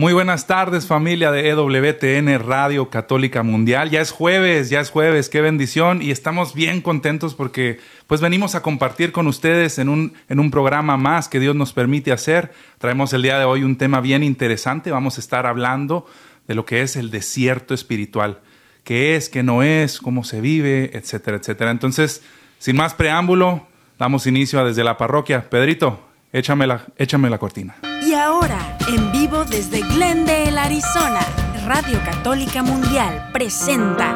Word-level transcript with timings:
Muy 0.00 0.12
buenas 0.12 0.46
tardes 0.46 0.86
familia 0.86 1.32
de 1.32 1.48
EWTN 1.48 2.38
Radio 2.46 2.88
Católica 2.88 3.42
Mundial. 3.42 3.90
Ya 3.90 4.00
es 4.00 4.12
jueves, 4.12 4.70
ya 4.70 4.78
es 4.78 4.90
jueves, 4.90 5.28
qué 5.28 5.40
bendición 5.40 6.02
y 6.02 6.12
estamos 6.12 6.54
bien 6.54 6.82
contentos 6.82 7.34
porque 7.34 7.80
pues 8.06 8.20
venimos 8.20 8.54
a 8.54 8.62
compartir 8.62 9.10
con 9.10 9.26
ustedes 9.26 9.76
en 9.80 9.88
un, 9.88 10.12
en 10.28 10.38
un 10.38 10.52
programa 10.52 10.96
más 10.96 11.28
que 11.28 11.40
Dios 11.40 11.56
nos 11.56 11.72
permite 11.72 12.12
hacer. 12.12 12.52
Traemos 12.78 13.12
el 13.12 13.22
día 13.22 13.40
de 13.40 13.44
hoy 13.44 13.64
un 13.64 13.76
tema 13.76 14.00
bien 14.00 14.22
interesante, 14.22 14.92
vamos 14.92 15.16
a 15.16 15.20
estar 15.20 15.46
hablando 15.46 16.06
de 16.46 16.54
lo 16.54 16.64
que 16.64 16.82
es 16.82 16.94
el 16.94 17.10
desierto 17.10 17.74
espiritual, 17.74 18.38
qué 18.84 19.16
es, 19.16 19.28
qué 19.28 19.42
no 19.42 19.64
es, 19.64 19.98
cómo 19.98 20.22
se 20.22 20.40
vive, 20.40 20.96
etcétera, 20.96 21.38
etcétera. 21.38 21.72
Entonces, 21.72 22.22
sin 22.60 22.76
más 22.76 22.94
preámbulo, 22.94 23.66
damos 23.98 24.28
inicio 24.28 24.60
a 24.60 24.64
desde 24.64 24.84
la 24.84 24.96
parroquia. 24.96 25.50
Pedrito, 25.50 26.07
échame 26.32 26.66
la, 26.66 26.82
échame 26.96 27.30
la 27.30 27.38
cortina. 27.38 27.76
Y 28.02 28.14
ahora, 28.14 28.78
en 28.88 29.12
vivo 29.12 29.44
desde 29.44 29.80
Glendale, 29.80 30.58
Arizona, 30.58 31.20
Radio 31.66 31.98
Católica 32.04 32.62
Mundial 32.62 33.30
presenta 33.32 34.14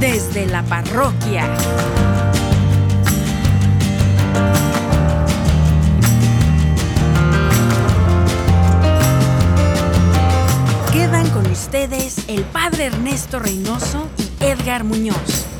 Desde 0.00 0.46
la 0.46 0.62
Parroquia. 0.62 1.48
Quedan 10.92 11.30
con 11.30 11.46
ustedes 11.50 12.28
el 12.28 12.42
Padre 12.44 12.86
Ernesto 12.86 13.38
Reynoso 13.38 14.08
y 14.18 14.44
Edgar 14.44 14.84
Muñoz. 14.84 15.53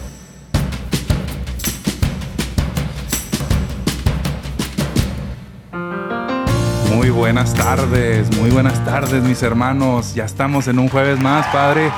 Muy 6.94 7.10
buenas 7.10 7.52
tardes, 7.54 8.34
muy 8.38 8.50
buenas 8.50 8.84
tardes 8.84 9.20
mis 9.24 9.42
hermanos. 9.42 10.14
Ya 10.14 10.24
estamos 10.24 10.68
en 10.68 10.78
un 10.78 10.88
jueves 10.88 11.18
más, 11.18 11.44
Padre. 11.48 11.90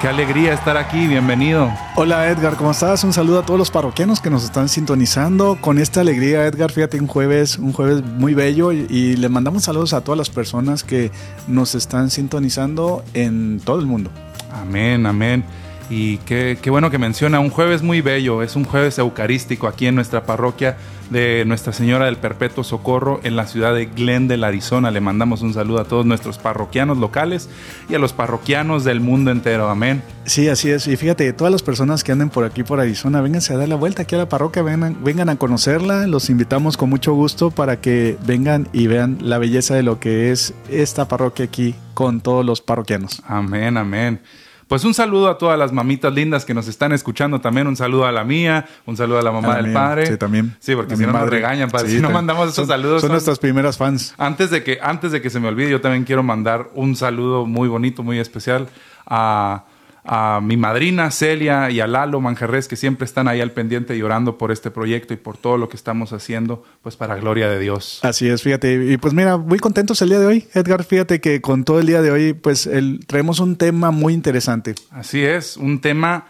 Qué 0.00 0.06
alegría 0.06 0.52
estar 0.52 0.76
aquí, 0.76 1.08
bienvenido. 1.08 1.68
Hola 1.96 2.30
Edgar, 2.30 2.54
¿cómo 2.54 2.70
estás? 2.70 3.02
Un 3.02 3.12
saludo 3.12 3.40
a 3.40 3.42
todos 3.44 3.58
los 3.58 3.72
parroquianos 3.72 4.20
que 4.20 4.30
nos 4.30 4.44
están 4.44 4.68
sintonizando. 4.68 5.58
Con 5.60 5.78
esta 5.78 6.00
alegría, 6.00 6.46
Edgar, 6.46 6.70
fíjate, 6.70 7.00
un 7.00 7.08
jueves, 7.08 7.58
un 7.58 7.72
jueves 7.72 8.04
muy 8.04 8.34
bello 8.34 8.70
y, 8.70 8.86
y 8.88 9.16
le 9.16 9.28
mandamos 9.28 9.64
saludos 9.64 9.92
a 9.94 10.02
todas 10.02 10.16
las 10.16 10.30
personas 10.30 10.84
que 10.84 11.10
nos 11.48 11.74
están 11.74 12.10
sintonizando 12.10 13.02
en 13.14 13.60
todo 13.64 13.80
el 13.80 13.86
mundo. 13.86 14.10
Amén, 14.52 15.06
amén. 15.06 15.44
Y 15.88 16.18
qué, 16.18 16.58
qué, 16.60 16.70
bueno 16.70 16.90
que 16.90 16.98
menciona, 16.98 17.38
un 17.38 17.50
jueves 17.50 17.82
muy 17.82 18.00
bello, 18.00 18.42
es 18.42 18.56
un 18.56 18.64
jueves 18.64 18.98
eucarístico 18.98 19.68
aquí 19.68 19.86
en 19.86 19.94
nuestra 19.94 20.26
parroquia 20.26 20.76
de 21.10 21.44
Nuestra 21.46 21.72
Señora 21.72 22.06
del 22.06 22.16
Perpetuo 22.16 22.64
Socorro 22.64 23.20
en 23.22 23.36
la 23.36 23.46
ciudad 23.46 23.74
de 23.74 23.86
Glendale, 23.86 24.44
Arizona. 24.44 24.90
Le 24.90 25.00
mandamos 25.00 25.42
un 25.42 25.54
saludo 25.54 25.80
a 25.80 25.84
todos 25.84 26.04
nuestros 26.04 26.38
parroquianos 26.38 26.98
locales 26.98 27.48
y 27.88 27.94
a 27.94 27.98
los 27.98 28.12
parroquianos 28.12 28.84
del 28.84 29.00
mundo 29.00 29.30
entero. 29.30 29.68
Amén. 29.68 30.02
Sí, 30.24 30.48
así 30.48 30.70
es. 30.70 30.86
Y 30.88 30.96
fíjate, 30.96 31.32
todas 31.32 31.52
las 31.52 31.62
personas 31.62 32.02
que 32.02 32.12
anden 32.12 32.30
por 32.30 32.44
aquí, 32.44 32.62
por 32.62 32.80
Arizona, 32.80 33.20
vénganse 33.20 33.54
a 33.54 33.58
dar 33.58 33.68
la 33.68 33.76
vuelta 33.76 34.02
aquí 34.02 34.14
a 34.14 34.18
la 34.18 34.28
parroquia, 34.28 34.62
vengan, 34.62 35.02
vengan 35.04 35.28
a 35.28 35.36
conocerla. 35.36 36.06
Los 36.06 36.30
invitamos 36.30 36.76
con 36.76 36.90
mucho 36.90 37.14
gusto 37.14 37.50
para 37.50 37.80
que 37.80 38.16
vengan 38.26 38.68
y 38.72 38.86
vean 38.86 39.18
la 39.20 39.38
belleza 39.38 39.74
de 39.74 39.82
lo 39.82 40.00
que 40.00 40.32
es 40.32 40.54
esta 40.68 41.06
parroquia 41.06 41.44
aquí 41.44 41.74
con 41.94 42.20
todos 42.20 42.44
los 42.44 42.60
parroquianos. 42.60 43.22
Amén, 43.26 43.76
amén. 43.76 44.20
Pues 44.68 44.84
un 44.84 44.94
saludo 44.94 45.28
a 45.28 45.38
todas 45.38 45.56
las 45.56 45.72
mamitas 45.72 46.12
lindas 46.12 46.44
que 46.44 46.52
nos 46.52 46.66
están 46.66 46.92
escuchando 46.92 47.40
también. 47.40 47.68
Un 47.68 47.76
saludo 47.76 48.04
a 48.04 48.10
la 48.10 48.24
mía, 48.24 48.66
un 48.84 48.96
saludo 48.96 49.20
a 49.20 49.22
la 49.22 49.30
mamá 49.30 49.48
A 49.48 49.50
la 49.50 49.56
del 49.58 49.66
mía, 49.66 49.74
padre. 49.74 50.06
sí, 50.06 50.16
también. 50.16 50.56
Sí, 50.58 50.74
porque 50.74 50.94
A 50.94 50.96
si 50.96 51.02
no 51.04 51.12
nos 51.12 51.20
madre. 51.20 51.30
regañan, 51.36 51.70
padre. 51.70 51.88
Sí, 51.88 51.96
si 51.96 52.02
no 52.02 52.10
mandamos 52.10 52.46
esos 52.46 52.56
Son- 52.56 52.66
saludos. 52.66 53.00
Son 53.00 53.08
son- 53.08 53.12
nuestras 53.12 53.38
primeras 53.38 53.76
fans. 53.78 54.12
Antes 54.18 54.50
de, 54.50 54.64
que, 54.64 54.78
antes 54.82 55.12
de 55.12 55.22
que 55.22 55.30
se 55.30 55.38
me 55.38 55.46
olvide, 55.48 55.70
yo 55.70 55.80
también 55.80 56.02
quiero 56.02 56.24
mandar 56.24 56.68
un 56.74 56.96
saludo 56.96 57.46
muy 57.46 57.68
bonito, 57.68 58.02
muy 58.02 58.18
especial 58.18 58.66
a, 59.06 59.64
a 60.06 60.40
mi 60.40 60.56
madrina 60.56 61.10
Celia 61.10 61.70
y 61.70 61.80
a 61.80 61.86
Lalo 61.86 62.20
Manjarres, 62.20 62.68
que 62.68 62.76
siempre 62.76 63.04
están 63.04 63.28
ahí 63.28 63.40
al 63.40 63.52
pendiente 63.52 63.96
y 63.96 64.02
orando 64.02 64.38
por 64.38 64.52
este 64.52 64.70
proyecto 64.70 65.12
y 65.14 65.16
por 65.16 65.36
todo 65.36 65.58
lo 65.58 65.68
que 65.68 65.76
estamos 65.76 66.12
haciendo, 66.12 66.64
pues 66.82 66.96
para 66.96 67.16
gloria 67.16 67.48
de 67.48 67.58
Dios. 67.58 68.00
Así 68.02 68.28
es, 68.28 68.42
fíjate. 68.42 68.92
Y 68.92 68.96
pues 68.96 69.14
mira, 69.14 69.36
muy 69.36 69.58
contentos 69.58 70.00
el 70.02 70.10
día 70.10 70.20
de 70.20 70.26
hoy, 70.26 70.48
Edgar. 70.54 70.84
Fíjate 70.84 71.20
que 71.20 71.40
con 71.40 71.64
todo 71.64 71.80
el 71.80 71.86
día 71.86 72.02
de 72.02 72.10
hoy, 72.10 72.32
pues 72.32 72.66
el, 72.66 73.04
traemos 73.06 73.40
un 73.40 73.56
tema 73.56 73.90
muy 73.90 74.14
interesante. 74.14 74.74
Así 74.90 75.24
es, 75.24 75.56
un 75.56 75.80
tema 75.80 76.26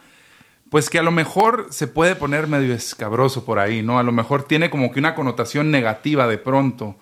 pues 0.70 0.90
que 0.90 0.98
a 0.98 1.02
lo 1.02 1.12
mejor 1.12 1.68
se 1.70 1.86
puede 1.86 2.16
poner 2.16 2.48
medio 2.48 2.74
escabroso 2.74 3.44
por 3.44 3.58
ahí, 3.58 3.82
¿no? 3.82 3.98
A 3.98 4.02
lo 4.02 4.12
mejor 4.12 4.44
tiene 4.44 4.68
como 4.68 4.90
que 4.90 4.98
una 4.98 5.14
connotación 5.14 5.70
negativa 5.70 6.26
de 6.26 6.38
pronto. 6.38 6.96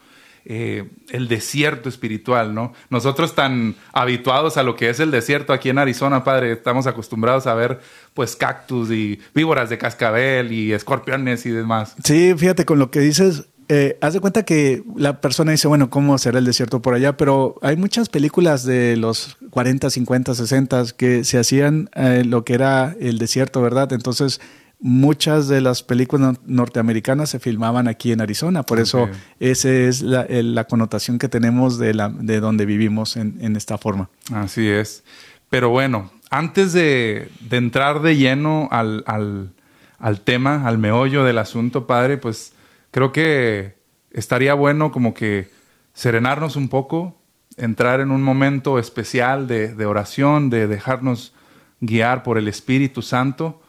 Eh, 0.46 0.90
el 1.10 1.28
desierto 1.28 1.88
espiritual, 1.88 2.54
¿no? 2.54 2.72
Nosotros 2.90 3.34
tan 3.34 3.76
habituados 3.92 4.56
a 4.56 4.62
lo 4.62 4.76
que 4.76 4.90
es 4.90 5.00
el 5.00 5.10
desierto 5.10 5.52
aquí 5.52 5.70
en 5.70 5.78
Arizona, 5.78 6.22
padre, 6.24 6.52
estamos 6.52 6.86
acostumbrados 6.86 7.46
a 7.46 7.54
ver 7.54 7.80
pues 8.12 8.36
cactus 8.36 8.90
y 8.90 9.18
víboras 9.34 9.70
de 9.70 9.78
cascabel 9.78 10.52
y 10.52 10.72
escorpiones 10.72 11.46
y 11.46 11.50
demás. 11.50 11.96
Sí, 12.04 12.34
fíjate 12.36 12.64
con 12.64 12.78
lo 12.78 12.90
que 12.90 13.00
dices. 13.00 13.46
eh, 13.68 13.96
haz 14.02 14.12
de 14.12 14.20
cuenta 14.20 14.44
que 14.44 14.82
la 14.96 15.20
persona 15.22 15.52
dice, 15.52 15.66
bueno, 15.68 15.88
¿cómo 15.88 16.18
será 16.18 16.38
el 16.38 16.44
desierto 16.44 16.82
por 16.82 16.92
allá? 16.94 17.16
Pero 17.16 17.56
hay 17.62 17.76
muchas 17.76 18.10
películas 18.10 18.64
de 18.64 18.96
los 18.96 19.38
40, 19.50 19.88
50, 19.88 20.34
60 20.34 20.84
que 20.96 21.24
se 21.24 21.38
hacían 21.38 21.88
eh, 21.94 22.24
lo 22.26 22.44
que 22.44 22.54
era 22.54 22.94
el 23.00 23.16
desierto, 23.18 23.62
¿verdad? 23.62 23.92
Entonces, 23.94 24.40
muchas 24.86 25.48
de 25.48 25.62
las 25.62 25.82
películas 25.82 26.34
no- 26.34 26.38
norteamericanas 26.44 27.30
se 27.30 27.38
filmaban 27.40 27.88
aquí 27.88 28.12
en 28.12 28.20
Arizona. 28.20 28.64
Por 28.64 28.80
eso, 28.80 29.08
esa 29.40 29.70
es 29.70 30.02
la, 30.02 30.64
connotación 30.64 31.18
que 31.18 31.26
tenemos 31.30 31.78
de, 31.78 31.94
la, 31.94 32.10
de 32.10 32.38
donde 32.38 32.66
vivimos 32.66 33.16
en, 33.16 33.38
en 33.40 33.56
esta 33.56 33.78
forma. 33.78 34.10
Así 34.30 34.68
es. 34.68 35.02
Pero 35.48 35.70
bueno, 35.70 36.10
antes 36.28 36.74
de, 36.74 37.30
de 37.40 37.56
entrar 37.56 38.02
de 38.02 38.16
lleno 38.18 38.68
al, 38.70 39.02
al- 39.06 39.52
al 39.98 40.20
tema, 40.20 40.66
al 40.68 40.76
meollo 40.76 41.24
del 41.24 41.38
asunto, 41.38 41.86
padre, 41.86 42.18
pues 42.18 42.52
creo 42.90 43.10
que 43.10 43.76
estaría 44.10 44.52
bueno 44.52 44.92
como 44.92 45.14
que 45.14 45.48
serenarnos 45.94 46.56
un 46.56 46.68
poco, 46.68 47.16
entrar 47.56 48.00
en 48.00 48.10
un 48.10 48.22
momento 48.22 48.78
especial 48.78 49.46
de, 49.46 49.74
de 49.74 49.86
oración, 49.86 50.50
de 50.50 50.66
dejarnos 50.66 51.32
guiar 51.80 52.22
por 52.22 52.36
el 52.36 52.48
Espíritu 52.48 53.00
Santo, 53.00 53.62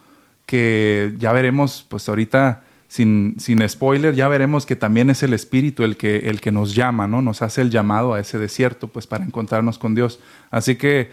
que 0.46 1.14
ya 1.18 1.32
veremos, 1.32 1.86
pues 1.90 2.08
ahorita, 2.08 2.64
sin, 2.88 3.36
sin 3.40 3.68
spoiler, 3.68 4.14
ya 4.16 4.28
veremos 4.28 4.66
que 4.66 4.76
también 4.76 5.10
es 5.10 5.24
el 5.24 5.34
Espíritu 5.34 5.84
el 5.84 5.98
que, 5.98 6.30
el 6.30 6.42
que 6.42 6.52
nos 6.52 6.76
llama, 6.76 7.08
¿no? 7.08 7.22
Nos 7.22 7.42
hace 7.42 7.62
el 7.62 7.72
llamado 7.72 8.14
a 8.14 8.20
ese 8.20 8.38
desierto, 8.38 8.88
pues 8.88 9.08
para 9.08 9.26
encontrarnos 9.26 9.78
con 9.78 9.96
Dios. 9.96 10.20
Así 10.52 10.76
que, 10.76 11.12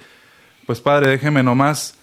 pues 0.66 0.80
Padre, 0.80 1.08
déjeme 1.08 1.42
nomás, 1.42 1.94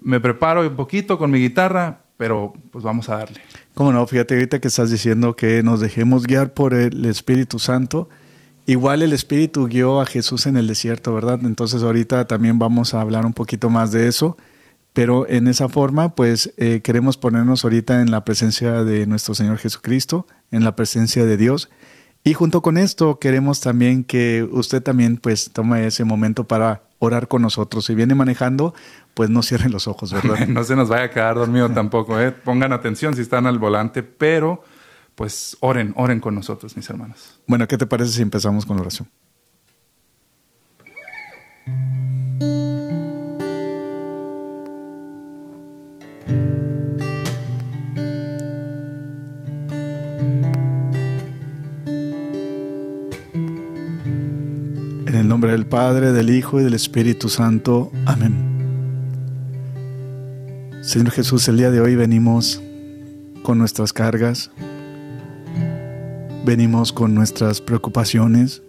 me 0.00 0.20
preparo 0.20 0.62
un 0.62 0.76
poquito 0.76 1.18
con 1.18 1.30
mi 1.30 1.38
guitarra, 1.38 2.00
pero 2.16 2.52
pues 2.70 2.84
vamos 2.84 3.08
a 3.08 3.16
darle. 3.16 3.40
Cómo 3.74 3.92
no, 3.92 4.06
fíjate 4.06 4.34
ahorita 4.34 4.60
que 4.60 4.68
estás 4.68 4.90
diciendo 4.90 5.36
que 5.36 5.62
nos 5.62 5.80
dejemos 5.80 6.26
guiar 6.26 6.52
por 6.52 6.74
el 6.74 7.04
Espíritu 7.06 7.58
Santo. 7.58 8.08
Igual 8.66 9.02
el 9.02 9.12
Espíritu 9.12 9.66
guió 9.66 10.00
a 10.00 10.06
Jesús 10.06 10.46
en 10.46 10.56
el 10.56 10.66
desierto, 10.66 11.14
¿verdad? 11.14 11.40
Entonces 11.42 11.82
ahorita 11.82 12.26
también 12.26 12.58
vamos 12.58 12.94
a 12.94 13.00
hablar 13.00 13.24
un 13.24 13.32
poquito 13.32 13.70
más 13.70 13.90
de 13.90 14.06
eso. 14.06 14.36
Pero 14.92 15.28
en 15.28 15.46
esa 15.46 15.68
forma, 15.68 16.14
pues 16.14 16.52
eh, 16.56 16.80
queremos 16.82 17.16
ponernos 17.16 17.64
ahorita 17.64 18.00
en 18.00 18.10
la 18.10 18.24
presencia 18.24 18.84
de 18.84 19.06
nuestro 19.06 19.34
Señor 19.34 19.58
Jesucristo, 19.58 20.26
en 20.50 20.64
la 20.64 20.74
presencia 20.74 21.24
de 21.24 21.36
Dios. 21.36 21.70
Y 22.24 22.34
junto 22.34 22.60
con 22.60 22.76
esto 22.76 23.18
queremos 23.18 23.60
también 23.60 24.04
que 24.04 24.46
usted 24.50 24.82
también 24.82 25.16
pues 25.16 25.50
tome 25.52 25.86
ese 25.86 26.04
momento 26.04 26.44
para 26.44 26.82
orar 26.98 27.28
con 27.28 27.42
nosotros. 27.42 27.86
Si 27.86 27.94
viene 27.94 28.14
manejando, 28.14 28.74
pues 29.14 29.30
no 29.30 29.42
cierren 29.42 29.72
los 29.72 29.88
ojos, 29.88 30.12
¿verdad? 30.12 30.46
No 30.48 30.64
se 30.64 30.76
nos 30.76 30.88
vaya 30.88 31.04
a 31.04 31.10
quedar 31.10 31.36
dormido 31.36 31.70
tampoco, 31.70 32.20
¿eh? 32.20 32.32
Pongan 32.32 32.72
atención 32.72 33.14
si 33.14 33.22
están 33.22 33.46
al 33.46 33.58
volante, 33.58 34.02
pero 34.02 34.62
pues 35.14 35.56
oren, 35.60 35.92
oren 35.96 36.20
con 36.20 36.34
nosotros, 36.34 36.76
mis 36.76 36.88
hermanos. 36.90 37.40
Bueno, 37.46 37.66
¿qué 37.66 37.78
te 37.78 37.86
parece 37.86 38.12
si 38.12 38.22
empezamos 38.22 38.66
con 38.66 38.76
la 38.76 38.82
oración? 38.82 39.08
Nombre 55.30 55.52
del 55.52 55.64
Padre, 55.64 56.10
del 56.10 56.28
Hijo 56.28 56.60
y 56.60 56.64
del 56.64 56.74
Espíritu 56.74 57.28
Santo. 57.28 57.92
Amén. 58.04 58.34
Señor 60.82 61.12
Jesús, 61.12 61.46
el 61.46 61.56
día 61.56 61.70
de 61.70 61.80
hoy 61.80 61.94
venimos 61.94 62.60
con 63.44 63.56
nuestras 63.56 63.92
cargas, 63.92 64.50
venimos 66.44 66.92
con 66.92 67.14
nuestras 67.14 67.60
preocupaciones, 67.60 68.64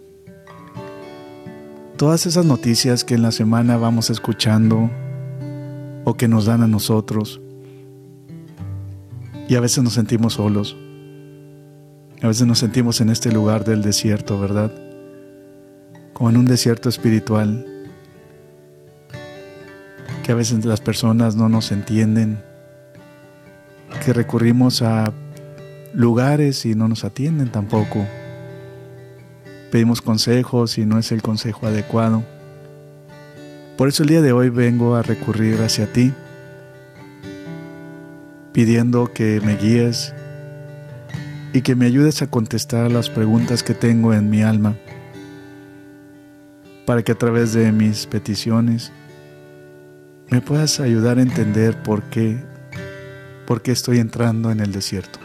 todas 1.96 2.26
esas 2.26 2.44
noticias 2.44 3.02
que 3.02 3.14
en 3.14 3.22
la 3.22 3.32
semana 3.32 3.76
vamos 3.76 4.08
escuchando 4.08 4.88
o 6.04 6.14
que 6.14 6.28
nos 6.28 6.44
dan 6.44 6.62
a 6.62 6.68
nosotros. 6.68 7.40
Y 9.48 9.56
a 9.56 9.60
veces 9.60 9.82
nos 9.82 9.94
sentimos 9.94 10.34
solos. 10.34 10.76
A 12.22 12.28
veces 12.28 12.46
nos 12.46 12.60
sentimos 12.60 13.00
en 13.00 13.10
este 13.10 13.32
lugar 13.32 13.64
del 13.64 13.82
desierto, 13.82 14.38
¿verdad? 14.38 14.72
Como 16.22 16.30
en 16.30 16.36
un 16.36 16.46
desierto 16.46 16.88
espiritual, 16.88 17.66
que 20.22 20.30
a 20.30 20.36
veces 20.36 20.64
las 20.64 20.80
personas 20.80 21.34
no 21.34 21.48
nos 21.48 21.72
entienden, 21.72 22.40
que 24.04 24.12
recurrimos 24.12 24.82
a 24.82 25.12
lugares 25.92 26.64
y 26.64 26.76
no 26.76 26.86
nos 26.86 27.02
atienden 27.02 27.50
tampoco. 27.50 28.06
Pedimos 29.72 30.00
consejos 30.00 30.78
y 30.78 30.86
no 30.86 30.96
es 30.96 31.10
el 31.10 31.22
consejo 31.22 31.66
adecuado. 31.66 32.22
Por 33.76 33.88
eso 33.88 34.04
el 34.04 34.10
día 34.10 34.22
de 34.22 34.30
hoy 34.30 34.48
vengo 34.48 34.94
a 34.94 35.02
recurrir 35.02 35.60
hacia 35.60 35.92
ti, 35.92 36.12
pidiendo 38.52 39.12
que 39.12 39.40
me 39.40 39.56
guíes 39.56 40.14
y 41.52 41.62
que 41.62 41.74
me 41.74 41.86
ayudes 41.86 42.22
a 42.22 42.28
contestar 42.28 42.92
las 42.92 43.10
preguntas 43.10 43.64
que 43.64 43.74
tengo 43.74 44.14
en 44.14 44.30
mi 44.30 44.42
alma, 44.42 44.76
para 46.86 47.02
que 47.02 47.12
a 47.12 47.14
través 47.14 47.52
de 47.52 47.70
mis 47.72 48.06
peticiones 48.06 48.92
me 50.30 50.40
puedas 50.40 50.80
ayudar 50.80 51.18
a 51.18 51.22
entender 51.22 51.76
por 51.82 52.02
qué, 52.04 52.38
por 53.46 53.62
qué 53.62 53.72
estoy 53.72 53.98
entrando 53.98 54.50
en 54.50 54.60
el 54.60 54.72
desierto. 54.72 55.18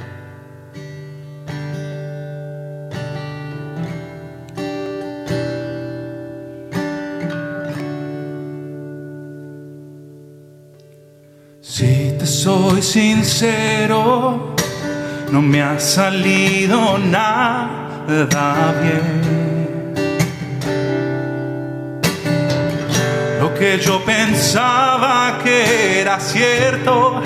Si 11.62 12.14
te 12.20 12.26
soy 12.26 12.82
sincero, 12.82 14.56
no 15.32 15.42
me 15.42 15.62
ha 15.62 15.80
salido 15.80 16.98
nada 16.98 18.74
bien. 18.82 19.27
Que 23.60 23.80
yo 23.80 24.04
pensaba 24.04 25.40
que 25.44 26.02
era 26.02 26.20
cierto, 26.20 27.22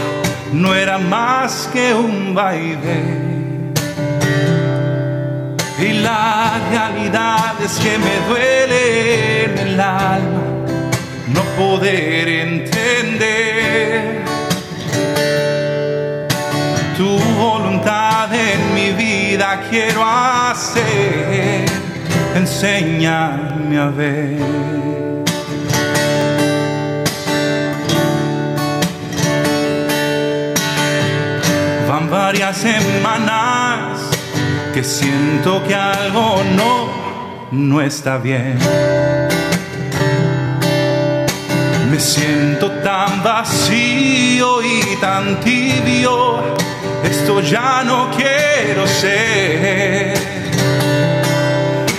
no 0.53 0.73
era 0.73 0.97
más 0.97 1.69
que 1.73 1.93
un 1.93 2.33
baile. 2.33 3.31
Y 5.79 5.93
la 5.93 6.59
realidad 6.69 7.55
es 7.63 7.79
que 7.79 7.97
me 7.97 8.15
duele 8.29 9.43
en 9.45 9.57
el 9.57 9.79
alma 9.79 10.41
no 11.27 11.41
poder 11.57 12.27
entender 12.27 14.21
tu 16.97 17.17
voluntad 17.39 18.29
en 18.33 18.75
mi 18.75 18.91
vida 18.91 19.61
quiero 19.69 20.03
hacer, 20.05 21.65
enséñame 22.35 23.79
a 23.79 23.87
ver. 23.87 25.10
Varias 32.11 32.57
semanas 32.57 34.01
que 34.73 34.83
siento 34.83 35.63
que 35.65 35.73
algo 35.73 36.43
no, 36.57 36.89
no 37.51 37.81
está 37.81 38.17
bien. 38.17 38.59
Me 41.89 41.99
siento 41.99 42.69
tan 42.83 43.23
vacío 43.23 44.61
y 44.61 44.97
tan 44.99 45.39
tibio, 45.39 46.55
esto 47.03 47.39
ya 47.39 47.83
no 47.85 48.11
quiero 48.11 48.85
ser. 48.87 50.13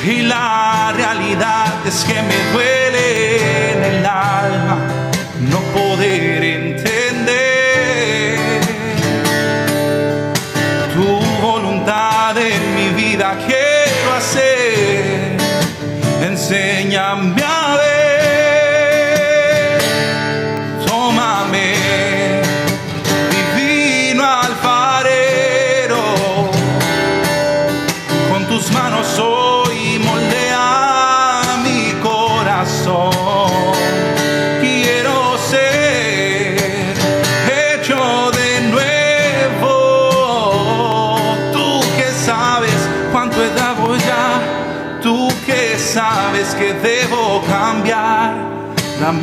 Y 0.04 0.22
la 0.22 0.92
realidad 0.94 1.86
es 1.86 2.04
que 2.04 2.20
me 2.20 2.52
duele 2.52 3.72
en 3.72 3.84
el 3.84 4.06
alma 4.06 4.61
vida 13.12 13.36
quiero 13.46 14.14
hacer. 14.14 15.36
Enséñame 16.22 17.42
a 17.42 17.76
ver. 17.76 17.91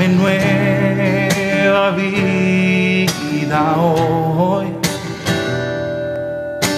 Nueva 0.07 1.91
vida 1.91 3.75
hoy. 3.77 4.67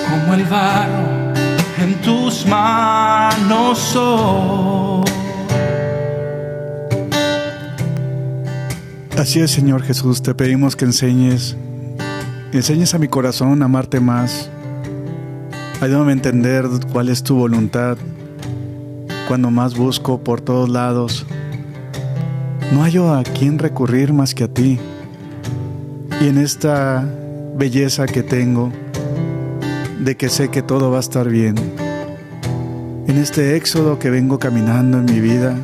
Como 0.10 0.34
el 0.34 0.44
barro 0.46 1.34
en 1.82 1.94
tus 2.02 2.46
manos 2.46 3.78
soy. 3.80 5.12
Así 9.18 9.40
es, 9.40 9.52
Señor 9.52 9.84
Jesús, 9.84 10.24
te 10.24 10.34
pedimos 10.34 10.76
que 10.76 10.86
enseñes, 10.86 11.56
enseñes 12.54 12.96
a 12.96 12.98
mi 12.98 13.08
corazón 13.08 13.62
a 13.62 13.66
amarte 13.66 14.00
más. 14.00 14.50
Ayúdame 15.80 16.12
a 16.12 16.14
entender 16.14 16.68
cuál 16.92 17.10
es 17.10 17.22
tu 17.22 17.36
voluntad. 17.36 17.98
Cuando 19.28 19.52
más 19.52 19.76
busco 19.76 20.24
por 20.24 20.42
todos 20.42 20.70
lados, 20.70 21.26
no 22.72 22.84
hallo 22.84 23.14
a 23.14 23.24
quién 23.24 23.60
recurrir 23.60 24.14
más 24.14 24.34
que 24.34 24.46
a 24.46 24.48
ti. 24.48 24.80
Y 26.22 26.28
en 26.28 26.38
esta 26.38 27.06
belleza 27.56 28.06
que 28.06 28.24
tengo, 28.24 28.72
de 30.00 30.16
que 30.16 30.30
sé 30.30 30.50
que 30.50 30.62
todo 30.62 30.90
va 30.90 30.98
a 30.98 31.02
estar 31.02 31.28
bien, 31.28 31.56
en 33.08 33.18
este 33.18 33.58
éxodo 33.58 34.00
que 34.00 34.10
vengo 34.10 34.40
caminando 34.40 35.00
en 35.00 35.06
mi 35.06 35.20
vida, 35.20 35.56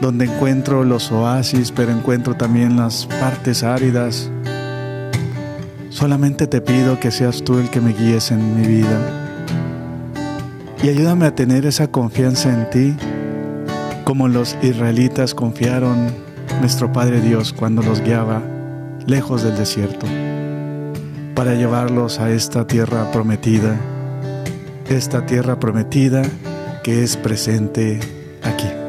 donde 0.00 0.24
encuentro 0.24 0.82
los 0.82 1.12
oasis, 1.12 1.70
pero 1.70 1.92
encuentro 1.92 2.34
también 2.34 2.76
las 2.76 3.06
partes 3.06 3.62
áridas. 3.62 4.30
Solamente 5.90 6.46
te 6.46 6.60
pido 6.60 6.98
que 6.98 7.10
seas 7.10 7.42
tú 7.44 7.58
el 7.58 7.70
que 7.70 7.80
me 7.80 7.92
guíes 7.92 8.32
en 8.32 8.60
mi 8.60 8.66
vida. 8.66 8.98
Y 10.82 10.88
ayúdame 10.88 11.26
a 11.26 11.34
tener 11.34 11.66
esa 11.66 11.88
confianza 11.88 12.48
en 12.48 12.70
ti, 12.70 12.96
como 14.10 14.26
los 14.26 14.58
israelitas 14.60 15.36
confiaron 15.36 16.08
nuestro 16.60 16.92
Padre 16.92 17.20
Dios 17.20 17.52
cuando 17.52 17.80
los 17.80 18.00
guiaba 18.00 18.42
lejos 19.06 19.44
del 19.44 19.56
desierto, 19.56 20.04
para 21.36 21.54
llevarlos 21.54 22.18
a 22.18 22.28
esta 22.32 22.66
tierra 22.66 23.12
prometida, 23.12 23.78
esta 24.88 25.26
tierra 25.26 25.60
prometida 25.60 26.22
que 26.82 27.04
es 27.04 27.16
presente 27.16 28.00
aquí. 28.42 28.79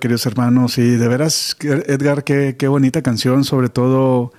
Queridos 0.00 0.26
hermanos. 0.26 0.78
Y 0.78 0.96
de 0.96 1.08
veras, 1.08 1.56
Edgar, 1.60 2.24
qué, 2.24 2.56
qué 2.58 2.68
bonita 2.68 3.02
canción, 3.02 3.44
sobre 3.44 3.68
todo 3.68 4.32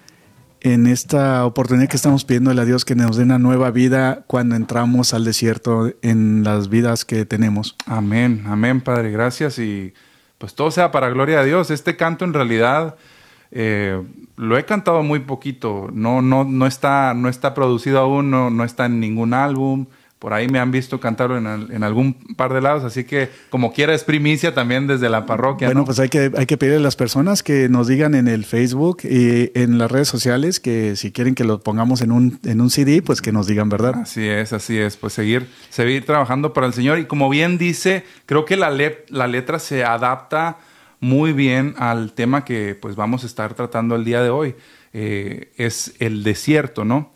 en 0.62 0.88
esta 0.88 1.46
oportunidad 1.46 1.88
que 1.88 1.96
estamos 1.96 2.26
pidiendo 2.26 2.52
a 2.52 2.66
Dios 2.66 2.84
que 2.84 2.96
nos 2.96 3.16
dé 3.16 3.24
una 3.24 3.40
nueva 3.40 3.72
vida 3.72 4.24
cuando 4.28 4.56
entramos 4.56 5.14
al 5.14 5.24
desierto 5.24 5.94
en 6.02 6.44
las 6.44 6.70
vidas 6.70 7.06
que 7.06 7.26
tenemos. 7.26 7.76
Amén, 7.86 8.44
amén, 8.48 8.82
Padre, 8.82 9.12
gracias 9.12 9.60
y 9.60 9.94
pues 10.38 10.56
todo 10.56 10.72
sea 10.72 10.92
para 10.92 11.10
gloria 11.10 11.40
de 11.40 11.48
Dios. 11.48 11.72
Este 11.72 11.96
canto 11.96 12.26
en 12.26 12.34
realidad 12.34 12.96
eh, 13.52 14.04
lo 14.36 14.58
he 14.58 14.66
cantado 14.66 15.04
muy 15.04 15.20
poquito, 15.20 15.90
no, 15.94 16.22
no, 16.22 16.44
no, 16.44 16.68
está, 16.68 17.14
no 17.14 17.30
está 17.30 17.54
producido 17.54 18.00
aún, 18.00 18.30
no, 18.30 18.50
no 18.50 18.64
está 18.64 18.86
en 18.86 19.00
ningún 19.00 19.34
álbum. 19.34 19.86
Por 20.20 20.34
ahí 20.34 20.48
me 20.48 20.58
han 20.58 20.72
visto 20.72 21.00
cantarlo 21.00 21.38
en, 21.38 21.84
algún 21.84 22.16
par 22.36 22.52
de 22.52 22.60
lados, 22.60 22.84
así 22.84 23.04
que 23.04 23.30
como 23.52 23.72
quiera 23.72 23.94
es 23.94 24.04
primicia 24.04 24.56
también 24.56 24.88
desde 24.88 25.10
la 25.10 25.28
parroquia. 25.28 25.68
Bueno, 25.68 25.86
pues 25.86 26.00
hay 26.00 26.10
que, 26.10 26.32
hay 26.36 26.48
que 26.48 26.58
pedirle 26.58 26.80
a 26.80 26.82
las 26.82 26.96
personas 26.96 27.44
que 27.44 27.70
nos 27.70 27.88
digan 27.88 28.16
en 28.16 28.28
el 28.28 28.44
Facebook 28.44 29.02
y 29.04 29.52
en 29.54 29.78
las 29.78 29.92
redes 29.92 30.08
sociales 30.08 30.60
que 30.60 30.96
si 30.96 31.12
quieren 31.12 31.36
que 31.36 31.44
lo 31.44 31.60
pongamos 31.60 32.02
en 32.02 32.12
un, 32.12 32.40
en 32.46 32.62
un 32.62 32.72
CD, 32.72 33.04
pues 33.04 33.22
que 33.22 33.32
nos 33.32 33.46
digan, 33.46 33.70
¿verdad? 33.70 33.94
Así 33.96 34.28
es, 34.28 34.54
así 34.54 34.80
es, 34.80 34.98
pues 34.98 35.14
seguir, 35.14 35.48
seguir 35.70 36.04
trabajando 36.04 36.52
para 36.52 36.66
el 36.66 36.74
Señor. 36.74 36.98
Y 36.98 37.06
como 37.06 37.30
bien 37.30 37.60
dice, 37.60 38.04
creo 38.26 38.44
que 38.46 38.58
la, 38.58 38.72
la 39.10 39.28
letra 39.28 39.60
se 39.60 39.84
adapta 39.84 40.58
muy 41.00 41.32
bien 41.32 41.76
al 41.78 42.14
tema 42.14 42.44
que 42.44 42.76
pues 42.76 42.96
vamos 42.96 43.24
a 43.24 43.28
estar 43.28 43.54
tratando 43.54 43.96
el 43.96 44.04
día 44.04 44.24
de 44.24 44.30
hoy. 44.30 44.56
Eh, 44.94 45.52
es 45.58 45.94
el 46.00 46.24
desierto, 46.24 46.86
¿no? 46.86 47.12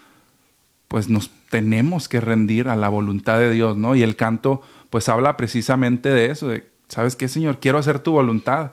pues 0.89 1.09
nos 1.09 1.31
tenemos 1.51 2.09
que 2.09 2.21
rendir 2.21 2.69
a 2.69 2.77
la 2.77 2.89
voluntad 2.89 3.39
de 3.39 3.51
Dios, 3.51 3.77
¿no? 3.77 3.95
Y 3.95 4.03
el 4.03 4.17
canto 4.17 4.63
pues 4.91 5.09
habla 5.09 5.37
precisamente 5.37 6.09
de 6.11 6.31
eso, 6.31 6.49
de, 6.49 6.65
¿sabes 6.89 7.17
qué, 7.17 7.29
Señor? 7.29 7.59
Quiero 7.61 7.79
hacer 7.79 7.99
tu 7.99 8.13
voluntad 8.13 8.73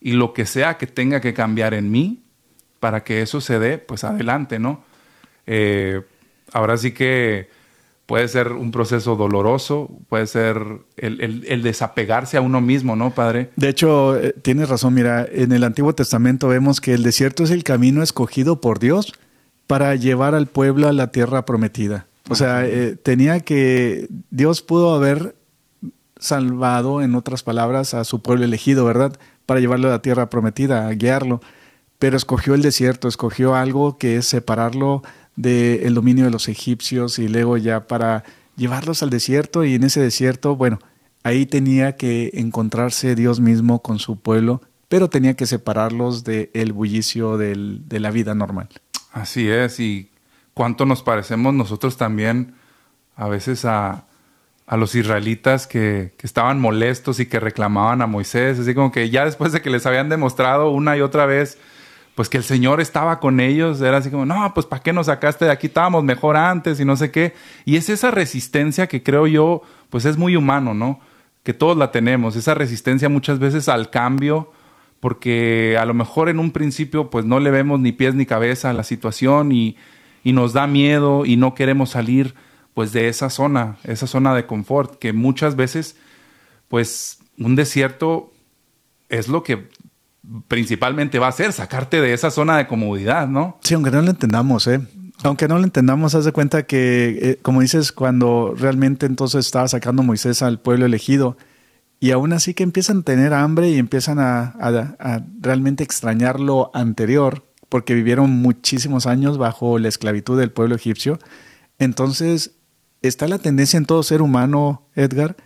y 0.00 0.12
lo 0.12 0.32
que 0.32 0.46
sea 0.46 0.78
que 0.78 0.86
tenga 0.86 1.20
que 1.20 1.34
cambiar 1.34 1.74
en 1.74 1.90
mí 1.90 2.22
para 2.80 3.04
que 3.04 3.22
eso 3.22 3.40
se 3.40 3.58
dé, 3.58 3.78
pues 3.78 4.04
adelante, 4.04 4.58
¿no? 4.58 4.82
Eh, 5.46 6.00
ahora 6.52 6.76
sí 6.76 6.92
que 6.92 7.48
puede 8.06 8.26
ser 8.26 8.52
un 8.52 8.72
proceso 8.72 9.14
doloroso, 9.14 9.88
puede 10.08 10.26
ser 10.26 10.58
el, 10.96 11.62
desapegarse 11.62 12.38
a 12.38 12.40
uno 12.40 12.60
mismo, 12.60 12.96
¿no, 12.96 13.10
Padre? 13.10 13.50
De 13.54 13.68
hecho, 13.68 14.18
eh, 14.18 14.34
tienes 14.42 14.68
razón, 14.68 14.94
mira, 14.94 15.24
en 15.30 15.52
el 15.52 15.62
Antiguo 15.62 15.94
Testamento 15.94 16.48
vemos 16.48 16.80
que 16.80 16.94
el 16.94 17.04
desierto 17.04 17.44
es 17.44 17.50
el 17.50 17.62
camino 17.62 18.02
escogido 18.02 18.60
por 18.60 18.80
Dios 18.80 19.12
para 19.70 19.94
llevar 19.94 20.34
al 20.34 20.48
pueblo 20.48 20.88
a 20.88 20.92
la 20.92 21.12
tierra 21.12 21.44
prometida. 21.44 22.08
O 22.28 22.34
sea, 22.34 22.66
eh, 22.66 22.96
tenía 23.00 23.38
que, 23.38 24.08
Dios 24.30 24.62
pudo 24.62 24.96
haber 24.96 25.36
salvado, 26.18 27.02
en 27.02 27.14
otras 27.14 27.44
palabras, 27.44 27.94
a 27.94 28.02
su 28.02 28.20
pueblo 28.20 28.44
elegido, 28.44 28.84
¿verdad? 28.84 29.16
Para 29.46 29.60
llevarlo 29.60 29.86
a 29.86 29.92
la 29.92 30.02
tierra 30.02 30.28
prometida, 30.28 30.88
a 30.88 30.90
guiarlo. 30.94 31.40
Pero 32.00 32.16
escogió 32.16 32.54
el 32.54 32.62
desierto, 32.62 33.06
escogió 33.06 33.54
algo 33.54 33.96
que 33.96 34.16
es 34.16 34.26
separarlo 34.26 35.04
del 35.36 35.94
dominio 35.94 36.24
de 36.24 36.32
los 36.32 36.48
egipcios 36.48 37.20
y 37.20 37.28
luego 37.28 37.56
ya 37.56 37.86
para 37.86 38.24
llevarlos 38.56 39.04
al 39.04 39.10
desierto 39.10 39.64
y 39.64 39.76
en 39.76 39.84
ese 39.84 40.00
desierto, 40.00 40.56
bueno, 40.56 40.80
ahí 41.22 41.46
tenía 41.46 41.94
que 41.94 42.32
encontrarse 42.34 43.14
Dios 43.14 43.38
mismo 43.38 43.82
con 43.82 44.00
su 44.00 44.18
pueblo, 44.18 44.62
pero 44.88 45.08
tenía 45.08 45.34
que 45.34 45.46
separarlos 45.46 46.24
del 46.24 46.72
bullicio 46.72 47.38
del, 47.38 47.88
de 47.88 48.00
la 48.00 48.10
vida 48.10 48.34
normal. 48.34 48.68
Así 49.12 49.48
es, 49.48 49.80
y 49.80 50.10
cuánto 50.54 50.86
nos 50.86 51.02
parecemos 51.02 51.54
nosotros 51.54 51.96
también 51.96 52.54
a 53.16 53.28
veces 53.28 53.64
a, 53.64 54.04
a 54.66 54.76
los 54.76 54.94
israelitas 54.94 55.66
que, 55.66 56.12
que, 56.16 56.26
estaban 56.26 56.60
molestos 56.60 57.18
y 57.20 57.26
que 57.26 57.40
reclamaban 57.40 58.02
a 58.02 58.06
Moisés, 58.06 58.58
así 58.58 58.74
como 58.74 58.92
que 58.92 59.10
ya 59.10 59.24
después 59.24 59.52
de 59.52 59.60
que 59.60 59.70
les 59.70 59.84
habían 59.84 60.08
demostrado 60.08 60.70
una 60.70 60.96
y 60.96 61.00
otra 61.00 61.26
vez, 61.26 61.58
pues 62.14 62.28
que 62.28 62.36
el 62.36 62.44
Señor 62.44 62.80
estaba 62.80 63.18
con 63.18 63.40
ellos, 63.40 63.80
era 63.80 63.96
así 63.96 64.10
como, 64.10 64.26
no, 64.26 64.52
pues 64.54 64.66
¿para 64.66 64.82
qué 64.82 64.92
nos 64.92 65.06
sacaste 65.06 65.46
de 65.46 65.50
aquí? 65.50 65.68
Estábamos 65.68 66.04
mejor 66.04 66.36
antes 66.36 66.78
y 66.78 66.84
no 66.84 66.96
sé 66.96 67.10
qué. 67.10 67.34
Y 67.64 67.76
es 67.76 67.88
esa 67.88 68.10
resistencia 68.10 68.86
que 68.88 69.02
creo 69.02 69.26
yo, 69.26 69.62
pues 69.88 70.04
es 70.04 70.16
muy 70.16 70.36
humano, 70.36 70.74
¿no? 70.74 71.00
Que 71.42 71.54
todos 71.54 71.76
la 71.76 71.90
tenemos, 71.90 72.36
esa 72.36 72.54
resistencia 72.54 73.08
muchas 73.08 73.38
veces 73.38 73.68
al 73.68 73.90
cambio, 73.90 74.52
porque 75.00 75.76
a 75.80 75.86
lo 75.86 75.94
mejor 75.94 76.28
en 76.28 76.38
un 76.38 76.52
principio 76.52 77.10
pues 77.10 77.24
no 77.24 77.40
le 77.40 77.50
vemos 77.50 77.80
ni 77.80 77.92
pies 77.92 78.14
ni 78.14 78.26
cabeza 78.26 78.70
a 78.70 78.74
la 78.74 78.84
situación 78.84 79.52
y, 79.52 79.76
nos 80.22 80.52
da 80.52 80.66
miedo 80.66 81.24
y 81.24 81.36
no 81.36 81.54
queremos 81.54 81.90
salir 81.90 82.34
pues 82.74 82.92
de 82.92 83.08
esa 83.08 83.30
zona, 83.30 83.78
esa 83.84 84.06
zona 84.06 84.34
de 84.34 84.46
confort, 84.46 84.98
que 84.98 85.14
muchas 85.14 85.56
veces 85.56 85.96
pues 86.68 87.18
un 87.38 87.56
desierto 87.56 88.30
es 89.08 89.28
lo 89.28 89.42
que 89.42 89.68
principalmente 90.46 91.18
va 91.18 91.26
a 91.26 91.30
hacer, 91.30 91.52
sacarte 91.52 92.00
de 92.00 92.12
esa 92.12 92.30
zona 92.30 92.58
de 92.58 92.66
comodidad, 92.66 93.26
¿no? 93.26 93.58
Sí, 93.62 93.74
aunque 93.74 93.90
no 93.90 94.02
lo 94.02 94.10
entendamos, 94.10 94.66
¿eh? 94.66 94.80
Aunque 95.22 95.48
no 95.48 95.58
lo 95.58 95.64
entendamos, 95.64 96.14
haz 96.14 96.24
de 96.24 96.32
cuenta 96.32 96.64
que, 96.64 97.18
eh, 97.20 97.38
como 97.42 97.60
dices, 97.62 97.92
cuando 97.92 98.54
realmente 98.56 99.06
entonces 99.06 99.46
estaba 99.46 99.68
sacando 99.68 100.02
Moisés 100.02 100.42
al 100.42 100.60
pueblo 100.60 100.86
elegido, 100.86 101.36
y 102.02 102.12
aún 102.12 102.32
así 102.32 102.54
que 102.54 102.62
empiezan 102.62 103.00
a 103.00 103.02
tener 103.02 103.34
hambre 103.34 103.68
y 103.68 103.76
empiezan 103.78 104.18
a, 104.18 104.54
realmente 105.38 105.84
extrañar 105.84 106.40
lo 106.40 106.70
anterior, 106.74 107.44
porque 107.68 107.94
vivieron 107.94 108.30
muchísimos 108.30 109.06
años 109.06 109.36
bajo 109.36 109.78
la 109.78 109.88
esclavitud 109.88 110.38
del 110.38 110.50
pueblo 110.50 110.74
egipcio. 110.74 111.18
Entonces, 111.78 112.52
está 113.02 113.28
la 113.28 113.38
tendencia 113.38 113.76
en 113.76 113.84
todo 113.84 114.02
ser 114.02 114.22
humano, 114.22 114.88
Edgar, 114.94 115.36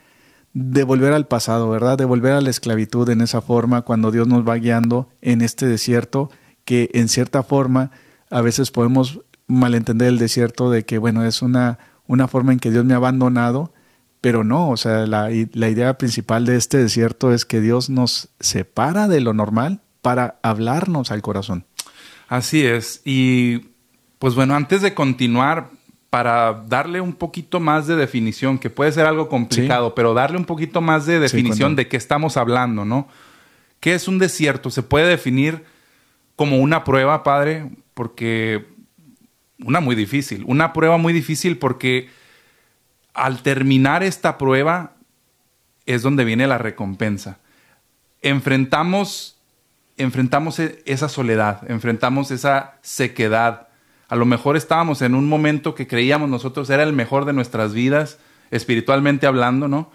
de 0.52 0.84
volver 0.84 1.12
al 1.12 1.26
pasado, 1.26 1.68
¿verdad? 1.68 1.98
De 1.98 2.04
volver 2.04 2.32
a 2.32 2.40
la 2.40 2.50
esclavitud 2.50 3.10
en 3.10 3.20
esa 3.20 3.40
forma, 3.40 3.82
cuando 3.82 4.12
Dios 4.12 4.28
nos 4.28 4.46
va 4.48 4.54
guiando 4.54 5.08
en 5.22 5.42
este 5.42 5.66
desierto, 5.66 6.30
que 6.64 6.88
en 6.94 7.08
cierta 7.08 7.42
forma 7.42 7.90
a 8.30 8.40
veces 8.40 8.70
podemos 8.70 9.20
malentender 9.48 10.06
el 10.06 10.18
desierto 10.18 10.70
de 10.70 10.84
que, 10.84 10.98
bueno, 10.98 11.24
es 11.24 11.42
una, 11.42 11.80
una 12.06 12.28
forma 12.28 12.52
en 12.52 12.60
que 12.60 12.70
Dios 12.70 12.84
me 12.84 12.94
ha 12.94 12.98
abandonado 12.98 13.73
pero 14.24 14.42
no, 14.42 14.70
o 14.70 14.78
sea, 14.78 15.04
la, 15.04 15.30
idea 15.30 15.98
principal 15.98 16.46
de 16.46 16.56
este 16.56 16.78
desierto 16.78 17.34
es 17.34 17.44
que 17.44 17.60
Dios 17.60 17.90
nos 17.90 18.30
separa 18.40 19.06
de 19.06 19.20
lo 19.20 19.34
normal 19.34 19.82
para 20.00 20.38
hablarnos 20.42 21.10
al 21.10 21.20
corazón. 21.20 21.66
Así 22.28 22.64
es. 22.64 23.02
Y 23.04 23.66
pues 24.18 24.34
bueno, 24.34 24.54
antes 24.54 24.80
de 24.80 24.94
continuar, 24.94 25.68
para 26.08 26.64
darle 26.66 27.02
un 27.02 27.12
poquito 27.12 27.60
más 27.60 27.86
de 27.86 27.96
definición, 27.96 28.58
que 28.58 28.70
puede 28.70 28.92
ser 28.92 29.04
algo 29.04 29.28
complicado, 29.28 29.94
pero 29.94 30.14
darle 30.14 30.38
un 30.38 30.46
poquito 30.46 30.80
más 30.80 31.04
de 31.04 31.20
definición 31.20 31.76
de 31.76 31.88
qué 31.88 31.98
estamos 31.98 32.38
hablando, 32.38 32.86
¿no? 32.86 33.08
¿Qué 33.78 33.92
es 33.92 34.08
un 34.08 34.18
desierto? 34.18 34.70
Se 34.70 34.82
puede 34.82 35.06
definir 35.06 35.64
como 36.34 36.60
una 36.60 36.82
prueba, 36.82 37.24
padre, 37.24 37.68
porque 37.92 38.68
una 39.58 39.80
muy 39.80 39.94
difícil, 39.94 40.44
una 40.46 40.72
prueba 40.72 40.96
muy 40.96 41.12
difícil 41.12 41.58
porque 41.58 42.08
al 43.14 43.42
terminar 43.42 44.02
esta 44.02 44.36
prueba 44.36 44.92
es 45.86 46.02
donde 46.02 46.24
viene 46.24 46.46
la 46.46 46.58
recompensa. 46.58 47.38
Enfrentamos, 48.20 49.40
enfrentamos 49.96 50.58
e, 50.58 50.82
esa 50.86 51.08
soledad, 51.08 51.70
enfrentamos 51.70 52.30
esa 52.30 52.78
sequedad. 52.82 53.68
A 54.08 54.16
lo 54.16 54.26
mejor 54.26 54.56
estábamos 54.56 55.00
en 55.02 55.14
un 55.14 55.28
momento 55.28 55.74
que 55.74 55.86
creíamos 55.86 56.28
nosotros 56.28 56.68
era 56.70 56.82
el 56.82 56.92
mejor 56.92 57.24
de 57.24 57.32
nuestras 57.32 57.72
vidas, 57.72 58.18
espiritualmente 58.50 59.26
hablando, 59.26 59.68
¿no? 59.68 59.90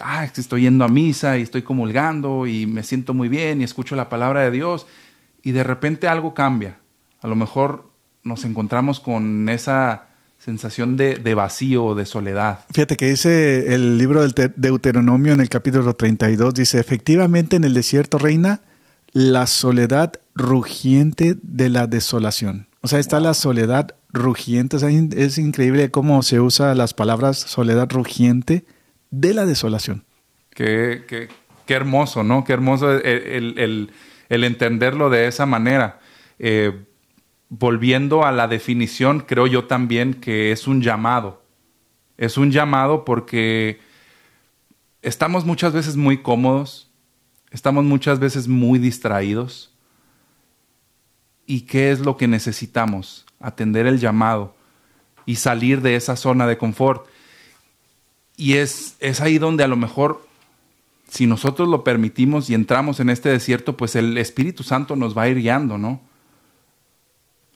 Ah, 0.00 0.24
estoy 0.24 0.62
yendo 0.62 0.84
a 0.84 0.88
misa 0.88 1.36
y 1.36 1.42
estoy 1.42 1.62
comulgando 1.62 2.46
y 2.46 2.66
me 2.66 2.82
siento 2.82 3.12
muy 3.12 3.28
bien 3.28 3.60
y 3.60 3.64
escucho 3.64 3.96
la 3.96 4.08
palabra 4.08 4.40
de 4.40 4.50
Dios 4.50 4.86
y 5.42 5.52
de 5.52 5.62
repente 5.62 6.08
algo 6.08 6.32
cambia. 6.32 6.78
A 7.20 7.28
lo 7.28 7.36
mejor 7.36 7.90
nos 8.22 8.44
encontramos 8.44 8.98
con 8.98 9.48
esa 9.48 10.11
sensación 10.44 10.96
de, 10.96 11.14
de 11.16 11.34
vacío, 11.34 11.94
de 11.94 12.04
soledad. 12.04 12.64
Fíjate 12.72 12.96
que 12.96 13.10
dice 13.10 13.74
el 13.74 13.96
libro 13.96 14.22
del 14.22 14.34
Deuteronomio 14.56 15.34
en 15.34 15.40
el 15.40 15.48
capítulo 15.48 15.94
32, 15.94 16.52
dice, 16.52 16.80
efectivamente 16.80 17.54
en 17.54 17.62
el 17.62 17.74
desierto 17.74 18.18
reina 18.18 18.60
la 19.12 19.46
soledad 19.46 20.14
rugiente 20.34 21.36
de 21.42 21.68
la 21.68 21.86
desolación. 21.86 22.66
O 22.80 22.88
sea, 22.88 22.98
está 22.98 23.20
la 23.20 23.34
soledad 23.34 23.94
rugiente. 24.12 24.78
es 25.16 25.38
increíble 25.38 25.92
cómo 25.92 26.24
se 26.24 26.40
usa 26.40 26.74
las 26.74 26.92
palabras 26.92 27.38
soledad 27.38 27.88
rugiente 27.92 28.64
de 29.12 29.34
la 29.34 29.46
desolación. 29.46 30.02
Qué, 30.50 31.04
qué, 31.06 31.28
qué 31.66 31.74
hermoso, 31.74 32.24
¿no? 32.24 32.42
Qué 32.42 32.52
hermoso 32.52 32.90
el, 32.90 33.58
el, 33.58 33.90
el 34.28 34.44
entenderlo 34.44 35.08
de 35.08 35.28
esa 35.28 35.46
manera. 35.46 36.00
Eh, 36.40 36.72
volviendo 37.54 38.24
a 38.24 38.32
la 38.32 38.48
definición, 38.48 39.20
creo 39.20 39.46
yo 39.46 39.66
también 39.66 40.14
que 40.14 40.52
es 40.52 40.66
un 40.66 40.80
llamado. 40.80 41.42
Es 42.16 42.38
un 42.38 42.50
llamado 42.50 43.04
porque 43.04 43.78
estamos 45.02 45.44
muchas 45.44 45.74
veces 45.74 45.96
muy 45.96 46.22
cómodos, 46.22 46.90
estamos 47.50 47.84
muchas 47.84 48.18
veces 48.20 48.48
muy 48.48 48.78
distraídos. 48.78 49.70
¿Y 51.44 51.62
qué 51.62 51.90
es 51.90 52.00
lo 52.00 52.16
que 52.16 52.26
necesitamos? 52.26 53.26
Atender 53.38 53.86
el 53.86 54.00
llamado 54.00 54.56
y 55.26 55.36
salir 55.36 55.82
de 55.82 55.96
esa 55.96 56.16
zona 56.16 56.46
de 56.46 56.56
confort. 56.56 57.06
Y 58.34 58.54
es, 58.54 58.96
es 58.98 59.20
ahí 59.20 59.36
donde 59.36 59.62
a 59.62 59.68
lo 59.68 59.76
mejor, 59.76 60.26
si 61.06 61.26
nosotros 61.26 61.68
lo 61.68 61.84
permitimos 61.84 62.48
y 62.48 62.54
entramos 62.54 62.98
en 62.98 63.10
este 63.10 63.28
desierto, 63.28 63.76
pues 63.76 63.94
el 63.94 64.16
Espíritu 64.16 64.62
Santo 64.62 64.96
nos 64.96 65.14
va 65.14 65.22
a 65.22 65.28
ir 65.28 65.36
guiando, 65.36 65.76
¿no? 65.76 66.00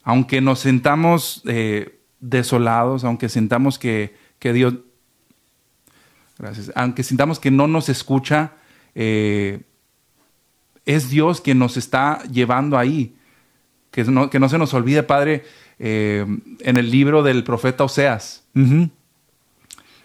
Aunque 0.07 0.39
nos 0.39 0.59
sentamos 0.59 1.41
eh, 1.47 1.99
desolados, 2.21 3.03
aunque 3.03 3.27
sintamos 3.27 3.77
que, 3.77 4.15
Dios, 4.39 4.75
gracias, 6.39 6.71
aunque 6.75 7.03
sintamos 7.03 7.41
que 7.41 7.51
no 7.51 7.67
nos 7.67 7.89
escucha, 7.89 8.53
eh, 8.95 9.63
es 10.85 11.09
Dios 11.09 11.41
quien 11.41 11.59
nos 11.59 11.75
está 11.75 12.23
llevando 12.31 12.77
ahí. 12.77 13.17
Que 13.91 14.05
no, 14.05 14.29
que 14.29 14.39
no 14.39 14.47
se 14.47 14.57
nos 14.57 14.73
olvide, 14.73 15.03
Padre, 15.03 15.43
eh, 15.77 16.25
en 16.61 16.77
el 16.77 16.89
libro 16.89 17.21
del 17.21 17.43
profeta 17.43 17.83
Oseas. 17.83 18.45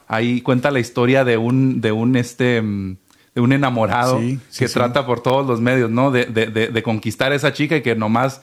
Ahí 0.08 0.40
cuenta 0.40 0.72
la 0.72 0.80
historia 0.80 1.24
de 1.24 1.36
un, 1.36 1.80
de 1.80 1.92
un, 1.92 2.16
este, 2.16 2.60
de 2.60 3.40
un 3.40 3.52
enamorado 3.52 4.20
que 4.58 4.66
trata 4.66 5.06
por 5.06 5.22
todos 5.22 5.46
los 5.46 5.60
medios, 5.60 5.92
¿no? 5.92 6.10
De, 6.10 6.24
de, 6.26 6.82
conquistar 6.82 7.30
a 7.30 7.36
esa 7.36 7.52
chica 7.52 7.76
y 7.76 7.82
que 7.82 7.94
nomás 7.94 8.42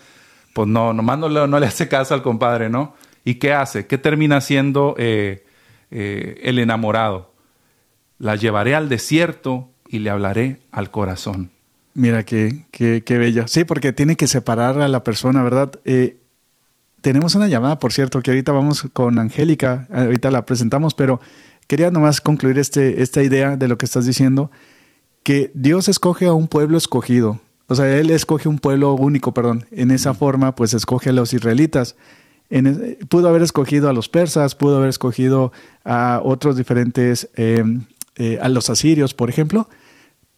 pues 0.53 0.67
no, 0.67 0.93
nomás 0.93 1.19
no 1.19 1.29
le, 1.29 1.47
no 1.47 1.59
le 1.59 1.65
hace 1.65 1.87
caso 1.87 2.13
al 2.13 2.21
compadre, 2.21 2.69
¿no? 2.69 2.95
¿Y 3.23 3.35
qué 3.35 3.53
hace? 3.53 3.85
¿Qué 3.85 3.97
termina 3.97 4.41
siendo 4.41 4.95
eh, 4.97 5.45
eh, 5.91 6.39
el 6.43 6.59
enamorado? 6.59 7.33
La 8.17 8.35
llevaré 8.35 8.75
al 8.75 8.89
desierto 8.89 9.69
y 9.87 9.99
le 9.99 10.09
hablaré 10.09 10.59
al 10.71 10.91
corazón. 10.91 11.51
Mira, 11.93 12.23
qué, 12.23 12.65
qué, 12.71 13.03
qué 13.05 13.17
bella. 13.17 13.47
Sí, 13.47 13.63
porque 13.63 13.93
tiene 13.93 14.15
que 14.15 14.27
separar 14.27 14.79
a 14.81 14.87
la 14.87 15.03
persona, 15.03 15.43
¿verdad? 15.43 15.71
Eh, 15.85 16.17
tenemos 17.01 17.35
una 17.35 17.47
llamada, 17.47 17.79
por 17.79 17.93
cierto, 17.93 18.21
que 18.21 18.31
ahorita 18.31 18.51
vamos 18.51 18.87
con 18.93 19.19
Angélica, 19.19 19.87
ahorita 19.91 20.31
la 20.31 20.45
presentamos, 20.45 20.93
pero 20.93 21.19
quería 21.67 21.91
nomás 21.91 22.21
concluir 22.21 22.57
este, 22.57 23.01
esta 23.01 23.23
idea 23.23 23.57
de 23.57 23.67
lo 23.67 23.77
que 23.77 23.85
estás 23.85 24.05
diciendo, 24.05 24.51
que 25.23 25.51
Dios 25.53 25.87
escoge 25.87 26.25
a 26.25 26.33
un 26.33 26.47
pueblo 26.47 26.77
escogido. 26.77 27.39
O 27.69 27.75
sea, 27.75 27.97
él 27.97 28.09
escoge 28.09 28.49
un 28.49 28.57
pueblo 28.57 28.93
único, 28.93 29.31
perdón. 29.33 29.65
En 29.71 29.91
esa 29.91 30.15
forma, 30.15 30.55
pues 30.55 30.73
escoge 30.73 31.11
a 31.11 31.13
los 31.13 31.33
israelitas. 31.33 31.95
En, 32.49 32.97
pudo 33.09 33.29
haber 33.29 33.43
escogido 33.43 33.89
a 33.89 33.93
los 33.93 34.09
persas, 34.09 34.55
pudo 34.55 34.77
haber 34.77 34.89
escogido 34.89 35.51
a 35.85 36.19
otros 36.23 36.57
diferentes, 36.57 37.29
eh, 37.35 37.63
eh, 38.15 38.39
a 38.41 38.49
los 38.49 38.71
asirios, 38.71 39.13
por 39.13 39.29
ejemplo, 39.29 39.69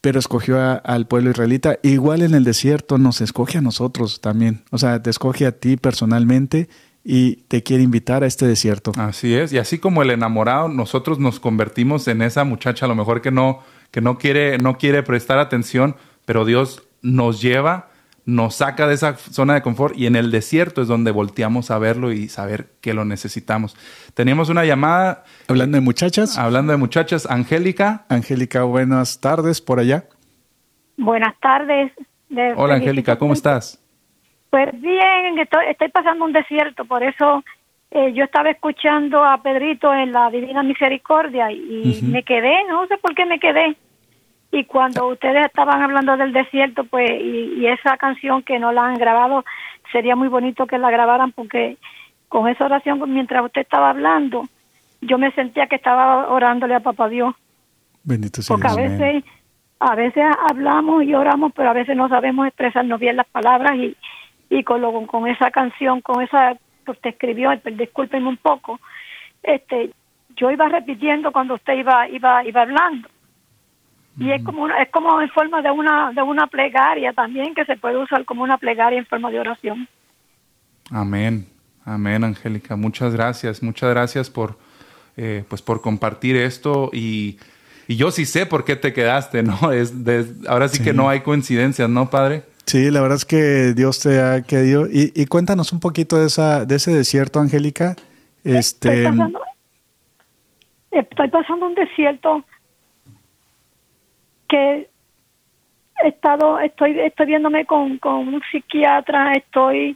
pero 0.01 0.19
escogió 0.19 0.59
al 0.83 1.07
pueblo 1.07 1.29
israelita. 1.29 1.79
Igual 1.83 2.21
en 2.21 2.33
el 2.35 2.43
desierto 2.43 2.97
nos 2.97 3.21
escoge 3.21 3.59
a 3.59 3.61
nosotros 3.61 4.19
también. 4.19 4.63
O 4.69 4.77
sea, 4.77 5.01
te 5.01 5.09
escoge 5.09 5.45
a 5.45 5.53
ti 5.53 5.77
personalmente 5.77 6.67
y 7.01 7.37
te 7.47 7.63
quiere 7.63 7.81
invitar 7.81 8.25
a 8.25 8.27
este 8.27 8.45
desierto. 8.45 8.91
Así 8.97 9.33
es. 9.35 9.53
Y 9.53 9.57
así 9.57 9.79
como 9.79 10.01
el 10.01 10.09
enamorado, 10.09 10.67
nosotros 10.67 11.17
nos 11.17 11.39
convertimos 11.39 12.09
en 12.09 12.23
esa 12.23 12.43
muchacha, 12.43 12.87
a 12.87 12.89
lo 12.89 12.95
mejor 12.95 13.21
que 13.21 13.31
no, 13.31 13.59
que 13.89 14.01
no 14.01 14.17
quiere, 14.17 14.57
no 14.57 14.77
quiere 14.77 15.01
prestar 15.01 15.39
atención, 15.39 15.95
pero 16.25 16.43
Dios 16.43 16.83
nos 17.01 17.41
lleva, 17.41 17.87
nos 18.25 18.55
saca 18.55 18.87
de 18.87 18.93
esa 18.93 19.15
zona 19.15 19.55
de 19.55 19.61
confort 19.61 19.97
y 19.97 20.05
en 20.05 20.15
el 20.15 20.31
desierto 20.31 20.81
es 20.81 20.87
donde 20.87 21.11
volteamos 21.11 21.71
a 21.71 21.79
verlo 21.79 22.11
y 22.11 22.27
saber 22.27 22.67
que 22.81 22.93
lo 22.93 23.05
necesitamos. 23.05 23.75
Teníamos 24.13 24.49
una 24.49 24.63
llamada. 24.63 25.23
Hablando 25.47 25.77
de 25.77 25.81
muchachas. 25.81 26.37
Hablando 26.37 26.71
de 26.71 26.77
muchachas, 26.77 27.29
Angélica. 27.29 28.05
Angélica, 28.09 28.63
buenas 28.63 29.19
tardes 29.19 29.61
por 29.61 29.79
allá. 29.79 30.05
Buenas 30.97 31.37
tardes. 31.39 31.91
Hola 32.55 32.75
Angélica, 32.75 33.17
¿cómo 33.17 33.33
estás? 33.33 33.77
Pues 34.49 34.69
bien, 34.79 35.39
estoy, 35.39 35.89
pasando 35.91 36.25
un 36.25 36.33
desierto, 36.33 36.85
por 36.85 37.03
eso 37.03 37.43
eh, 37.89 38.13
yo 38.13 38.25
estaba 38.25 38.49
escuchando 38.49 39.23
a 39.23 39.41
Pedrito 39.41 39.93
en 39.93 40.11
la 40.11 40.29
Divina 40.29 40.61
Misericordia 40.61 41.51
y 41.51 41.99
me 42.03 42.23
quedé, 42.23 42.53
no 42.69 42.85
sé 42.87 42.97
por 42.97 43.15
qué 43.15 43.25
me 43.25 43.39
quedé 43.39 43.77
y 44.51 44.65
cuando 44.65 45.07
ustedes 45.07 45.45
estaban 45.45 45.81
hablando 45.81 46.17
del 46.17 46.33
desierto, 46.33 46.83
pues, 46.83 47.09
y, 47.09 47.65
esa 47.67 47.95
canción 47.97 48.43
que 48.43 48.59
no 48.59 48.73
la 48.73 48.85
han 48.85 48.95
grabado, 48.95 49.45
sería 49.91 50.15
muy 50.17 50.27
bonito 50.27 50.67
que 50.67 50.77
la 50.77 50.91
grabaran 50.91 51.31
porque 51.31 51.77
con 52.27 52.49
esa 52.49 52.65
oración, 52.65 52.99
pues, 52.99 53.09
mientras 53.09 53.45
usted 53.45 53.61
estaba 53.61 53.91
hablando, 53.91 54.47
yo 54.99 55.17
me 55.17 55.31
sentía 55.31 55.67
que 55.67 55.77
estaba 55.77 56.29
orándole 56.29 56.75
a 56.75 56.81
Papá 56.81 57.07
Dios. 57.07 57.33
Bendito 58.03 58.41
sea 58.41 58.55
Porque 58.55 58.67
a 58.67 58.75
veces, 58.75 59.23
a 59.79 59.95
veces 59.95 60.25
hablamos 60.49 61.03
y 61.03 61.13
oramos, 61.13 61.53
pero 61.55 61.69
a 61.69 61.73
veces 61.73 61.95
no 61.95 62.09
sabemos 62.09 62.45
expresarnos 62.47 62.99
bien 62.99 63.15
las 63.15 63.27
palabras 63.27 63.77
y, 63.77 63.95
y 64.49 64.63
con, 64.63 64.81
lo, 64.81 65.07
con 65.07 65.27
esa 65.27 65.49
canción, 65.51 66.01
con 66.01 66.21
esa 66.21 66.57
que 66.83 66.91
usted 66.91 67.11
escribió, 67.11 67.51
discúlpenme 67.73 68.27
un 68.27 68.37
poco, 68.37 68.81
este, 69.43 69.91
yo 70.35 70.51
iba 70.51 70.67
repitiendo 70.67 71.31
cuando 71.31 71.53
usted 71.53 71.73
iba, 71.73 72.09
iba, 72.09 72.43
iba 72.43 72.61
hablando 72.61 73.07
y 74.17 74.31
es 74.31 74.43
como 74.43 74.67
es 74.67 74.89
como 74.91 75.21
en 75.21 75.29
forma 75.29 75.61
de 75.61 75.71
una 75.71 76.11
de 76.11 76.21
una 76.21 76.47
plegaria 76.47 77.13
también 77.13 77.55
que 77.55 77.65
se 77.65 77.77
puede 77.77 77.97
usar 77.97 78.25
como 78.25 78.43
una 78.43 78.57
plegaria 78.57 78.99
en 78.99 79.05
forma 79.05 79.31
de 79.31 79.39
oración. 79.39 79.87
Amén, 80.89 81.47
amén, 81.85 82.23
Angélica. 82.23 82.75
Muchas 82.75 83.13
gracias, 83.13 83.63
muchas 83.63 83.89
gracias 83.89 84.29
por 84.29 84.57
eh, 85.17 85.43
pues 85.47 85.61
por 85.61 85.81
compartir 85.81 86.35
esto 86.35 86.89
y, 86.93 87.37
y, 87.87 87.95
yo 87.95 88.11
sí 88.11 88.25
sé 88.25 88.45
por 88.45 88.65
qué 88.65 88.75
te 88.75 88.93
quedaste, 88.93 89.43
¿no? 89.43 89.71
Es 89.71 89.93
ahora 90.47 90.67
sí, 90.67 90.83
que 90.83 90.93
no 90.93 91.09
hay 91.09 91.21
coincidencias, 91.21 91.89
¿no, 91.89 92.09
padre? 92.09 92.43
Sí, 92.65 92.91
la 92.91 93.01
verdad 93.01 93.17
es 93.17 93.25
que 93.25 93.73
Dios 93.73 93.99
te 93.99 94.21
ha 94.21 94.41
querido. 94.43 94.87
Y, 94.87 95.11
y 95.15 95.25
cuéntanos 95.25 95.73
un 95.73 95.79
poquito 95.79 96.17
de 96.17 96.27
esa 96.27 96.65
de 96.65 96.75
ese 96.75 96.93
desierto, 96.93 97.39
Angélica. 97.39 97.95
Este. 98.43 99.03
Estoy 99.03 99.03
pasando, 99.03 99.41
estoy 100.91 101.27
pasando 101.29 101.65
un 101.67 101.75
desierto 101.75 102.45
que 104.51 104.89
he 106.03 106.07
estado, 106.09 106.59
estoy, 106.59 106.99
estoy 106.99 107.25
viéndome 107.25 107.65
con, 107.65 107.97
con 107.99 108.27
un 108.27 108.41
psiquiatra, 108.51 109.31
estoy, 109.31 109.95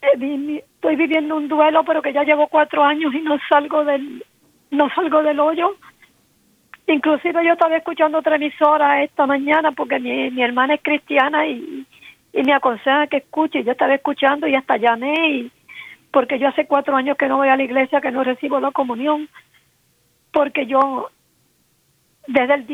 eh, 0.00 0.62
estoy 0.74 0.96
viviendo 0.96 1.36
un 1.36 1.46
duelo, 1.46 1.84
pero 1.84 2.00
que 2.00 2.14
ya 2.14 2.24
llevo 2.24 2.48
cuatro 2.48 2.82
años 2.82 3.12
y 3.12 3.20
no 3.20 3.36
salgo 3.46 3.84
del, 3.84 4.24
no 4.70 4.88
salgo 4.94 5.22
del 5.22 5.38
hoyo. 5.38 5.76
Inclusive 6.86 7.44
yo 7.44 7.52
estaba 7.52 7.76
escuchando 7.76 8.18
otra 8.18 8.36
emisora 8.36 9.02
esta 9.02 9.26
mañana 9.26 9.72
porque 9.72 9.98
mi, 9.98 10.30
mi 10.30 10.42
hermana 10.42 10.74
es 10.74 10.82
cristiana 10.82 11.46
y, 11.46 11.84
y 12.32 12.42
me 12.42 12.54
aconseja 12.54 13.06
que 13.08 13.18
escuche. 13.18 13.64
Yo 13.64 13.72
estaba 13.72 13.94
escuchando 13.94 14.46
y 14.46 14.54
hasta 14.54 14.78
llamé 14.78 15.30
y 15.30 15.52
porque 16.10 16.38
yo 16.38 16.48
hace 16.48 16.66
cuatro 16.66 16.96
años 16.96 17.18
que 17.18 17.28
no 17.28 17.36
voy 17.36 17.48
a 17.48 17.56
la 17.56 17.64
iglesia, 17.64 18.00
que 18.00 18.12
no 18.12 18.24
recibo 18.24 18.60
la 18.60 18.70
comunión, 18.70 19.28
porque 20.32 20.64
yo 20.64 21.10
desde 22.26 22.54
el 22.54 22.66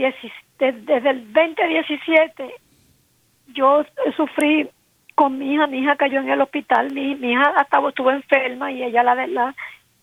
desde, 0.70 1.10
el 1.10 1.32
2017 1.32 2.54
yo 3.48 3.84
sufrí 4.16 4.68
con 5.16 5.38
mi 5.38 5.54
hija, 5.54 5.66
mi 5.66 5.78
hija 5.78 5.96
cayó 5.96 6.20
en 6.20 6.30
el 6.30 6.40
hospital, 6.40 6.92
mi, 6.92 7.12
hija 7.12 7.52
hasta 7.56 7.86
estuvo 7.88 8.10
enferma 8.10 8.70
y 8.70 8.84
ella 8.84 9.02
la, 9.02 9.26
la, 9.26 9.54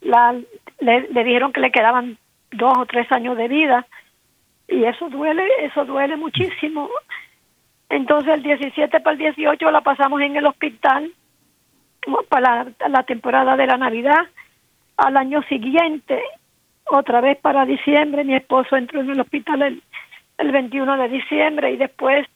la 0.02 0.36
le, 0.80 1.02
dijeron 1.24 1.54
que 1.54 1.62
le 1.62 1.72
quedaban 1.72 2.18
dos 2.52 2.74
o 2.78 2.86
tres 2.86 3.10
años 3.12 3.38
de 3.38 3.48
vida 3.48 3.88
y 4.68 4.84
eso 4.84 5.10
duele, 5.10 5.48
eso 5.62 5.86
duele 5.86 6.18
muchísimo. 6.18 6.90
Entonces 7.90 8.34
el 8.34 8.44
17 8.44 9.00
para 9.00 9.14
el 9.14 9.20
18 9.20 9.72
la 9.72 9.82
pasamos 9.82 10.22
en 10.22 10.36
el 10.36 10.46
hospital 10.46 11.12
para 12.28 12.68
la, 12.88 13.04
temporada 13.04 13.56
de 13.56 13.66
la 13.66 13.78
Navidad. 13.78 14.28
Al 14.98 15.16
año 15.16 15.42
siguiente, 15.44 16.22
otra 16.86 17.22
vez 17.22 17.38
para 17.40 17.66
diciembre, 17.66 18.24
mi 18.24 18.36
esposo 18.36 18.76
entró 18.76 19.00
en 19.00 19.10
el 19.10 19.22
hospital 19.22 19.62
el, 19.62 19.84
el 20.40 20.52
21 20.52 20.98
de 20.98 21.10
diciembre 21.10 21.72
y 21.72 21.78
después 21.78 22.28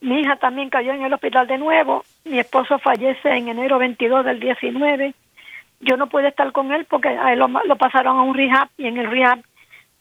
mi 0.00 0.20
hija 0.20 0.36
también 0.36 0.68
cayó 0.68 0.92
en 0.92 1.02
el 1.02 1.12
hospital 1.12 1.46
de 1.46 1.58
nuevo. 1.58 2.04
Mi 2.24 2.38
esposo 2.38 2.78
fallece 2.78 3.28
en 3.28 3.48
enero 3.48 3.78
22 3.78 4.24
del 4.24 4.40
19. 4.40 5.14
Yo 5.80 5.96
no 5.96 6.08
pude 6.08 6.28
estar 6.28 6.50
con 6.52 6.72
él 6.72 6.86
porque 6.86 7.08
a 7.08 7.32
él 7.32 7.38
lo, 7.38 7.48
lo 7.48 7.76
pasaron 7.76 8.18
a 8.18 8.22
un 8.22 8.34
rehab 8.34 8.68
y 8.76 8.86
en 8.86 8.98
el 8.98 9.10
rehab 9.10 9.40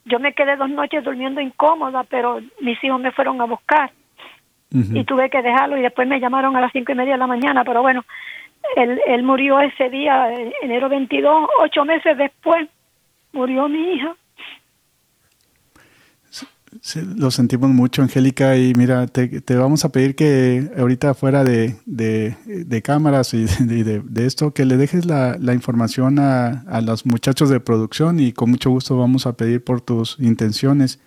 yo 0.05 0.19
me 0.19 0.33
quedé 0.33 0.55
dos 0.55 0.69
noches 0.69 1.03
durmiendo 1.03 1.41
incómoda, 1.41 2.03
pero 2.05 2.39
mis 2.59 2.83
hijos 2.83 2.99
me 2.99 3.11
fueron 3.11 3.39
a 3.41 3.45
buscar 3.45 3.91
y 4.73 5.03
tuve 5.03 5.29
que 5.29 5.41
dejarlo 5.41 5.77
y 5.77 5.81
después 5.81 6.07
me 6.07 6.19
llamaron 6.19 6.55
a 6.55 6.61
las 6.61 6.71
cinco 6.71 6.93
y 6.93 6.95
media 6.95 7.13
de 7.13 7.19
la 7.19 7.27
mañana, 7.27 7.65
pero 7.65 7.81
bueno, 7.81 8.05
él, 8.77 9.01
él 9.05 9.21
murió 9.21 9.59
ese 9.59 9.89
día, 9.89 10.29
enero 10.61 10.87
22, 10.87 11.49
ocho 11.59 11.83
meses 11.83 12.17
después 12.17 12.69
murió 13.33 13.67
mi 13.67 13.95
hija 13.95 14.15
lo 17.15 17.31
sentimos 17.31 17.69
mucho, 17.69 18.01
Angélica, 18.01 18.57
y 18.57 18.73
mira, 18.73 19.07
te, 19.07 19.55
vamos 19.55 19.85
a 19.85 19.89
pedir 19.89 20.15
que 20.15 20.71
ahorita 20.77 21.13
fuera 21.13 21.43
de, 21.43 21.75
de, 21.85 22.81
cámaras 22.81 23.33
y 23.33 23.45
de, 23.45 24.25
esto, 24.25 24.53
que 24.53 24.65
le 24.65 24.77
dejes 24.77 25.05
la, 25.05 25.37
la 25.39 25.53
información 25.53 26.19
a, 26.19 26.63
a, 26.67 26.81
los 26.81 27.05
muchachos 27.05 27.49
de 27.49 27.59
producción 27.59 28.19
y 28.19 28.33
con 28.33 28.49
mucho 28.49 28.69
gusto 28.69 28.97
vamos 28.97 29.25
a 29.25 29.33
pedir 29.33 29.63
por 29.63 29.81
tus 29.81 30.17
intenciones 30.19 30.99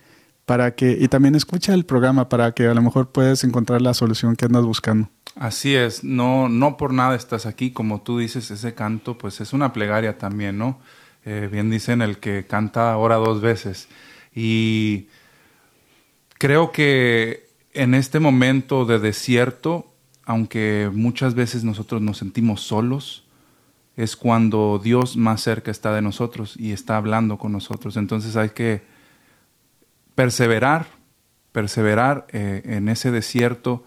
para 0.45 0.75
que, 0.75 0.97
y 0.99 1.07
también 1.07 1.35
escucha 1.35 1.73
el 1.73 1.85
programa 1.85 2.29
para 2.29 2.53
que 2.53 2.67
a 2.67 2.73
lo 2.73 2.81
mejor 2.81 3.11
puedas 3.11 3.43
encontrar 3.43 3.81
la 3.81 3.93
solución 3.93 4.35
que 4.35 4.45
andas 4.45 4.63
buscando. 4.63 5.09
Así 5.35 5.75
es, 5.75 6.03
no, 6.03 6.47
no 6.47 6.77
por 6.77 6.93
nada 6.93 7.15
estás 7.15 7.45
aquí, 7.45 7.71
como 7.71 8.01
tú 8.01 8.19
dices, 8.19 8.51
ese 8.51 8.73
canto 8.73 9.17
pues 9.17 9.41
es 9.41 9.51
una 9.51 9.73
plegaria 9.73 10.17
también, 10.17 10.57
¿no? 10.57 10.79
Eh, 11.25 11.49
bien 11.51 11.71
dicen 11.71 12.01
el 12.03 12.19
que 12.19 12.45
canta 12.45 12.93
ahora 12.93 13.15
dos 13.15 13.41
veces. 13.41 13.87
Y 14.33 15.07
Creo 16.37 16.71
que 16.71 17.47
en 17.73 17.93
este 17.93 18.19
momento 18.19 18.85
de 18.85 18.99
desierto, 18.99 19.91
aunque 20.23 20.89
muchas 20.93 21.35
veces 21.35 21.63
nosotros 21.63 22.01
nos 22.01 22.17
sentimos 22.17 22.61
solos, 22.61 23.25
es 23.95 24.15
cuando 24.15 24.79
Dios 24.83 25.15
más 25.15 25.41
cerca 25.41 25.71
está 25.71 25.93
de 25.93 26.01
nosotros 26.01 26.55
y 26.57 26.71
está 26.73 26.97
hablando 26.97 27.37
con 27.37 27.51
nosotros. 27.51 27.95
Entonces 27.95 28.35
hay 28.35 28.49
que 28.49 28.81
perseverar, 30.15 30.87
perseverar 31.51 32.27
eh, 32.31 32.61
en 32.65 32.89
ese 32.89 33.11
desierto 33.11 33.85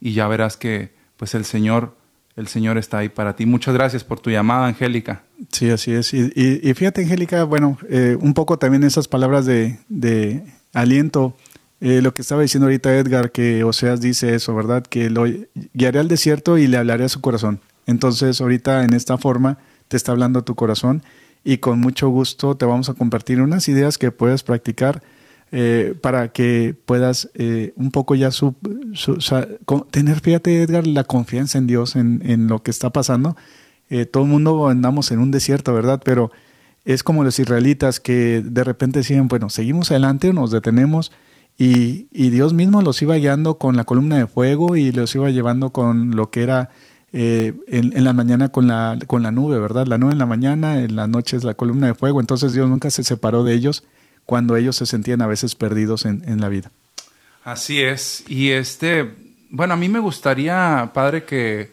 y 0.00 0.12
ya 0.12 0.26
verás 0.26 0.56
que 0.56 0.92
pues 1.16 1.34
el 1.34 1.44
Señor, 1.44 1.96
el 2.34 2.48
Señor 2.48 2.78
está 2.78 2.98
ahí 2.98 3.08
para 3.08 3.36
ti. 3.36 3.46
Muchas 3.46 3.74
gracias 3.74 4.02
por 4.02 4.18
tu 4.18 4.30
llamada, 4.30 4.66
Angélica. 4.66 5.22
Sí, 5.52 5.70
así 5.70 5.92
es. 5.92 6.12
Y, 6.12 6.74
fíjate, 6.74 7.02
Angélica, 7.02 7.44
bueno, 7.44 7.78
eh, 7.88 8.16
un 8.20 8.34
poco 8.34 8.58
también 8.58 8.82
esas 8.82 9.06
palabras 9.06 9.46
de, 9.46 9.78
de 9.88 10.44
aliento 10.72 11.36
eh, 11.84 12.00
lo 12.00 12.14
que 12.14 12.22
estaba 12.22 12.40
diciendo 12.40 12.64
ahorita 12.64 12.96
Edgar, 12.96 13.30
que 13.30 13.62
Oseas 13.62 14.00
dice 14.00 14.34
eso, 14.34 14.54
¿verdad? 14.54 14.82
Que 14.84 15.10
lo 15.10 15.26
guiaré 15.74 15.98
al 15.98 16.08
desierto 16.08 16.56
y 16.56 16.66
le 16.66 16.78
hablaré 16.78 17.04
a 17.04 17.10
su 17.10 17.20
corazón. 17.20 17.60
Entonces, 17.84 18.40
ahorita 18.40 18.84
en 18.84 18.94
esta 18.94 19.18
forma 19.18 19.58
te 19.88 19.98
está 19.98 20.12
hablando 20.12 20.42
tu 20.44 20.54
corazón 20.54 21.02
y 21.44 21.58
con 21.58 21.80
mucho 21.80 22.08
gusto 22.08 22.56
te 22.56 22.64
vamos 22.64 22.88
a 22.88 22.94
compartir 22.94 23.42
unas 23.42 23.68
ideas 23.68 23.98
que 23.98 24.10
puedes 24.10 24.42
practicar 24.42 25.02
eh, 25.52 25.94
para 26.00 26.28
que 26.28 26.74
puedas 26.86 27.28
eh, 27.34 27.74
un 27.76 27.90
poco 27.90 28.14
ya 28.14 28.30
tener, 29.90 30.20
fíjate 30.20 30.62
Edgar, 30.62 30.86
la 30.86 31.04
confianza 31.04 31.58
en 31.58 31.66
Dios, 31.66 31.96
en, 31.96 32.22
en 32.24 32.46
lo 32.46 32.62
que 32.62 32.70
está 32.70 32.88
pasando. 32.88 33.36
todo 34.10 34.22
el 34.22 34.30
mundo 34.30 34.68
andamos 34.68 35.10
en 35.10 35.18
un 35.18 35.30
desierto, 35.30 35.74
¿verdad? 35.74 36.00
Pero 36.02 36.32
es 36.86 37.02
como 37.02 37.24
los 37.24 37.38
israelitas 37.38 38.00
que 38.00 38.42
de 38.42 38.64
repente 38.64 39.00
decían, 39.00 39.28
bueno, 39.28 39.50
seguimos 39.50 39.90
adelante 39.90 40.30
o 40.30 40.32
nos 40.32 40.50
detenemos 40.50 41.12
y, 41.56 42.06
Dios 42.30 42.52
mismo 42.52 42.82
los 42.82 43.00
iba 43.02 43.16
guiando 43.16 43.58
con 43.58 43.76
la 43.76 43.84
columna 43.84 44.18
de 44.18 44.26
fuego 44.26 44.76
y 44.76 44.92
los 44.92 45.14
iba 45.14 45.30
llevando 45.30 45.70
con 45.70 46.16
lo 46.16 46.30
que 46.30 46.42
era 46.42 46.70
eh, 47.12 47.54
en, 47.68 48.02
la 48.02 48.12
mañana 48.12 48.48
con 48.48 48.66
la, 48.66 48.98
con 49.06 49.22
la 49.22 49.30
nube, 49.30 49.58
¿verdad? 49.58 49.86
La 49.86 49.98
nube 49.98 50.12
en 50.12 50.18
la 50.18 50.26
mañana, 50.26 50.80
en 50.80 50.96
la 50.96 51.06
noche 51.06 51.36
es 51.36 51.44
la 51.44 51.54
columna 51.54 51.86
de 51.86 51.94
fuego. 51.94 52.20
Entonces 52.20 52.52
Dios 52.52 52.68
nunca 52.68 52.90
se 52.90 53.04
separó 53.04 53.44
de 53.44 53.54
ellos 53.54 53.84
cuando 54.26 54.56
ellos 54.56 54.76
se 54.76 54.86
sentían 54.86 55.22
a 55.22 55.26
veces 55.26 55.54
perdidos 55.54 56.06
en, 56.06 56.22
en 56.26 56.40
la 56.40 56.48
vida. 56.48 56.72
Así 57.44 57.80
es. 57.82 58.24
Y 58.26 58.50
este, 58.50 59.14
bueno, 59.50 59.74
a 59.74 59.76
mí 59.76 59.88
me 59.88 60.00
gustaría, 60.00 60.90
padre, 60.92 61.24
que 61.24 61.72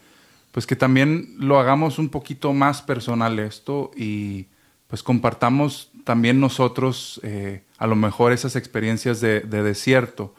pues 0.52 0.68
que 0.68 0.76
también 0.76 1.36
lo 1.38 1.60
hagamos 1.60 1.98
un 1.98 2.10
poquito 2.10 2.54
más 2.54 2.82
personal 2.82 3.40
esto 3.40 3.92
y 3.96 4.48
pues 4.88 5.02
compartamos 5.02 5.90
también 6.04 6.40
nosotros 6.40 7.22
eh, 7.24 7.64
a 7.82 7.88
lo 7.88 7.96
mejor 7.96 8.32
esas 8.32 8.56
experiencias 8.56 9.22
de, 9.22 9.40
desierto. 9.42 10.36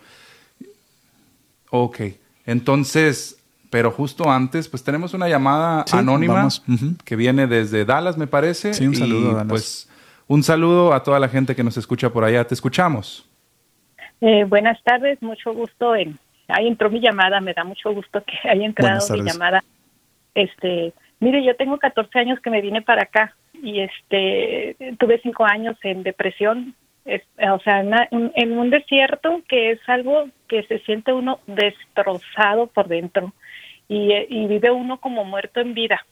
Ok, 1.71 1.99
entonces, 2.47 3.43
pero 3.69 3.91
justo 3.91 4.31
antes, 4.31 4.69
pues 4.69 4.85
tenemos 4.85 5.13
una 5.13 5.29
llamada 5.29 5.85
anónima 5.91 6.47
que 7.05 7.17
viene 7.17 7.49
desde 7.49 7.85
Dallas, 7.85 8.17
me 8.17 8.29
parece. 8.29 8.75
Sí, 8.75 8.87
un 8.87 8.95
saludo, 8.95 9.33
Dallas. 9.33 9.49
Pues 9.49 9.91
un 10.29 10.45
saludo 10.45 10.95
a 10.95 11.03
toda 11.03 11.19
la 11.19 11.29
gente 11.29 11.57
que 11.57 11.65
nos 11.65 11.77
escucha 11.77 12.11
por 12.11 12.23
allá. 12.23 12.47
Te 12.47 12.55
escuchamos. 12.55 13.29
Eh, 14.21 14.45
buenas 14.45 14.81
tardes, 14.85 15.21
mucho 15.21 15.53
gusto 15.53 15.97
en. 15.97 16.17
Ahí 16.47 16.69
entró 16.69 16.91
mi 16.91 17.01
llamada, 17.01 17.41
me 17.41 17.55
da 17.55 17.65
mucho 17.65 17.93
gusto 17.93 18.23
que 18.23 18.49
haya 18.49 18.65
entrado 18.65 19.05
mi 19.17 19.23
llamada. 19.25 19.65
Este, 20.37 20.93
mire, 21.19 21.45
yo 21.45 21.57
tengo 21.57 21.77
14 21.77 22.21
años 22.21 22.39
que 22.39 22.51
me 22.51 22.61
vine 22.61 22.83
para 22.83 23.03
acá 23.03 23.35
y 23.53 23.81
este 23.81 24.77
tuve 25.01 25.19
cinco 25.25 25.45
años 25.45 25.77
en 25.83 26.05
depresión 26.05 26.77
o 27.05 27.59
sea 27.61 27.81
en, 27.81 28.59
un 28.59 28.71
desierto 28.71 29.43
que 29.49 29.73
es 29.73 29.81
algo 29.89 30.29
que 30.49 30.63
se 30.65 30.79
siente 30.81 31.13
uno 31.13 31.41
destrozado 31.47 32.69
por 32.69 32.89
dentro 32.89 33.33
y, 33.89 34.13
y 34.29 34.47
vive 34.47 34.71
uno 34.71 34.99
como 35.01 35.25
muerto 35.25 35.61
en 35.61 35.75
vida 35.75 36.05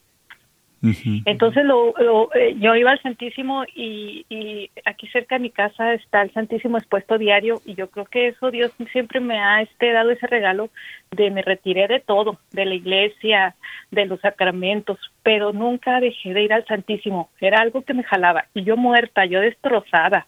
entonces 1.26 1.62
lo, 1.66 1.94
eh, 2.34 2.56
yo 2.58 2.74
iba 2.74 2.90
al 2.90 3.02
Santísimo 3.02 3.64
y, 3.74 4.24
y, 4.30 4.70
aquí 4.86 5.06
cerca 5.08 5.34
de 5.34 5.42
mi 5.42 5.50
casa 5.50 5.92
está 5.92 6.22
el 6.22 6.32
Santísimo 6.32 6.78
expuesto 6.78 7.18
diario 7.18 7.60
y 7.66 7.74
yo 7.74 7.90
creo 7.90 8.06
que 8.06 8.28
eso 8.28 8.50
Dios 8.50 8.72
siempre 8.90 9.20
me 9.20 9.38
ha 9.38 9.60
este, 9.60 9.92
dado 9.92 10.10
ese 10.10 10.26
regalo 10.26 10.70
de 11.10 11.30
me 11.30 11.42
retiré 11.42 11.86
de 11.86 12.00
todo, 12.00 12.38
de 12.52 12.64
la 12.64 12.74
iglesia, 12.74 13.56
de 13.90 14.06
los 14.06 14.20
sacramentos, 14.20 14.98
pero 15.22 15.52
nunca 15.52 16.00
dejé 16.00 16.32
de 16.32 16.44
ir 16.44 16.52
al 16.54 16.64
Santísimo. 16.64 17.28
Era 17.40 17.60
algo 17.60 17.82
que 17.82 17.92
me 17.92 18.04
jalaba 18.04 18.46
y 18.54 18.64
yo 18.64 18.78
muerta, 18.78 19.26
yo 19.26 19.40
destrozada. 19.40 20.26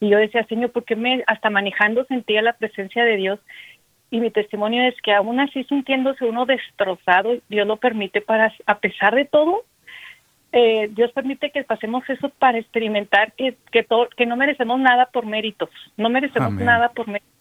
Y 0.00 0.10
yo 0.10 0.18
decía, 0.18 0.44
Señor, 0.44 0.72
¿por 0.72 0.84
qué 0.84 0.96
me, 0.96 1.24
hasta 1.26 1.50
manejando 1.50 2.04
sentía 2.04 2.42
la 2.42 2.52
presencia 2.52 3.04
de 3.04 3.16
Dios? 3.16 3.40
y 4.10 4.20
mi 4.20 4.30
testimonio 4.30 4.84
es 4.84 4.94
que 5.02 5.12
aún 5.12 5.40
así 5.40 5.64
sintiéndose 5.64 6.24
uno 6.24 6.46
destrozado, 6.46 7.36
Dios 7.48 7.66
lo 7.66 7.76
permite 7.76 8.20
para, 8.20 8.52
a 8.66 8.78
pesar 8.78 9.14
de 9.14 9.24
todo, 9.24 9.64
eh, 10.52 10.88
Dios 10.92 11.12
permite 11.12 11.50
que 11.50 11.64
pasemos 11.64 12.08
eso 12.08 12.28
para 12.30 12.58
experimentar 12.58 13.32
que, 13.32 13.56
que, 13.72 13.82
todo, 13.82 14.08
que 14.16 14.26
no 14.26 14.36
merecemos 14.36 14.78
nada 14.78 15.06
por 15.06 15.26
méritos, 15.26 15.70
no 15.96 16.08
merecemos 16.08 16.52
nada 16.54 16.90
por 16.90 17.08
méritos. 17.08 17.32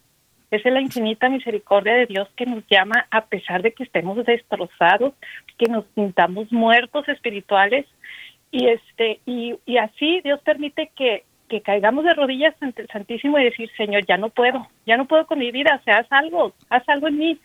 Esa 0.52 0.70
es 0.70 0.74
la 0.74 0.82
infinita 0.82 1.28
misericordia 1.30 1.94
de 1.94 2.06
Dios 2.06 2.30
que 2.36 2.46
nos 2.46 2.64
llama 2.68 3.08
a 3.12 3.26
pesar 3.26 3.62
de 3.62 3.74
que 3.74 3.84
estemos 3.84 4.24
destrozados, 4.26 5.14
que 5.58 5.68
nos 5.68 5.86
sintamos 5.96 6.52
muertos 6.52 7.08
espirituales 7.10 7.86
y 8.52 8.68
este 8.68 9.20
y, 9.26 9.56
y 9.66 9.78
así 9.78 10.22
Dios 10.22 10.40
permite 10.42 10.92
que, 10.96 11.24
que 11.48 11.62
caigamos 11.62 12.04
de 12.06 12.14
rodillas 12.14 12.56
ante 12.62 12.82
el 12.82 12.88
Santísimo 12.88 13.40
y 13.40 13.44
decir, 13.46 13.70
Señor, 13.78 14.06
ya 14.06 14.18
no 14.18 14.30
puedo, 14.30 14.68
ya 14.86 14.98
no 14.98 15.06
puedo 15.06 15.26
con 15.26 15.40
mi 15.40 15.52
vida, 15.52 15.80
o 15.80 15.84
sea, 15.84 16.00
haz 16.00 16.08
algo, 16.12 16.54
haz 16.70 16.88
algo 16.90 17.08
en 17.08 17.18
mí. 17.18 17.40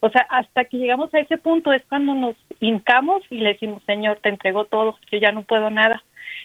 O 0.00 0.10
sea, 0.10 0.26
hasta 0.28 0.64
que 0.64 0.76
llegamos 0.76 1.12
a 1.14 1.20
ese 1.20 1.38
punto 1.38 1.72
es 1.72 1.82
cuando 1.88 2.14
nos 2.14 2.36
hincamos 2.60 3.22
y 3.30 3.38
le 3.38 3.50
decimos, 3.50 3.82
Señor, 3.86 4.18
te 4.22 4.28
entrego 4.28 4.66
todo, 4.66 4.98
yo 5.10 5.18
ya 5.18 5.32
no 5.32 5.42
puedo 5.42 5.70
nada. 5.70 6.02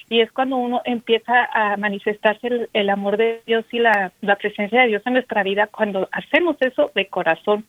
Y 0.09 0.21
es 0.21 0.31
cuando 0.31 0.57
uno 0.57 0.81
empieza 0.85 1.45
a 1.53 1.77
manifestarse 1.77 2.69
el, 2.73 2.89
amor 2.89 3.17
de 3.17 3.41
Dios 3.45 3.65
y 3.71 3.79
la, 3.79 4.11
presencia 4.39 4.81
de 4.81 4.87
Dios 4.87 5.03
en 5.05 5.13
nuestra 5.13 5.43
vida, 5.43 5.67
cuando 5.67 6.07
hacemos 6.11 6.55
eso 6.61 6.91
de 6.95 7.07
corazón. 7.07 7.65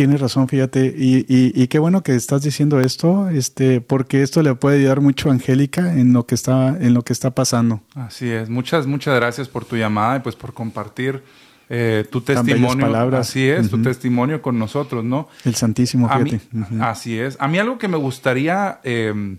Tienes 0.00 0.18
razón, 0.18 0.48
fíjate, 0.48 0.94
y, 0.96 1.26
y, 1.28 1.68
qué 1.68 1.78
bueno 1.78 2.02
que 2.02 2.14
estás 2.14 2.40
diciendo 2.40 2.80
esto, 2.80 3.28
este, 3.28 3.82
porque 3.82 4.22
esto 4.22 4.42
le 4.42 4.54
puede 4.54 4.78
ayudar 4.78 5.02
mucho 5.02 5.28
a 5.28 5.32
Angélica 5.32 5.92
en 5.92 6.14
lo 6.14 6.24
que 6.24 6.34
está, 6.34 6.68
en 6.68 6.94
lo 6.94 7.02
que 7.02 7.12
está 7.12 7.32
pasando. 7.34 7.82
Así 7.94 8.30
es. 8.30 8.48
Muchas, 8.48 8.86
muchas 8.86 9.14
gracias 9.16 9.48
por 9.48 9.66
tu 9.66 9.76
llamada 9.76 10.16
y 10.16 10.20
pues 10.20 10.36
por 10.36 10.54
compartir 10.54 11.22
eh, 11.68 12.06
tu 12.10 12.22
testimonio. 12.22 13.14
Así 13.14 13.46
es, 13.46 13.68
tu 13.68 13.82
testimonio 13.82 14.40
con 14.40 14.58
nosotros, 14.58 15.04
¿no? 15.04 15.28
El 15.44 15.54
Santísimo, 15.54 16.08
fíjate. 16.08 16.40
Así 16.80 17.18
es. 17.18 17.36
A 17.38 17.46
mí 17.46 17.58
algo 17.58 17.76
que 17.76 17.88
me 17.88 17.98
gustaría 17.98 18.80
em, 18.84 19.36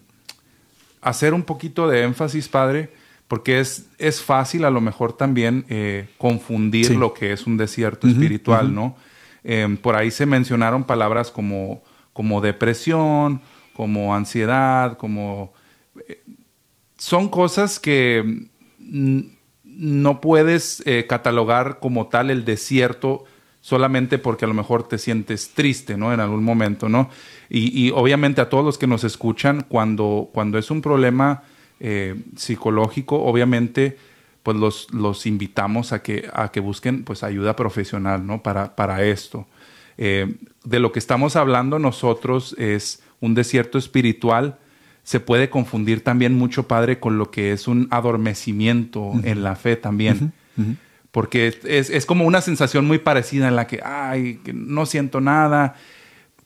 hacer 1.02 1.34
un 1.34 1.42
poquito 1.42 1.88
de 1.88 2.04
énfasis, 2.04 2.48
padre, 2.48 2.94
porque 3.28 3.62
es, 3.62 3.88
es 3.98 4.22
fácil 4.22 4.66
a 4.66 4.70
lo 4.70 4.80
mejor 4.80 5.14
también 5.14 5.66
eh, 5.70 6.08
confundir 6.20 6.92
lo 6.92 7.16
que 7.16 7.34
es 7.34 7.48
un 7.48 7.58
desierto 7.58 8.08
espiritual, 8.08 8.76
¿no? 8.76 8.96
Em, 9.44 9.78
por 9.78 9.96
ahí 9.96 10.12
se 10.12 10.26
mencionaron 10.26 10.84
palabras 10.84 11.32
como, 11.32 11.84
como 12.14 12.42
depresión, 12.42 13.42
como 13.74 14.16
ansiedad, 14.16 14.98
como... 14.98 15.54
Eh, 16.08 16.22
son 16.98 17.30
cosas 17.30 17.80
que 17.80 18.48
no 18.80 20.22
puedes 20.22 20.84
eh, 20.86 21.08
catalogar 21.08 21.80
como 21.80 22.08
tal 22.08 22.30
el 22.30 22.46
desierto 22.46 23.26
solamente 23.62 24.18
porque 24.18 24.46
a 24.46 24.48
lo 24.48 24.54
mejor 24.54 24.88
te 24.88 24.98
sientes 24.98 25.52
triste, 25.54 25.96
¿no? 25.96 26.14
En 26.14 26.20
algún 26.20 26.44
momento, 26.44 26.90
¿no? 26.90 27.10
Y, 27.50 27.92
obviamente 27.92 28.42
a 28.42 28.50
todos 28.50 28.66
los 28.66 28.78
que 28.78 28.88
nos 28.88 29.04
escuchan, 29.04 29.66
cuando, 29.68 30.30
cuando 30.34 30.58
es 30.58 30.72
un 30.72 30.82
problema 30.82 31.44
eh, 31.80 32.16
psicológico, 32.36 33.22
obviamente, 33.24 33.98
pues 34.44 34.58
los, 34.58 34.92
los 34.94 35.26
invitamos 35.26 35.94
a 35.94 36.02
que, 36.02 36.30
a 36.34 36.52
que 36.52 36.60
busquen 36.60 37.04
pues 37.04 37.24
ayuda 37.24 37.56
profesional, 37.56 38.26
¿no? 38.26 38.42
Para, 38.44 38.76
para 38.76 39.04
esto. 39.04 39.48
Eh, 39.98 40.36
de 40.64 40.80
lo 40.80 40.92
que 40.92 41.00
estamos 41.00 41.36
hablando 41.36 41.78
nosotros 41.78 42.56
es 42.58 43.04
un 43.20 43.36
desierto 43.36 43.78
espiritual 43.78 44.58
se 45.04 45.20
puede 45.20 45.50
confundir 45.50 46.04
también 46.04 46.34
mucho, 46.34 46.68
Padre, 46.68 47.00
con 47.00 47.18
lo 47.18 47.32
que 47.32 47.52
es 47.52 47.68
un 47.68 47.88
adormecimiento 47.92 49.14
en 49.24 49.44
la 49.44 49.56
fe 49.56 49.76
también. 49.76 50.32
Porque 51.12 51.54
es, 51.64 52.06
como 52.06 52.26
una 52.26 52.42
sensación 52.42 52.86
muy 52.86 53.00
parecida 53.00 53.48
en 53.48 53.56
la 53.56 53.68
que, 53.68 53.82
ay, 53.84 54.40
que 54.44 54.54
no 54.54 54.86
siento 54.86 55.20
nada. 55.20 55.76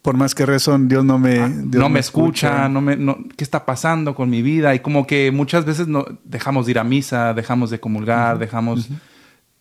Por 0.06 0.18
más 0.18 0.36
que 0.36 0.46
rezo, 0.46 0.78
Dios 0.78 1.04
no 1.04 1.18
me, 1.18 1.40
ah, 1.40 1.50
no 1.50 1.90
me 1.90 2.00
escucha, 2.00 2.70
no 2.70 2.80
me, 2.80 2.96
¿qué 3.36 3.44
está 3.44 3.66
pasando 3.66 4.14
con 4.14 4.30
mi 4.30 4.44
vida? 4.44 4.76
Y 4.76 4.80
como 4.80 5.08
que 5.08 5.32
muchas 5.32 5.66
veces 5.66 5.88
no, 5.88 6.06
dejamos 6.24 6.68
de 6.68 6.74
ir 6.74 6.78
a 6.78 6.84
misa, 6.84 7.34
dejamos 7.34 7.72
de 7.72 7.80
comulgar, 7.80 8.38
dejamos, 8.38 8.88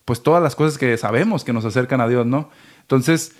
pues 0.05 0.23
todas 0.23 0.43
las 0.43 0.55
cosas 0.55 0.77
que 0.77 0.99
sabemos 0.99 1.45
que 1.45 1.55
nos 1.55 1.65
acercan 1.65 2.03
a 2.03 2.09
Dios, 2.09 2.27
¿no? 2.27 2.51
Entonces, 2.83 3.33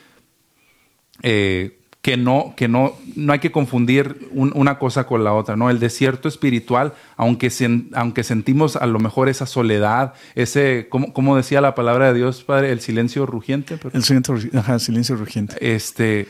eh, 1.23 1.79
que 2.01 2.17
no, 2.17 2.55
que 2.57 2.69
no, 2.69 2.95
no 3.17 3.35
hay 3.35 3.39
que 3.39 3.53
confundir 3.53 4.31
una 4.33 4.79
cosa 4.79 5.05
con 5.07 5.25
la 5.25 5.35
otra, 5.35 5.57
¿no? 5.57 5.69
El 5.69 5.81
desierto 5.81 6.27
espiritual, 6.27 6.95
aunque, 7.19 7.53
aunque 7.93 8.25
sentimos 8.25 8.77
a 8.77 8.87
lo 8.87 8.99
mejor 8.99 9.29
esa 9.29 9.45
soledad, 9.45 10.15
ese, 10.35 10.89
¿cómo, 10.89 11.37
decía 11.37 11.61
la 11.61 11.75
palabra 11.75 12.15
de 12.15 12.19
Dios, 12.19 12.45
Padre? 12.45 12.73
El 12.73 12.81
silencio 12.81 13.27
rugiente. 13.27 13.79
El 13.93 14.05
silencio, 14.05 14.37
ajá, 14.55 14.79
silencio 14.79 15.17
rugiente. 15.17 15.57
Este, 15.61 16.29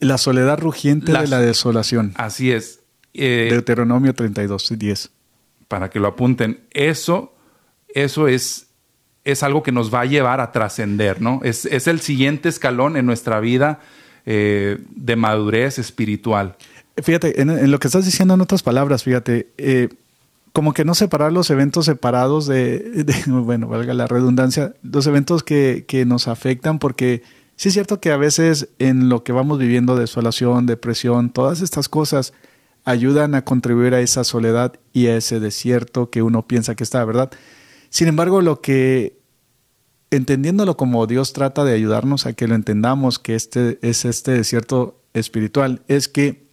la 0.00 0.18
soledad 0.18 0.58
rugiente 0.58 1.12
de 1.12 1.28
la 1.28 1.40
desolación. 1.40 2.12
Así 2.16 2.50
es. 2.50 2.80
Eh, 3.14 3.48
Deuteronomio 3.50 4.14
32, 4.14 4.74
10. 4.76 5.10
Para 5.68 5.90
que 5.90 6.00
lo 6.00 6.08
apunten. 6.08 6.60
Eso, 6.72 7.34
eso 7.94 8.26
es, 8.26 8.68
es 9.24 9.42
algo 9.42 9.62
que 9.62 9.72
nos 9.72 9.92
va 9.92 10.00
a 10.00 10.04
llevar 10.06 10.40
a 10.40 10.52
trascender, 10.52 11.20
¿no? 11.20 11.40
Es, 11.44 11.66
es 11.66 11.86
el 11.86 12.00
siguiente 12.00 12.48
escalón 12.48 12.96
en 12.96 13.06
nuestra 13.06 13.40
vida 13.40 13.80
eh, 14.26 14.78
de 14.90 15.16
madurez 15.16 15.78
espiritual. 15.78 16.56
Fíjate, 17.02 17.40
en, 17.40 17.70
lo 17.70 17.78
que 17.78 17.88
estás 17.88 18.04
diciendo 18.04 18.34
en 18.34 18.40
otras 18.40 18.62
palabras, 18.62 19.04
fíjate, 19.04 19.48
eh, 19.58 19.88
como 20.52 20.72
que 20.72 20.84
no 20.84 20.94
separar 20.94 21.32
los 21.32 21.50
eventos 21.50 21.86
separados 21.86 22.46
de, 22.46 23.06
bueno, 23.26 23.68
valga 23.68 23.94
la 23.94 24.06
redundancia, 24.06 24.74
los 24.82 25.06
eventos 25.06 25.42
que, 25.42 25.84
que, 25.86 26.04
nos 26.04 26.28
afectan, 26.28 26.78
porque 26.78 27.22
sí 27.60 27.68
es 27.68 27.74
cierto 27.74 28.00
que 28.00 28.10
a 28.10 28.16
veces 28.16 28.70
en 28.78 29.10
lo 29.10 29.22
que 29.22 29.32
vamos 29.32 29.58
viviendo, 29.58 29.94
desolación, 29.94 30.64
depresión, 30.64 31.28
todas 31.28 31.60
estas 31.60 31.90
cosas 31.90 32.32
ayudan 32.86 33.34
a 33.34 33.44
contribuir 33.44 33.92
a 33.92 34.00
esa 34.00 34.24
soledad 34.24 34.80
y 34.94 35.08
a 35.08 35.16
ese 35.18 35.40
desierto 35.40 36.08
que 36.08 36.22
uno 36.22 36.48
piensa 36.48 36.74
que 36.74 36.84
está, 36.84 37.04
¿verdad? 37.04 37.30
Sin 37.90 38.08
embargo, 38.08 38.40
lo 38.40 38.62
que 38.62 39.18
entendiéndolo 40.10 40.78
como 40.78 41.06
Dios 41.06 41.34
trata 41.34 41.62
de 41.62 41.74
ayudarnos 41.74 42.24
a 42.24 42.32
que 42.32 42.48
lo 42.48 42.54
entendamos, 42.54 43.18
que 43.18 43.34
este 43.34 43.78
es 43.82 44.06
este 44.06 44.30
desierto 44.30 44.98
espiritual, 45.12 45.82
es 45.86 46.08
que 46.08 46.46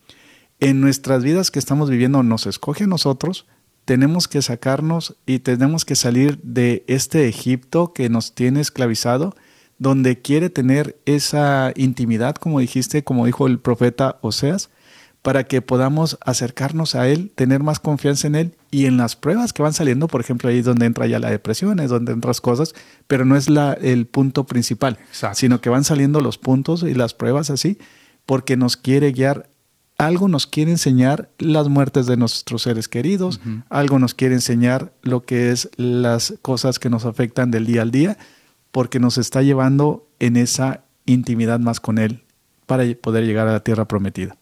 en 0.60 0.82
nuestras 0.82 1.24
vidas 1.24 1.52
que 1.52 1.60
estamos 1.60 1.90
viviendo 1.90 2.22
nos 2.22 2.48
escoge 2.48 2.84
a 2.84 2.88
nosotros, 2.88 3.46
tenemos 3.86 4.28
que 4.28 4.42
sacarnos 4.42 5.16
y 5.26 5.40
tenemos 5.40 5.86
que 5.86 5.96
salir 5.96 6.38
de 6.44 6.84
este 6.88 7.30
Egipto 7.30 7.94
que 7.94 8.10
nos 8.10 8.36
tiene 8.36 8.60
esclavizado, 8.60 9.38
donde 9.80 10.22
quiere 10.22 10.50
tener 10.50 10.98
esa 11.06 11.72
intimidad, 11.76 12.36
como 12.36 12.60
dijiste, 12.60 13.04
como 13.04 13.26
dijo 13.26 13.48
el 13.48 13.60
profeta 13.60 14.18
Oseas, 14.22 14.70
para 15.22 15.44
que 15.44 15.62
podamos 15.62 16.18
acercarnos 16.22 16.96
a 16.96 17.08
Él, 17.10 17.32
tener 17.36 17.62
más 17.62 17.80
confianza 17.80 18.28
en 18.28 18.36
Él 18.36 18.56
y 18.72 18.86
en 18.86 18.98
las 18.98 19.16
pruebas 19.16 19.52
que 19.52 19.62
van 19.62 19.74
saliendo, 19.74 20.08
por 20.08 20.22
ejemplo, 20.22 20.50
ahí 20.50 20.60
es 20.60 20.66
donde 20.66 20.86
entra 20.86 21.06
ya 21.06 21.20
la 21.20 21.30
depresión, 21.30 21.80
es 21.80 21.90
donde 21.90 22.14
entran 22.14 22.30
las 22.30 22.42
cosas, 22.42 22.74
pero 23.08 23.26
no 23.26 23.36
es 23.36 23.50
la, 23.50 23.74
el 23.74 24.06
punto 24.06 24.46
principal, 24.46 24.98
sino 25.34 25.60
que 25.60 25.70
van 25.70 25.84
saliendo 25.84 26.22
los 26.22 26.38
puntos 26.38 26.84
y 26.84 26.94
las 26.94 27.14
pruebas 27.14 27.50
así, 27.50 27.78
porque 28.26 28.56
nos 28.56 28.78
quiere 28.78 29.12
guiar, 29.12 29.50
algo 29.98 30.28
nos 30.28 30.48
quiere 30.48 30.72
enseñar 30.72 31.30
las 31.40 31.68
muertes 31.68 32.06
de 32.06 32.16
nuestros 32.16 32.62
seres 32.62 32.88
queridos, 32.88 33.42
algo 33.70 34.00
nos 34.00 34.14
quiere 34.14 34.36
enseñar 34.36 34.94
lo 35.02 35.26
que 35.26 35.52
es 35.52 35.70
las 35.76 36.36
cosas 36.42 36.80
que 36.80 36.90
nos 36.90 37.04
afectan 37.04 37.52
del 37.52 37.66
día 37.66 37.82
al 37.82 37.92
día, 37.92 38.18
porque 38.78 39.00
nos 39.00 39.18
está 39.18 39.42
llevando 39.42 40.06
en 40.20 40.38
esa 40.38 40.84
intimidad 41.08 41.60
más 41.60 41.80
con 41.80 41.98
Él 41.98 42.22
para 42.68 42.84
poder 43.02 43.26
llegar 43.26 43.48
a 43.48 43.54
la 43.54 43.62
tierra 43.62 43.88
prometida. 43.88 44.38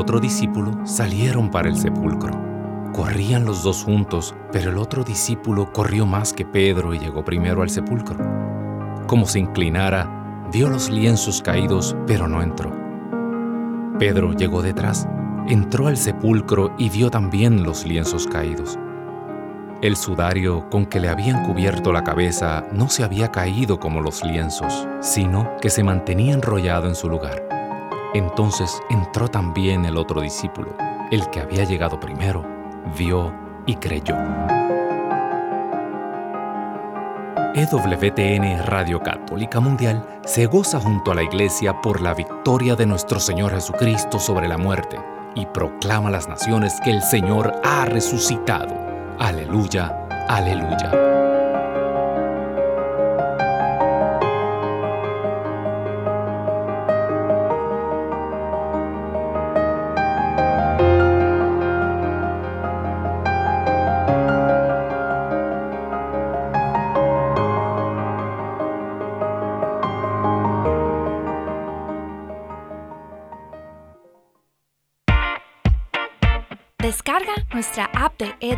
Otro 0.00 0.18
discípulo 0.18 0.84
salieron 0.84 1.50
para 1.50 1.68
el 1.68 1.76
sepulcro. 1.76 2.32
Corrían 2.92 3.44
los 3.44 3.62
dos 3.62 3.84
juntos, 3.84 4.34
pero 4.50 4.70
el 4.70 4.78
otro 4.78 5.04
discípulo 5.04 5.72
corrió 5.72 6.06
más 6.06 6.32
que 6.32 6.44
Pedro 6.44 6.92
y 6.94 6.98
llegó 6.98 7.24
primero 7.24 7.62
al 7.62 7.70
sepulcro. 7.70 8.16
Como 9.06 9.26
se 9.26 9.38
inclinara, 9.38 10.48
vio 10.52 10.68
los 10.68 10.90
lienzos 10.90 11.42
caídos, 11.42 11.94
pero 12.06 12.26
no 12.26 12.42
entró. 12.42 12.72
Pedro 13.98 14.32
llegó 14.32 14.62
detrás, 14.62 15.06
entró 15.46 15.86
al 15.86 15.96
sepulcro 15.96 16.74
y 16.78 16.88
vio 16.88 17.10
también 17.10 17.62
los 17.62 17.84
lienzos 17.84 18.26
caídos. 18.26 18.78
El 19.82 19.96
sudario 19.96 20.68
con 20.70 20.86
que 20.86 21.00
le 21.00 21.08
habían 21.08 21.44
cubierto 21.44 21.92
la 21.92 22.04
cabeza 22.04 22.66
no 22.72 22.88
se 22.88 23.04
había 23.04 23.30
caído 23.30 23.78
como 23.78 24.00
los 24.00 24.24
lienzos, 24.24 24.88
sino 25.00 25.56
que 25.60 25.70
se 25.70 25.84
mantenía 25.84 26.34
enrollado 26.34 26.88
en 26.88 26.94
su 26.94 27.08
lugar. 27.08 27.49
Entonces 28.12 28.82
entró 28.90 29.28
también 29.28 29.84
el 29.84 29.96
otro 29.96 30.20
discípulo, 30.20 30.74
el 31.10 31.30
que 31.30 31.40
había 31.40 31.64
llegado 31.64 32.00
primero, 32.00 32.44
vio 32.96 33.32
y 33.66 33.76
creyó. 33.76 34.16
EWTN 37.54 38.64
Radio 38.66 39.00
Católica 39.00 39.60
Mundial 39.60 40.20
se 40.24 40.46
goza 40.46 40.80
junto 40.80 41.12
a 41.12 41.14
la 41.14 41.22
Iglesia 41.22 41.80
por 41.80 42.00
la 42.00 42.14
victoria 42.14 42.74
de 42.76 42.86
nuestro 42.86 43.20
Señor 43.20 43.52
Jesucristo 43.52 44.18
sobre 44.18 44.48
la 44.48 44.56
muerte 44.56 44.98
y 45.34 45.46
proclama 45.46 46.08
a 46.08 46.12
las 46.12 46.28
naciones 46.28 46.80
que 46.82 46.90
el 46.90 47.02
Señor 47.02 47.52
ha 47.64 47.84
resucitado. 47.84 48.74
Aleluya, 49.18 50.06
aleluya. 50.28 51.29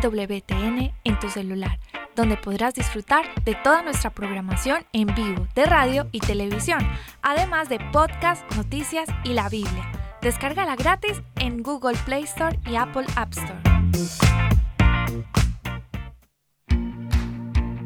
En 0.05 1.17
tu 1.21 1.29
celular, 1.29 1.79
donde 2.13 2.35
podrás 2.35 2.73
disfrutar 2.73 3.23
de 3.45 3.55
toda 3.55 3.83
nuestra 3.83 4.09
programación 4.09 4.85
en 4.91 5.07
vivo 5.15 5.47
de 5.55 5.65
radio 5.65 6.09
y 6.11 6.19
televisión, 6.19 6.85
además 7.21 7.69
de 7.69 7.79
podcast, 7.93 8.43
noticias 8.53 9.07
y 9.23 9.29
la 9.29 9.47
Biblia. 9.47 9.89
Descárgala 10.21 10.75
gratis 10.75 11.21
en 11.37 11.63
Google 11.63 11.97
Play 12.03 12.23
Store 12.23 12.59
y 12.69 12.75
Apple 12.75 13.05
App 13.15 13.31
Store. 13.31 13.61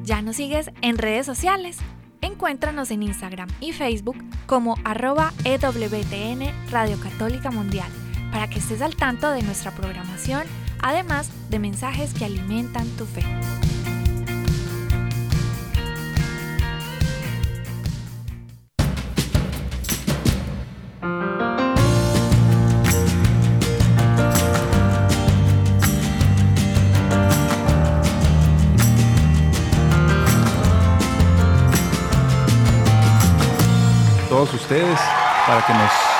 ¿Ya 0.01 0.23
nos 0.23 0.37
sigues 0.37 0.71
en 0.81 0.97
redes 0.97 1.27
sociales? 1.27 1.77
Encuéntranos 2.21 2.89
en 2.89 3.03
Instagram 3.03 3.49
y 3.59 3.73
Facebook 3.73 4.17
como 4.47 4.75
arroba 4.83 5.33
EWTN 5.43 6.71
Radio 6.71 6.99
Católica 6.99 7.51
Mundial 7.51 7.89
para 8.31 8.47
que 8.47 8.57
estés 8.57 8.81
al 8.81 8.95
tanto 8.95 9.29
de 9.29 9.43
nuestra 9.43 9.69
programación 9.69 10.41
además 10.81 11.29
de 11.49 11.59
mensajes 11.59 12.13
que 12.13 12.25
alimentan 12.25 12.87
tu 12.97 13.05
fe. 13.05 13.23
todos 34.37 34.53
ustedes 34.53 34.99
para 35.47 35.65
que 35.65 35.73
nos 35.73 36.16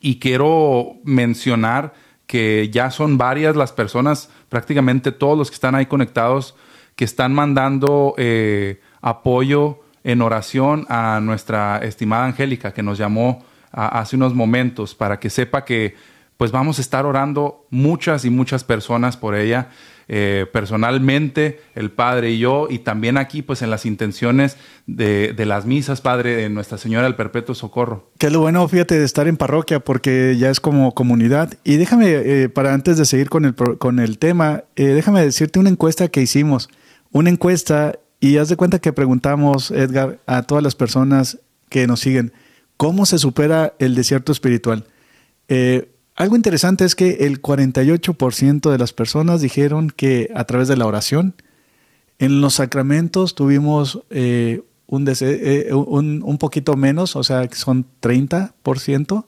y 0.00 0.18
quiero 0.18 0.96
mencionar 1.04 1.94
que 2.26 2.70
ya 2.70 2.90
son 2.90 3.18
varias 3.18 3.56
las 3.56 3.72
personas, 3.72 4.30
prácticamente 4.48 5.12
todos 5.12 5.38
los 5.38 5.50
que 5.50 5.54
están 5.54 5.74
ahí 5.74 5.86
conectados, 5.86 6.54
que 6.94 7.04
están 7.04 7.34
mandando 7.34 8.14
eh, 8.18 8.80
apoyo 9.00 9.80
en 10.06 10.22
oración 10.22 10.86
a 10.88 11.18
nuestra 11.20 11.78
estimada 11.78 12.26
Angélica 12.26 12.72
que 12.72 12.84
nos 12.84 12.96
llamó 12.96 13.44
hace 13.72 14.14
unos 14.14 14.34
momentos 14.34 14.94
para 14.94 15.18
que 15.18 15.28
sepa 15.30 15.64
que 15.64 15.96
pues 16.36 16.52
vamos 16.52 16.78
a 16.78 16.82
estar 16.82 17.04
orando 17.06 17.66
muchas 17.70 18.24
y 18.24 18.30
muchas 18.30 18.62
personas 18.62 19.16
por 19.16 19.34
ella. 19.34 19.68
Eh, 20.08 20.46
personalmente, 20.52 21.60
el 21.74 21.90
Padre 21.90 22.30
y 22.30 22.38
yo, 22.38 22.68
y 22.70 22.78
también 22.78 23.18
aquí, 23.18 23.42
pues 23.42 23.62
en 23.62 23.70
las 23.70 23.84
intenciones 23.84 24.56
de, 24.86 25.34
las 25.44 25.66
misas, 25.66 26.00
Padre, 26.00 26.36
de 26.36 26.48
Nuestra 26.50 26.78
Señora 26.78 27.02
del 27.02 27.16
Perpetuo 27.16 27.56
Socorro. 27.56 28.12
Qué 28.16 28.30
lo 28.30 28.38
bueno, 28.38 28.68
fíjate, 28.68 28.96
de 29.00 29.04
estar 29.04 29.26
en 29.26 29.36
parroquia, 29.36 29.80
porque 29.80 30.36
ya 30.38 30.50
es 30.50 30.60
como 30.60 30.94
comunidad. 30.94 31.54
Y 31.64 31.78
déjame, 31.78 32.12
eh, 32.12 32.48
para 32.48 32.72
antes 32.72 32.96
de 32.96 33.06
seguir 33.06 33.28
con 33.28 33.44
el, 33.44 33.56
con 33.56 33.98
el 33.98 34.18
tema, 34.18 34.62
eh, 34.76 34.84
déjame 34.84 35.24
decirte 35.24 35.58
una 35.58 35.70
encuesta 35.70 36.06
que 36.06 36.22
hicimos. 36.22 36.68
Una 37.10 37.30
encuesta 37.30 37.98
y 38.26 38.38
haz 38.38 38.48
de 38.48 38.56
cuenta 38.56 38.80
que 38.80 38.92
preguntamos, 38.92 39.70
Edgar, 39.70 40.18
a 40.26 40.42
todas 40.42 40.64
las 40.64 40.74
personas 40.74 41.38
que 41.68 41.86
nos 41.86 42.00
siguen, 42.00 42.32
¿cómo 42.76 43.06
se 43.06 43.18
supera 43.18 43.74
el 43.78 43.94
desierto 43.94 44.32
espiritual? 44.32 44.84
Eh, 45.48 45.92
algo 46.16 46.34
interesante 46.34 46.84
es 46.84 46.96
que 46.96 47.26
el 47.26 47.40
48% 47.40 48.70
de 48.70 48.78
las 48.78 48.92
personas 48.92 49.40
dijeron 49.40 49.90
que 49.90 50.30
a 50.34 50.44
través 50.44 50.66
de 50.66 50.76
la 50.76 50.86
oración, 50.86 51.34
en 52.18 52.40
los 52.40 52.54
sacramentos 52.54 53.36
tuvimos 53.36 54.02
eh, 54.10 54.62
eh, 54.90 55.70
un, 55.72 56.22
un, 56.24 56.38
poquito 56.38 56.74
menos, 56.76 57.14
o 57.14 57.22
sea, 57.22 57.48
son 57.52 57.86
30% 58.02 59.24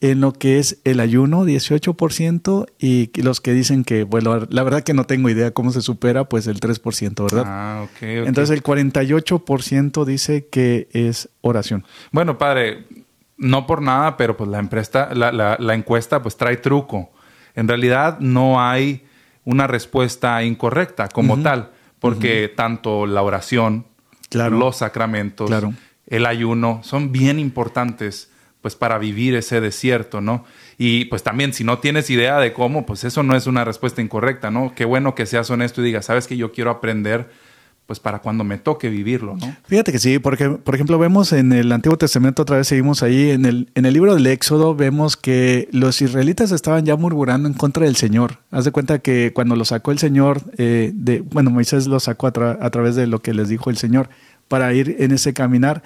en 0.00 0.20
lo 0.20 0.32
que 0.32 0.58
es 0.58 0.80
el 0.84 0.98
ayuno, 0.98 1.44
18%, 1.44 2.66
y 2.78 3.10
los 3.20 3.40
que 3.40 3.52
dicen 3.52 3.84
que, 3.84 4.04
bueno, 4.04 4.46
la 4.48 4.62
verdad 4.62 4.82
que 4.82 4.94
no 4.94 5.04
tengo 5.04 5.28
idea 5.28 5.50
cómo 5.50 5.72
se 5.72 5.82
supera, 5.82 6.24
pues 6.24 6.46
el 6.46 6.58
3%, 6.58 7.22
¿verdad? 7.22 7.44
Ah, 7.46 7.82
ok. 7.84 8.02
Entonces 8.02 8.56
el 8.56 8.62
48% 8.62 10.04
dice 10.06 10.46
que 10.48 10.88
es 10.92 11.28
oración. 11.42 11.84
Bueno, 12.12 12.38
padre, 12.38 12.86
no 13.36 13.66
por 13.66 13.82
nada, 13.82 14.16
pero 14.16 14.38
pues 14.38 14.48
la, 14.48 14.58
empresa, 14.58 15.14
la, 15.14 15.74
encuesta 15.74 16.22
pues 16.22 16.36
trae 16.38 16.56
truco. 16.56 17.10
En 17.54 17.68
realidad 17.68 18.20
no 18.20 18.62
hay 18.62 19.04
una 19.44 19.66
respuesta 19.66 20.42
incorrecta 20.42 21.08
como 21.08 21.42
tal, 21.42 21.72
porque 21.98 22.50
tanto 22.54 23.06
la 23.06 23.20
oración, 23.20 23.84
los 24.30 24.76
sacramentos, 24.76 25.50
el 26.06 26.24
ayuno 26.24 26.80
son 26.82 27.12
bien 27.12 27.38
importantes 27.38 28.30
pues 28.62 28.76
para 28.76 28.98
vivir 28.98 29.34
ese 29.34 29.60
desierto, 29.60 30.20
¿no? 30.20 30.44
Y 30.76 31.06
pues 31.06 31.22
también 31.22 31.52
si 31.52 31.64
no 31.64 31.78
tienes 31.78 32.10
idea 32.10 32.38
de 32.38 32.52
cómo, 32.52 32.86
pues 32.86 33.04
eso 33.04 33.22
no 33.22 33.36
es 33.36 33.46
una 33.46 33.64
respuesta 33.64 34.02
incorrecta, 34.02 34.50
¿no? 34.50 34.74
Qué 34.74 34.84
bueno 34.84 35.14
que 35.14 35.26
seas 35.26 35.50
honesto 35.50 35.80
y 35.80 35.84
digas, 35.84 36.06
sabes 36.06 36.26
que 36.26 36.36
yo 36.36 36.52
quiero 36.52 36.70
aprender 36.70 37.28
pues 37.90 37.98
para 37.98 38.20
cuando 38.20 38.44
me 38.44 38.56
toque 38.56 38.88
vivirlo, 38.88 39.36
¿no? 39.36 39.56
Fíjate 39.64 39.90
que 39.90 39.98
sí, 39.98 40.20
porque 40.20 40.48
por 40.48 40.76
ejemplo 40.76 40.96
vemos 40.96 41.32
en 41.32 41.52
el 41.52 41.72
Antiguo 41.72 41.98
Testamento, 41.98 42.42
otra 42.42 42.58
vez 42.58 42.68
seguimos 42.68 43.02
ahí, 43.02 43.30
en 43.30 43.44
el, 43.46 43.68
en 43.74 43.84
el 43.84 43.92
libro 43.92 44.14
del 44.14 44.28
Éxodo 44.28 44.76
vemos 44.76 45.16
que 45.16 45.68
los 45.72 46.00
israelitas 46.00 46.52
estaban 46.52 46.84
ya 46.84 46.94
murmurando 46.94 47.48
en 47.48 47.54
contra 47.54 47.86
del 47.86 47.96
Señor. 47.96 48.38
Haz 48.52 48.64
de 48.64 48.70
cuenta 48.70 49.00
que 49.00 49.32
cuando 49.34 49.56
lo 49.56 49.64
sacó 49.64 49.90
el 49.90 49.98
Señor, 49.98 50.40
eh, 50.56 50.92
de, 50.94 51.20
bueno, 51.20 51.50
Moisés 51.50 51.88
lo 51.88 51.98
sacó 51.98 52.28
a, 52.28 52.58
a 52.60 52.70
través 52.70 52.94
de 52.94 53.08
lo 53.08 53.22
que 53.22 53.34
les 53.34 53.48
dijo 53.48 53.70
el 53.70 53.76
Señor 53.76 54.08
para 54.46 54.72
ir 54.72 54.94
en 55.00 55.10
ese 55.10 55.34
caminar 55.34 55.82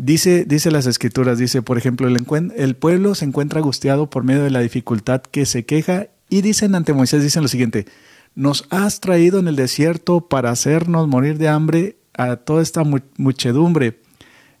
Dice, 0.00 0.44
dice 0.44 0.70
las 0.70 0.86
escrituras, 0.86 1.38
dice, 1.38 1.60
por 1.60 1.76
ejemplo, 1.76 2.06
el, 2.06 2.76
pueblo 2.76 3.16
se 3.16 3.24
encuentra 3.24 3.58
angustiado 3.58 4.08
por 4.08 4.22
medio 4.22 4.44
de 4.44 4.50
la 4.50 4.60
dificultad 4.60 5.22
que 5.22 5.44
se 5.44 5.64
queja 5.64 6.06
y 6.28 6.40
dicen 6.40 6.76
ante 6.76 6.92
Moisés, 6.92 7.20
dicen 7.24 7.42
lo 7.42 7.48
siguiente, 7.48 7.84
nos 8.36 8.68
has 8.70 9.00
traído 9.00 9.40
en 9.40 9.48
el 9.48 9.56
desierto 9.56 10.20
para 10.20 10.50
hacernos 10.50 11.08
morir 11.08 11.36
de 11.36 11.48
hambre 11.48 11.96
a 12.16 12.36
toda 12.36 12.62
esta 12.62 12.84
muchedumbre. 13.16 13.98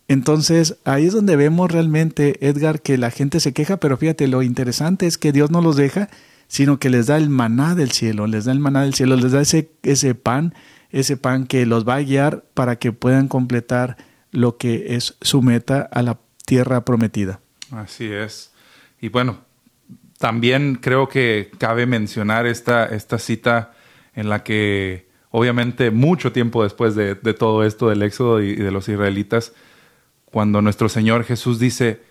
Entonces, 0.08 0.78
ahí 0.84 1.06
es 1.06 1.12
donde 1.12 1.36
vemos 1.36 1.70
realmente, 1.70 2.44
Edgar, 2.44 2.82
que 2.82 2.98
la 2.98 3.12
gente 3.12 3.38
se 3.38 3.52
queja, 3.52 3.76
pero 3.76 3.96
fíjate, 3.96 4.26
lo 4.26 4.42
interesante 4.42 5.06
es 5.06 5.18
que 5.18 5.30
Dios 5.30 5.52
no 5.52 5.62
los 5.62 5.76
deja, 5.76 6.08
sino 6.48 6.80
que 6.80 6.90
les 6.90 7.06
da 7.06 7.16
el 7.16 7.30
maná 7.30 7.76
del 7.76 7.92
cielo, 7.92 8.26
les 8.26 8.46
da 8.46 8.50
el 8.50 8.58
maná 8.58 8.82
del 8.82 8.94
cielo, 8.94 9.14
les 9.14 9.30
da 9.30 9.40
ese, 9.40 9.70
ese 9.84 10.16
pan, 10.16 10.52
ese 10.90 11.16
pan 11.16 11.46
que 11.46 11.64
los 11.64 11.86
va 11.86 11.94
a 11.94 12.02
guiar 12.02 12.44
para 12.54 12.74
que 12.74 12.90
puedan 12.90 13.28
completar 13.28 14.07
lo 14.30 14.56
que 14.56 14.94
es 14.96 15.16
su 15.20 15.42
meta 15.42 15.88
a 15.90 16.02
la 16.02 16.18
tierra 16.44 16.84
prometida. 16.84 17.40
Así 17.70 18.06
es. 18.06 18.52
Y 19.00 19.08
bueno, 19.08 19.38
también 20.18 20.76
creo 20.76 21.08
que 21.08 21.50
cabe 21.58 21.86
mencionar 21.86 22.46
esta, 22.46 22.86
esta 22.86 23.18
cita 23.18 23.72
en 24.14 24.28
la 24.28 24.42
que 24.42 25.08
obviamente 25.30 25.90
mucho 25.90 26.32
tiempo 26.32 26.62
después 26.62 26.94
de, 26.94 27.14
todo 27.14 27.64
esto 27.64 27.88
del 27.88 28.02
éxodo 28.02 28.42
y, 28.42 28.56
de 28.56 28.70
los 28.70 28.88
israelitas, 28.88 29.52
cuando 30.24 30.60
nuestro 30.60 30.88
Señor 30.88 31.24
Jesús 31.24 31.58
dice, 31.58 32.02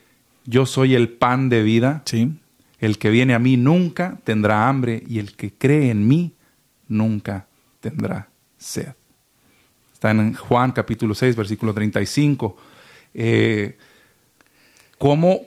yo 0.45 0.65
soy 0.65 0.95
el 0.95 1.09
pan 1.09 1.49
de 1.49 1.61
vida. 1.63 2.01
Sí. 2.05 2.39
El 2.80 2.97
que 2.99 3.09
viene 3.09 3.34
a 3.34 3.39
mí 3.39 3.57
nunca 3.57 4.20
tendrá 4.24 4.70
hambre 4.70 5.03
y 5.07 5.20
el 5.20 5.36
que 5.36 5.51
cree 5.51 5.89
en 5.89 6.07
mí 6.07 6.34
nunca 6.88 7.47
tendrá 7.80 8.30
sed. 8.57 8.93
Está 9.98 10.12
en 10.12 10.36
Juan 10.36 10.74
capítulo 10.74 11.16
6, 11.16 11.36
versículo 11.36 11.74
35. 11.74 12.56
Eh, 13.16 13.80
¿Cómo, 15.00 15.39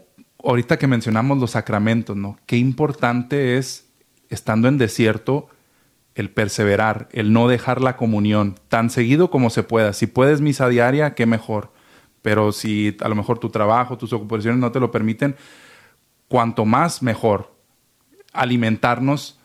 ahorita 0.42 0.76
que 0.76 0.88
mencionamos 0.88 1.38
los 1.38 1.53
sacramentos, 1.53 2.16
¿no? 2.16 2.36
Qué 2.46 2.57
importante 2.57 3.59
es, 3.59 3.86
estando 4.28 4.66
en 4.66 4.76
desierto, 4.76 5.48
el 6.16 6.30
perseverar, 6.30 7.09
el 7.12 7.32
no 7.32 7.46
dejar 7.46 7.80
la 7.80 7.96
comunión 7.96 8.57
tan 8.66 8.90
seguido 8.90 9.30
como 9.30 9.51
se 9.51 9.62
pueda. 9.62 9.92
Si 9.92 10.09
puedes 10.09 10.40
misa 10.40 10.68
diaria, 10.68 11.14
qué 11.14 11.26
mejor. 11.26 11.72
Pero 12.20 12.51
si 12.51 12.96
a 13.03 13.09
lo 13.09 13.14
mejor 13.14 13.38
tu 13.38 13.51
trabajo, 13.51 13.98
tus 13.98 14.12
ocupaciones 14.12 14.59
no 14.59 14.72
te 14.72 14.80
lo 14.80 14.90
permiten, 14.90 15.36
cuanto 16.26 16.64
más 16.64 17.05
mejor 17.05 17.55
alimentarnos 18.32 19.38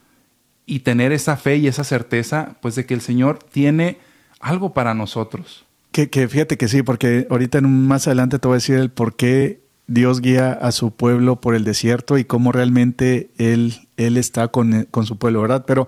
y 0.65 0.79
tener 0.79 1.11
esa 1.11 1.37
fe 1.37 1.57
y 1.57 1.67
esa 1.67 1.83
certeza, 1.83 2.55
pues 2.59 2.73
de 2.73 2.87
que 2.87 2.95
el 2.95 3.01
Señor 3.01 3.37
tiene 3.37 3.99
algo 4.39 4.73
para 4.73 4.93
nosotros. 4.93 5.65
Que, 5.91 6.09
que 6.09 6.27
fíjate 6.27 6.57
que 6.57 6.67
sí, 6.67 6.83
porque 6.83 7.27
ahorita 7.29 7.59
en 7.59 7.87
más 7.87 8.07
adelante 8.07 8.39
te 8.39 8.47
voy 8.47 8.55
a 8.55 8.57
decir 8.57 8.75
el 8.75 8.91
por 8.91 9.15
qué 9.15 9.61
Dios 9.87 10.21
guía 10.21 10.51
a 10.51 10.71
su 10.71 10.91
pueblo 10.91 11.39
por 11.39 11.55
el 11.55 11.63
desierto 11.63 12.17
y 12.17 12.25
cómo 12.25 12.51
realmente 12.51 13.29
Él, 13.37 13.87
él 13.97 14.17
está 14.17 14.47
con, 14.49 14.87
con 14.91 15.05
su 15.05 15.17
pueblo, 15.17 15.41
¿verdad? 15.41 15.63
Pero 15.65 15.87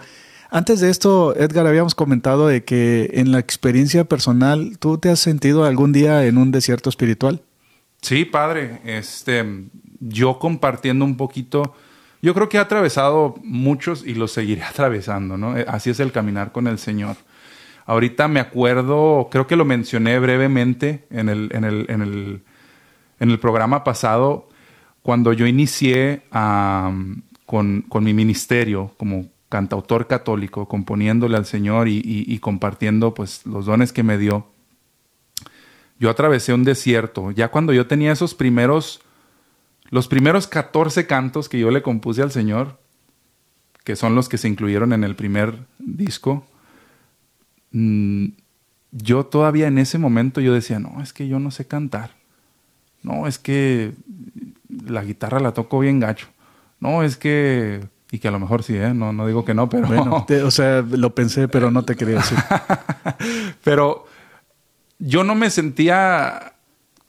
antes 0.50 0.80
de 0.80 0.90
esto, 0.90 1.36
Edgar, 1.36 1.68
habíamos 1.68 1.94
comentado 1.94 2.48
de 2.48 2.64
que 2.64 3.10
en 3.14 3.32
la 3.32 3.40
experiencia 3.40 4.06
personal, 4.06 4.78
¿tú 4.80 4.98
te 4.98 5.10
has 5.10 5.20
sentido 5.20 5.66
algún 5.66 5.92
día 5.92 6.26
en 6.26 6.38
un 6.38 6.52
desierto 6.52 6.90
espiritual? 6.90 7.42
Sí, 8.02 8.24
padre. 8.24 8.80
Este, 8.86 9.44
yo 10.00 10.40
compartiendo 10.40 11.04
un 11.04 11.18
poquito, 11.18 11.76
yo 12.22 12.34
creo 12.34 12.48
que 12.48 12.58
he 12.58 12.60
atravesado 12.62 13.36
muchos 13.44 14.06
y 14.06 14.14
los 14.14 14.32
seguiré 14.32 14.64
atravesando, 14.70 15.38
¿no? 15.38 15.56
Así 15.68 15.90
es 15.90 16.00
el 16.00 16.12
caminar 16.14 16.52
con 16.54 16.68
el 16.68 16.80
Señor. 16.80 17.18
Ahorita 17.88 18.28
me 18.28 18.42
acuerdo, 18.42 19.30
creo 19.32 19.48
que 19.48 19.56
lo 19.56 19.64
mencioné 19.64 20.20
brevemente 20.20 21.08
en 21.10 21.30
el, 21.30 21.50
en 21.54 21.64
el, 21.64 21.86
en 21.88 22.02
el, 22.02 22.42
en 23.22 23.32
el 23.32 23.40
programa 23.40 23.86
pasado, 23.86 24.50
cuando 25.02 25.32
yo 25.32 25.48
inicié 25.48 26.24
con, 27.46 27.86
con, 27.88 28.04
mi 28.04 28.14
ministerio 28.14 28.92
como 28.98 29.28
cantautor 29.48 30.06
católico, 30.06 30.68
componiéndole 30.68 31.38
al 31.38 31.46
Señor 31.46 31.88
y, 31.88 32.02
y, 32.04 32.40
compartiendo 32.40 33.14
pues, 33.14 33.46
los 33.46 33.66
dones 33.66 33.94
que 33.94 34.04
me 34.04 34.18
dio. 34.18 34.48
Yo 35.98 36.10
atravesé 36.10 36.54
un 36.54 36.66
desierto. 36.66 37.32
Ya 37.32 37.48
cuando 37.48 37.72
yo 37.72 37.88
tenía 37.88 38.12
esos 38.12 38.36
primeros, 38.36 39.00
los 39.92 40.10
primeros 40.10 40.46
14 40.46 41.08
cantos 41.08 41.48
que 41.48 41.58
yo 41.58 41.72
le 41.72 41.82
compuse 41.82 42.22
al 42.22 42.32
Señor, 42.32 42.82
que 43.86 43.96
son 43.96 44.14
los 44.14 44.28
que 44.28 44.38
se 44.38 44.50
incluyeron 44.50 44.92
en 44.92 45.06
el 45.06 45.16
primer 45.16 45.60
disco, 45.80 46.46
Mm, 47.72 48.28
yo 48.92 49.26
todavía 49.26 49.68
en 49.68 49.78
ese 49.78 49.98
momento 49.98 50.42
yo 50.42 50.54
decía, 50.54 50.80
no, 50.80 51.02
es 51.02 51.14
que 51.14 51.28
yo 51.28 51.40
no 51.40 51.52
sé 51.52 51.66
cantar. 51.66 52.12
No, 53.04 53.28
es 53.28 53.38
que 53.38 53.94
la 54.86 55.04
guitarra 55.04 55.40
la 55.40 55.54
toco 55.54 55.80
bien 55.80 56.00
gacho. 56.00 56.28
No, 56.80 57.04
es 57.04 57.18
que... 57.18 57.88
Y 58.10 58.20
que 58.20 58.30
a 58.30 58.32
lo 58.32 58.40
mejor 58.40 58.64
sí, 58.64 58.76
¿eh? 58.76 58.94
no, 58.94 59.12
no 59.12 59.28
digo 59.28 59.44
que 59.44 59.54
no, 59.54 59.68
pero... 59.68 59.88
Bueno, 59.88 60.26
o 60.46 60.52
sea, 60.52 60.82
lo 60.82 61.14
pensé, 61.14 61.50
pero 61.50 61.72
no 61.72 61.84
te 61.84 61.96
quería 61.96 62.16
decir. 62.16 62.38
pero 63.64 64.06
yo 65.00 65.24
no 65.24 65.36
me 65.36 65.50
sentía 65.50 66.54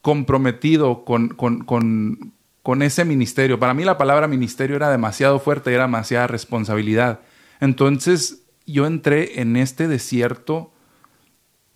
comprometido 0.03 1.05
con, 1.05 1.29
con, 1.29 1.65
con, 1.65 2.33
con, 2.63 2.83
ese 2.83 3.05
ministerio. 3.05 3.59
Para 3.59 3.75
mí 3.75 3.85
la 3.85 3.99
palabra 3.99 4.27
ministerio 4.27 4.77
era 4.77 4.91
demasiado 4.91 5.39
fuerte, 5.39 5.73
era 5.73 5.85
demasiada 5.85 6.27
responsabilidad. 6.27 7.21
Entonces 7.61 8.38
yo 8.69 8.87
entré 8.87 9.41
en 9.41 9.57
este 9.57 9.89
desierto 9.89 10.73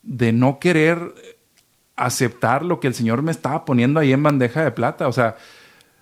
de 0.02 0.32
no 0.32 0.58
querer 0.58 1.14
aceptar 1.96 2.64
lo 2.64 2.80
que 2.80 2.88
el 2.88 2.94
Señor 2.94 3.22
me 3.22 3.30
estaba 3.30 3.64
poniendo 3.64 4.00
ahí 4.00 4.12
en 4.12 4.22
bandeja 4.22 4.62
de 4.62 4.70
plata. 4.72 5.08
O 5.08 5.12
sea, 5.12 5.36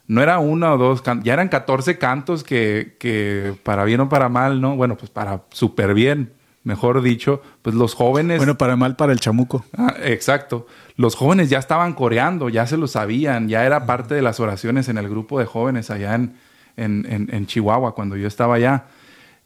no 0.07 0.23
era 0.23 0.39
uno 0.39 0.73
o 0.75 0.79
dos, 0.79 1.03
ya 1.23 1.33
eran 1.33 1.49
14 1.49 1.99
cantos 1.99 2.43
que, 2.43 2.97
que 2.99 3.55
para 3.63 3.85
bien 3.85 4.01
o 4.01 4.09
para 4.09 4.29
mal, 4.29 4.61
¿no? 4.61 4.77
Bueno, 4.77 4.97
pues 4.97 5.11
para 5.11 5.43
súper 5.51 5.95
bien, 5.95 6.33
mejor 6.65 7.03
dicho, 7.03 7.43
pues 7.63 7.77
los 7.77 7.95
jóvenes... 7.95 8.39
Bueno, 8.39 8.59
para 8.59 8.77
mal 8.77 8.97
para 8.97 9.13
el 9.13 9.21
chamuco. 9.21 9.65
Ah, 9.77 9.95
exacto. 10.03 10.67
Los 10.97 11.15
jóvenes 11.15 11.51
ya 11.51 11.59
estaban 11.59 11.93
coreando, 11.93 12.49
ya 12.49 12.67
se 12.67 12.77
lo 12.77 12.89
sabían, 12.89 13.49
ya 13.49 13.65
era 13.65 13.87
parte 13.87 14.15
de 14.15 14.23
las 14.23 14.41
oraciones 14.41 14.89
en 14.89 14.99
el 14.99 15.09
grupo 15.09 15.39
de 15.39 15.47
jóvenes 15.47 15.91
allá 15.91 16.15
en, 16.15 16.35
en, 16.77 17.29
en 17.31 17.47
Chihuahua, 17.47 17.95
cuando 17.95 18.17
yo 18.17 18.27
estaba 18.27 18.57
allá. 18.57 18.87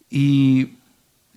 Y 0.08 0.78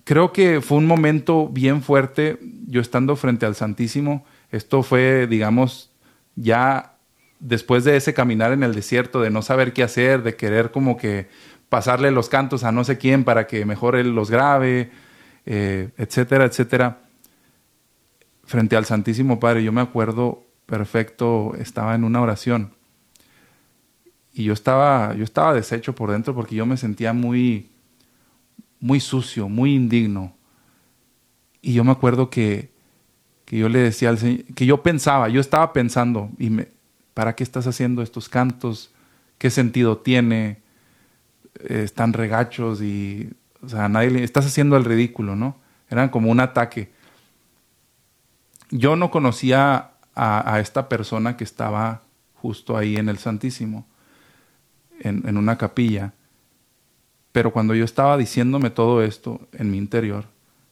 creo 0.08 0.32
que 0.32 0.62
fue 0.62 0.78
un 0.78 0.86
momento 0.86 1.50
bien 1.50 1.82
fuerte, 1.82 2.38
yo 2.66 2.80
estando 2.80 3.14
frente 3.14 3.44
al 3.44 3.54
Santísimo. 3.54 4.24
Esto 4.50 4.82
fue, 4.82 5.26
digamos, 5.26 5.90
ya 6.34 6.94
después 7.40 7.84
de 7.84 7.94
ese 7.94 8.14
caminar 8.14 8.52
en 8.52 8.62
el 8.62 8.74
desierto, 8.74 9.20
de 9.20 9.28
no 9.28 9.42
saber 9.42 9.74
qué 9.74 9.82
hacer, 9.82 10.22
de 10.22 10.34
querer 10.34 10.70
como 10.70 10.96
que 10.96 11.28
pasarle 11.68 12.10
los 12.10 12.30
cantos 12.30 12.64
a 12.64 12.72
no 12.72 12.84
sé 12.84 12.96
quién 12.96 13.22
para 13.22 13.46
que 13.46 13.66
mejor 13.66 13.96
él 13.96 14.14
los 14.14 14.30
grabe, 14.30 14.90
eh, 15.44 15.90
etcétera, 15.98 16.46
etcétera. 16.46 17.00
Frente 18.44 18.76
al 18.76 18.86
Santísimo 18.86 19.38
Padre, 19.38 19.62
yo 19.62 19.72
me 19.72 19.82
acuerdo 19.82 20.42
perfecto, 20.64 21.52
estaba 21.58 21.94
en 21.94 22.04
una 22.04 22.22
oración 22.22 22.72
y 24.32 24.44
yo 24.44 24.54
estaba, 24.54 25.14
yo 25.14 25.24
estaba 25.24 25.52
deshecho 25.52 25.94
por 25.94 26.12
dentro 26.12 26.34
porque 26.34 26.54
yo 26.54 26.64
me 26.64 26.78
sentía 26.78 27.12
muy, 27.12 27.68
muy 28.80 29.00
sucio, 29.00 29.48
muy 29.48 29.74
indigno. 29.74 30.34
Y 31.60 31.72
yo 31.74 31.84
me 31.84 31.92
acuerdo 31.92 32.30
que, 32.30 32.70
que 33.44 33.58
yo 33.58 33.68
le 33.68 33.80
decía 33.80 34.10
al 34.10 34.18
Señor, 34.18 34.44
que 34.54 34.66
yo 34.66 34.82
pensaba, 34.82 35.28
yo 35.28 35.40
estaba 35.40 35.72
pensando, 35.72 36.30
y 36.38 36.50
me, 36.50 36.68
¿para 37.14 37.34
qué 37.34 37.42
estás 37.42 37.66
haciendo 37.66 38.02
estos 38.02 38.28
cantos? 38.28 38.92
¿Qué 39.38 39.50
sentido 39.50 39.98
tiene? 39.98 40.62
Eh, 41.68 41.82
están 41.84 42.12
regachos 42.12 42.80
y, 42.82 43.30
o 43.62 43.68
sea, 43.68 43.88
nadie 43.88 44.10
le, 44.10 44.24
estás 44.24 44.46
haciendo 44.46 44.76
el 44.76 44.84
ridículo, 44.84 45.34
¿no? 45.34 45.56
Eran 45.90 46.08
como 46.10 46.30
un 46.30 46.40
ataque. 46.40 46.92
Yo 48.70 48.96
no 48.96 49.10
conocía 49.10 49.92
a, 50.14 50.60
esta 50.60 50.88
persona 50.88 51.36
que 51.36 51.44
estaba 51.44 52.02
justo 52.34 52.76
ahí 52.76 52.96
en 52.96 53.08
el 53.08 53.18
Santísimo, 53.18 53.86
en 55.00 55.36
una 55.36 55.56
capilla. 55.56 56.12
Pero 57.32 57.52
cuando 57.52 57.74
yo 57.74 57.84
estaba 57.84 58.16
diciéndome 58.16 58.70
todo 58.70 59.02
esto 59.02 59.48
en 59.52 59.70
mi 59.70 59.78
interior, 59.78 60.26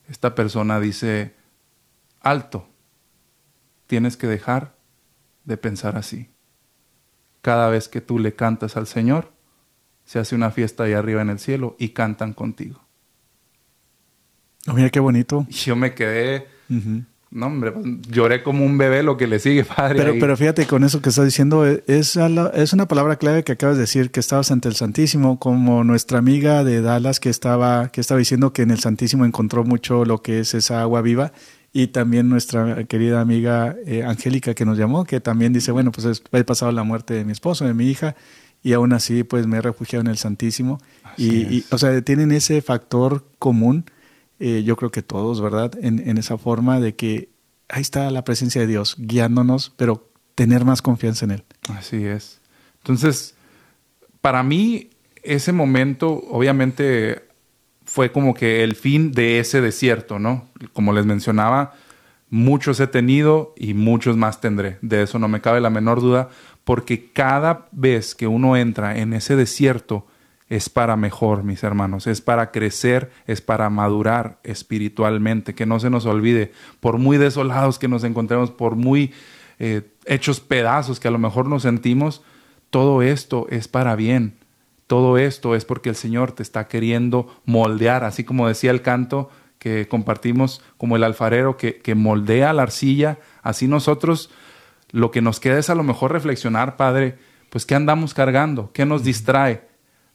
esta 0.09 0.34
persona 0.34 0.80
dice, 0.80 1.34
alto, 2.20 2.68
tienes 3.86 4.16
que 4.16 4.26
dejar 4.26 4.74
de 5.44 5.57
pensar 5.57 5.96
así. 5.96 6.30
Cada 7.42 7.68
vez 7.68 7.88
que 7.88 8.00
tú 8.00 8.18
le 8.18 8.34
cantas 8.34 8.76
al 8.76 8.86
Señor, 8.86 9.32
se 10.04 10.18
hace 10.18 10.34
una 10.34 10.50
fiesta 10.50 10.84
ahí 10.84 10.92
arriba 10.92 11.22
en 11.22 11.30
el 11.30 11.38
cielo 11.38 11.76
y 11.78 11.90
cantan 11.90 12.32
contigo. 12.32 12.80
Oh, 14.68 14.72
mira 14.72 14.90
qué 14.90 15.00
bonito. 15.00 15.46
Y 15.48 15.52
yo 15.52 15.76
me 15.76 15.94
quedé, 15.94 16.48
no, 17.31 17.47
hombre, 17.47 17.72
lloré 18.09 18.43
como 18.43 18.64
un 18.64 18.79
bebé 18.79 19.03
lo 19.03 19.16
que 19.16 19.27
le 19.27 19.39
sigue, 19.39 19.64
padre. 19.77 19.99
Pero, 19.99 20.14
pero 20.18 20.37
fíjate, 20.37 20.66
con 20.66 20.85
eso 20.85 21.03
que 21.03 21.09
estás 21.09 21.24
diciendo, 21.24 21.66
e, 21.66 21.83
es, 21.87 22.16
es 22.16 22.72
una 22.72 22.87
palabra 22.87 23.16
clave 23.16 23.43
que 23.43 23.53
acabas 23.53 23.77
de 23.77 23.83
decir, 23.83 24.11
que 24.11 24.20
estabas 24.20 24.51
ante 24.51 24.68
el 24.68 24.77
Santísimo, 24.77 25.39
como 25.39 25.85
nuestra 25.85 26.18
amiga 26.18 26.62
de 26.62 26.81
Dallas 26.81 27.20
que 27.20 27.29
estaba, 27.29 27.91
que 27.91 28.01
estaba 28.01 28.18
diciendo 28.18 28.53
que 28.53 28.62
en 28.62 28.70
el 28.70 28.79
Santísimo 28.79 29.24
encontró 29.24 29.64
mucho 29.64 30.05
lo 30.05 30.22
que 30.22 30.41
es 30.41 30.55
esa 30.55 30.81
agua 30.81 31.03
viva. 31.03 31.33
Y 31.72 31.89
también 31.89 32.31
nuestra 32.31 32.85
querida 32.85 33.20
amiga 33.20 33.77
eh, 33.85 34.03
Angélica 34.03 34.55
que 34.55 34.64
nos 34.64 34.79
llamó, 34.79 35.05
que 35.05 35.20
también 35.20 35.53
dice, 35.53 35.72
bueno, 35.72 35.93
pues 35.93 36.22
he 36.33 36.45
pasado 36.45 36.72
la 36.72 36.85
muerte 36.85 37.12
de 37.12 37.24
mi 37.27 37.33
esposo, 37.33 37.66
de 37.66 37.74
mi 37.74 37.91
hija, 37.91 38.16
y 38.62 38.72
aún 38.72 38.95
así 38.95 39.24
pues 39.24 39.47
me 39.47 39.59
he 39.59 39.61
refugiado 39.61 40.01
en 40.01 40.07
el 40.07 40.16
Santísimo. 40.16 40.81
Y, 41.18 41.64
o 41.70 41.77
sea, 41.77 42.01
tienen 42.01 42.33
ese 42.33 42.62
factor 42.62 43.27
común 43.39 43.85
eh, 44.39 44.62
yo 44.64 44.76
creo 44.76 44.91
que 44.91 45.03
todos, 45.03 45.41
¿verdad? 45.41 45.72
En, 45.80 45.99
en, 46.09 46.18
esa 46.18 46.39
forma 46.39 46.80
de 46.80 46.95
que 46.95 47.30
ahí 47.68 47.82
está 47.82 48.11
la 48.11 48.24
presencia 48.24 48.61
de 48.61 48.66
Dios 48.66 48.97
guiándonos, 48.99 49.72
pero 49.76 50.11
tener 50.34 50.64
más 50.64 50.82
confianza 50.82 51.24
en 51.24 51.32
Él. 51.32 51.45
Así 51.68 52.05
es. 52.05 52.41
Entonces, 52.78 53.34
para 54.20 54.43
mí, 54.43 54.91
ese 55.22 55.53
momento, 55.53 56.22
obviamente, 56.30 57.26
fue 57.84 58.12
como 58.12 58.34
que 58.34 58.62
el 58.62 58.74
fin 58.74 59.12
de 59.12 59.39
ese 59.39 59.61
desierto, 59.61 60.18
¿no? 60.18 60.49
Como 60.72 60.93
les 60.93 61.07
mencionaba, 61.07 61.74
muchos 62.28 62.80
he 62.80 62.87
tenido 62.87 63.55
y 63.57 63.74
muchos 63.74 64.16
más 64.16 64.41
tendré. 64.41 64.78
De 64.82 65.03
eso 65.03 65.18
no 65.18 65.28
me 65.28 65.41
cabe 65.41 65.61
la 65.61 65.70
menor 65.70 66.01
duda, 66.01 66.28
porque 66.64 67.11
cada 67.12 67.68
vez 67.72 68.14
que 68.14 68.26
uno 68.26 68.57
entra 68.57 68.99
en 68.99 69.12
ese 69.12 69.37
desierto, 69.37 70.07
es 70.49 70.68
para 70.68 70.97
mejor, 70.97 71.42
mis 71.42 71.64
hermanos, 71.64 72.07
es 72.07 72.20
para 72.20 72.53
crecer, 72.53 73.11
es 73.26 73.40
para 73.40 73.68
madurar 73.68 74.38
espiritualmente, 74.44 75.55
que 75.55 75.66
no 75.66 75.80
se 75.80 75.90
nos 75.90 76.07
olvide, 76.07 76.53
por 76.80 76.99
muy 76.99 77.18
desolados 77.18 77.78
que 77.78 77.88
nos 77.88 78.05
encontremos, 78.05 78.51
por 78.51 78.76
muy 78.76 79.12
eh, 79.59 79.82
hechos 80.05 80.40
pedazos 80.40 81.01
que 81.01 81.09
a 81.09 81.11
lo 81.11 81.18
mejor 81.18 81.49
nos 81.49 81.62
sentimos, 81.62 82.22
todo 82.70 83.03
esto 83.03 83.47
es 83.51 83.68
para 83.68 83.97
bien. 83.97 84.36
Todo 84.86 85.18
esto 85.18 85.57
es 85.57 85.64
porque 85.64 85.88
el 85.88 85.97
Señor 85.97 86.30
te 86.30 86.44
está 86.44 86.68
queriendo 86.68 87.34
moldear, 87.44 88.05
así 88.05 88.22
como 88.22 88.47
decía 88.47 88.70
el 88.70 88.82
canto 88.82 89.30
que 89.59 89.88
compartimos 89.88 90.62
como 90.76 90.94
el 90.94 91.03
alfarero 91.03 91.57
que, 91.57 91.78
que 91.78 91.97
moldea 91.97 92.53
la 92.53 92.62
arcilla, 92.62 93.18
así 93.42 93.66
nosotros 93.66 94.30
lo 94.92 95.11
que 95.11 95.22
nos 95.22 95.40
queda 95.40 95.59
es 95.59 95.70
a 95.70 95.74
lo 95.74 95.82
mejor 95.82 96.12
reflexionar, 96.12 96.76
Padre, 96.76 97.18
pues 97.51 97.66
qué 97.66 97.74
andamos 97.74 98.14
cargando, 98.14 98.70
qué 98.72 98.86
nos 98.86 99.03
distrae. 99.03 99.62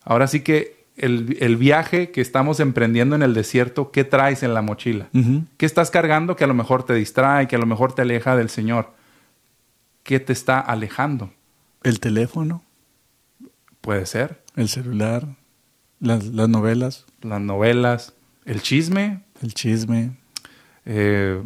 Ahora 0.04 0.28
sí 0.28 0.42
que 0.42 0.86
el, 0.98 1.58
viaje 1.58 2.12
que 2.12 2.22
estamos 2.22 2.60
emprendiendo 2.60 3.16
en 3.16 3.24
el 3.24 3.34
desierto, 3.34 3.92
¿qué 3.92 4.04
traes 4.04 4.44
en 4.44 4.54
la 4.54 4.62
mochila? 4.62 5.10
¿Qué 5.58 5.66
estás 5.66 5.90
cargando 5.90 6.36
que 6.36 6.44
a 6.44 6.48
lo 6.48 6.54
mejor 6.54 6.84
te 6.84 6.94
distrae, 6.94 7.48
que 7.48 7.56
a 7.56 7.60
lo 7.60 7.66
mejor 7.66 7.94
te 7.94 8.02
aleja 8.02 8.36
del 8.36 8.50
Señor? 8.50 8.94
¿Qué 10.04 10.20
te 10.20 10.34
está 10.34 10.60
alejando? 10.60 11.32
¿El 11.84 12.00
teléfono? 12.00 12.64
Puede 13.82 14.06
ser. 14.06 14.44
¿El 14.56 14.70
celular? 14.70 15.28
¿Las, 16.00 16.26
novelas? 16.26 17.06
Las 17.22 17.42
novelas. 17.42 18.14
¿El 18.46 18.62
chisme? 18.62 19.22
El 19.42 19.54
chisme. 19.54 20.18
Eh, 20.86 21.42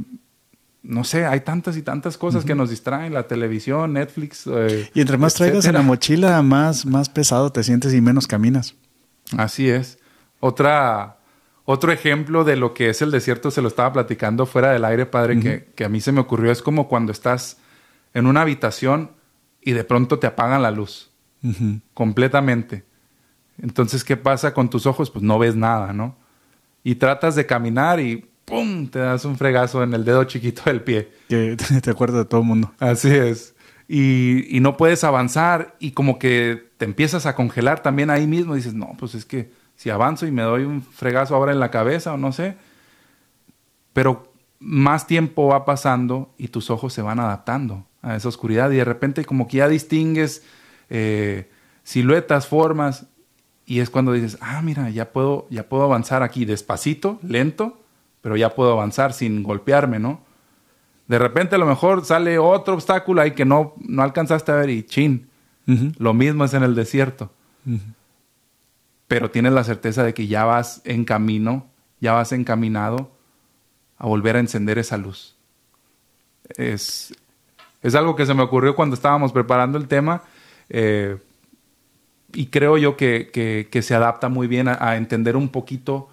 no 0.88 1.04
sé, 1.04 1.26
hay 1.26 1.42
tantas 1.42 1.78
y 1.78 1.82
tantas 1.82 2.18
cosas 2.18 2.46
que 2.46 2.56
nos 2.56 2.70
distraen, 2.70 3.14
la 3.14 3.28
televisión, 3.28 3.94
Netflix. 3.94 4.46
Eh, 4.48 4.90
y 4.94 5.02
entre 5.02 5.18
más 5.18 5.34
traigas 5.34 5.66
en 5.66 5.74
la 5.74 5.82
mochila, 5.82 6.42
más, 6.42 6.86
más 6.86 7.10
pesado 7.10 7.52
te 7.52 7.64
sientes 7.64 7.94
y 7.94 8.02
menos 8.02 8.28
caminas. 8.28 8.76
Así 9.38 9.70
es. 9.70 10.00
Otra, 10.40 11.18
otro 11.66 11.92
ejemplo 11.92 12.44
de 12.44 12.56
lo 12.56 12.74
que 12.74 12.90
es 12.90 13.02
el 13.02 13.12
desierto, 13.12 13.52
se 13.52 13.62
lo 13.62 13.68
estaba 13.68 13.92
platicando 13.94 14.46
fuera 14.46 14.72
del 14.72 14.86
aire, 14.86 15.06
padre, 15.06 15.40
que, 15.40 15.72
que, 15.76 15.86
a 15.86 15.90
mí 15.90 16.02
se 16.02 16.12
me 16.12 16.22
ocurrió, 16.22 16.52
es 16.52 16.62
como 16.62 16.88
cuando 16.88 17.12
estás 17.12 17.58
en 18.14 18.28
una 18.28 18.42
habitación 18.42 19.12
y 19.62 19.72
de 19.72 19.84
pronto 19.84 20.20
te 20.20 20.28
apagan 20.28 20.62
la 20.62 20.72
luz. 20.72 21.12
Completamente. 21.94 22.86
Entonces, 23.62 24.04
¿qué 24.04 24.18
pasa 24.18 24.54
con 24.54 24.70
tus 24.70 24.86
ojos? 24.86 25.12
Pues 25.12 25.24
no 25.24 25.38
ves 25.38 25.56
nada, 25.56 25.94
¿no? 25.94 26.18
Y 26.84 26.96
tratas 26.96 27.36
de 27.36 27.46
caminar 27.46 28.00
y 28.00 28.30
¡pum! 28.46 28.88
Te 28.88 29.00
das 29.00 29.26
un 29.26 29.38
fregazo 29.38 29.84
en 29.84 29.94
el 29.94 30.06
dedo 30.06 30.24
chiquito 30.24 30.64
del 30.66 30.82
pie. 30.82 31.12
Que 31.28 31.58
te 31.82 31.90
acuerdas 31.90 32.20
de 32.20 32.26
todo 32.26 32.42
el 32.42 32.48
mundo. 32.48 32.72
Así 32.80 33.10
es. 33.10 33.56
Y, 33.88 34.56
y, 34.56 34.62
no 34.62 34.78
puedes 34.78 35.04
avanzar 35.04 35.76
y 35.80 35.92
como 35.92 36.18
que 36.18 36.72
te 36.78 36.86
empiezas 36.86 37.28
a 37.28 37.36
congelar 37.36 37.84
también 37.84 38.10
ahí 38.10 38.26
mismo. 38.26 38.56
Dices, 38.56 38.74
no, 38.74 38.96
pues 38.98 39.14
es 39.14 39.26
que 39.26 39.52
si 39.76 39.90
avanzo 39.90 40.26
y 40.26 40.32
me 40.32 40.42
doy 40.42 40.64
un 40.64 40.82
fregazo 40.82 41.36
ahora 41.36 41.52
en 41.52 41.60
la 41.60 41.70
cabeza 41.70 42.14
o 42.14 42.18
no 42.18 42.32
sé. 42.32 42.58
Pero 43.94 44.34
más 44.60 45.08
tiempo 45.08 45.48
va 45.48 45.66
pasando 45.66 46.34
y 46.38 46.48
tus 46.48 46.70
ojos 46.70 46.94
se 46.94 47.02
van 47.02 47.20
adaptando 47.20 47.86
a 48.02 48.16
esa 48.16 48.30
oscuridad 48.30 48.72
y 48.72 48.78
de 48.78 48.86
repente 48.86 49.26
como 49.26 49.48
que 49.48 49.58
ya 49.58 49.68
distingues 49.68 50.44
eh, 50.90 51.50
siluetas, 51.84 52.48
formas 52.48 53.06
y 53.66 53.80
es 53.80 53.90
cuando 53.90 54.14
dices, 54.14 54.38
ah, 54.42 54.62
mira, 54.62 54.90
ya 54.90 55.12
puedo, 55.12 55.48
ya 55.50 55.68
puedo 55.70 55.84
avanzar 55.84 56.24
aquí 56.24 56.46
despacito, 56.46 57.20
lento, 57.24 57.80
pero 58.26 58.38
ya 58.38 58.56
puedo 58.56 58.72
avanzar 58.72 59.14
sin 59.14 59.44
golpearme, 59.44 60.00
¿no? 60.00 60.20
De 61.08 61.20
repente 61.20 61.54
a 61.54 61.58
lo 61.60 61.68
mejor 61.68 62.04
sale 62.06 62.40
otro 62.40 62.74
obstáculo 62.74 63.22
ahí 63.22 63.34
que 63.34 63.46
no, 63.46 63.76
no 63.78 64.02
alcanzaste 64.02 64.52
a 64.52 64.56
ver 64.56 64.72
y 64.72 64.82
chin. 64.82 65.30
Lo 66.00 66.16
mismo 66.16 66.44
es 66.44 66.56
en 66.56 66.64
el 66.64 66.74
desierto. 66.74 67.32
Pero 69.08 69.30
tienes 69.30 69.54
la 69.54 69.64
certeza 69.64 70.04
de 70.04 70.16
que 70.16 70.26
ya 70.26 70.44
vas 70.44 70.82
en 70.86 71.06
camino, 71.06 71.68
ya 72.02 72.14
vas 72.14 72.32
encaminado 72.32 73.12
a 74.00 74.08
volver 74.08 74.38
a 74.38 74.40
encender 74.40 74.80
esa 74.80 74.98
luz. 74.98 75.36
Es, 76.58 77.14
es 77.84 77.94
algo 77.94 78.16
que 78.16 78.26
se 78.26 78.34
me 78.34 78.42
ocurrió 78.42 78.76
cuando 78.76 78.96
estábamos 78.96 79.34
preparando 79.34 79.78
el 79.78 79.88
tema. 79.88 80.24
Eh, 80.70 81.20
y 82.34 82.48
creo 82.48 82.80
yo 82.80 82.98
que, 82.98 83.30
que, 83.72 83.82
se 83.84 83.94
adapta 83.94 84.30
muy 84.30 84.48
bien 84.48 84.68
a 84.68 84.96
entender 84.96 85.38
un 85.38 85.50
poquito 85.50 86.10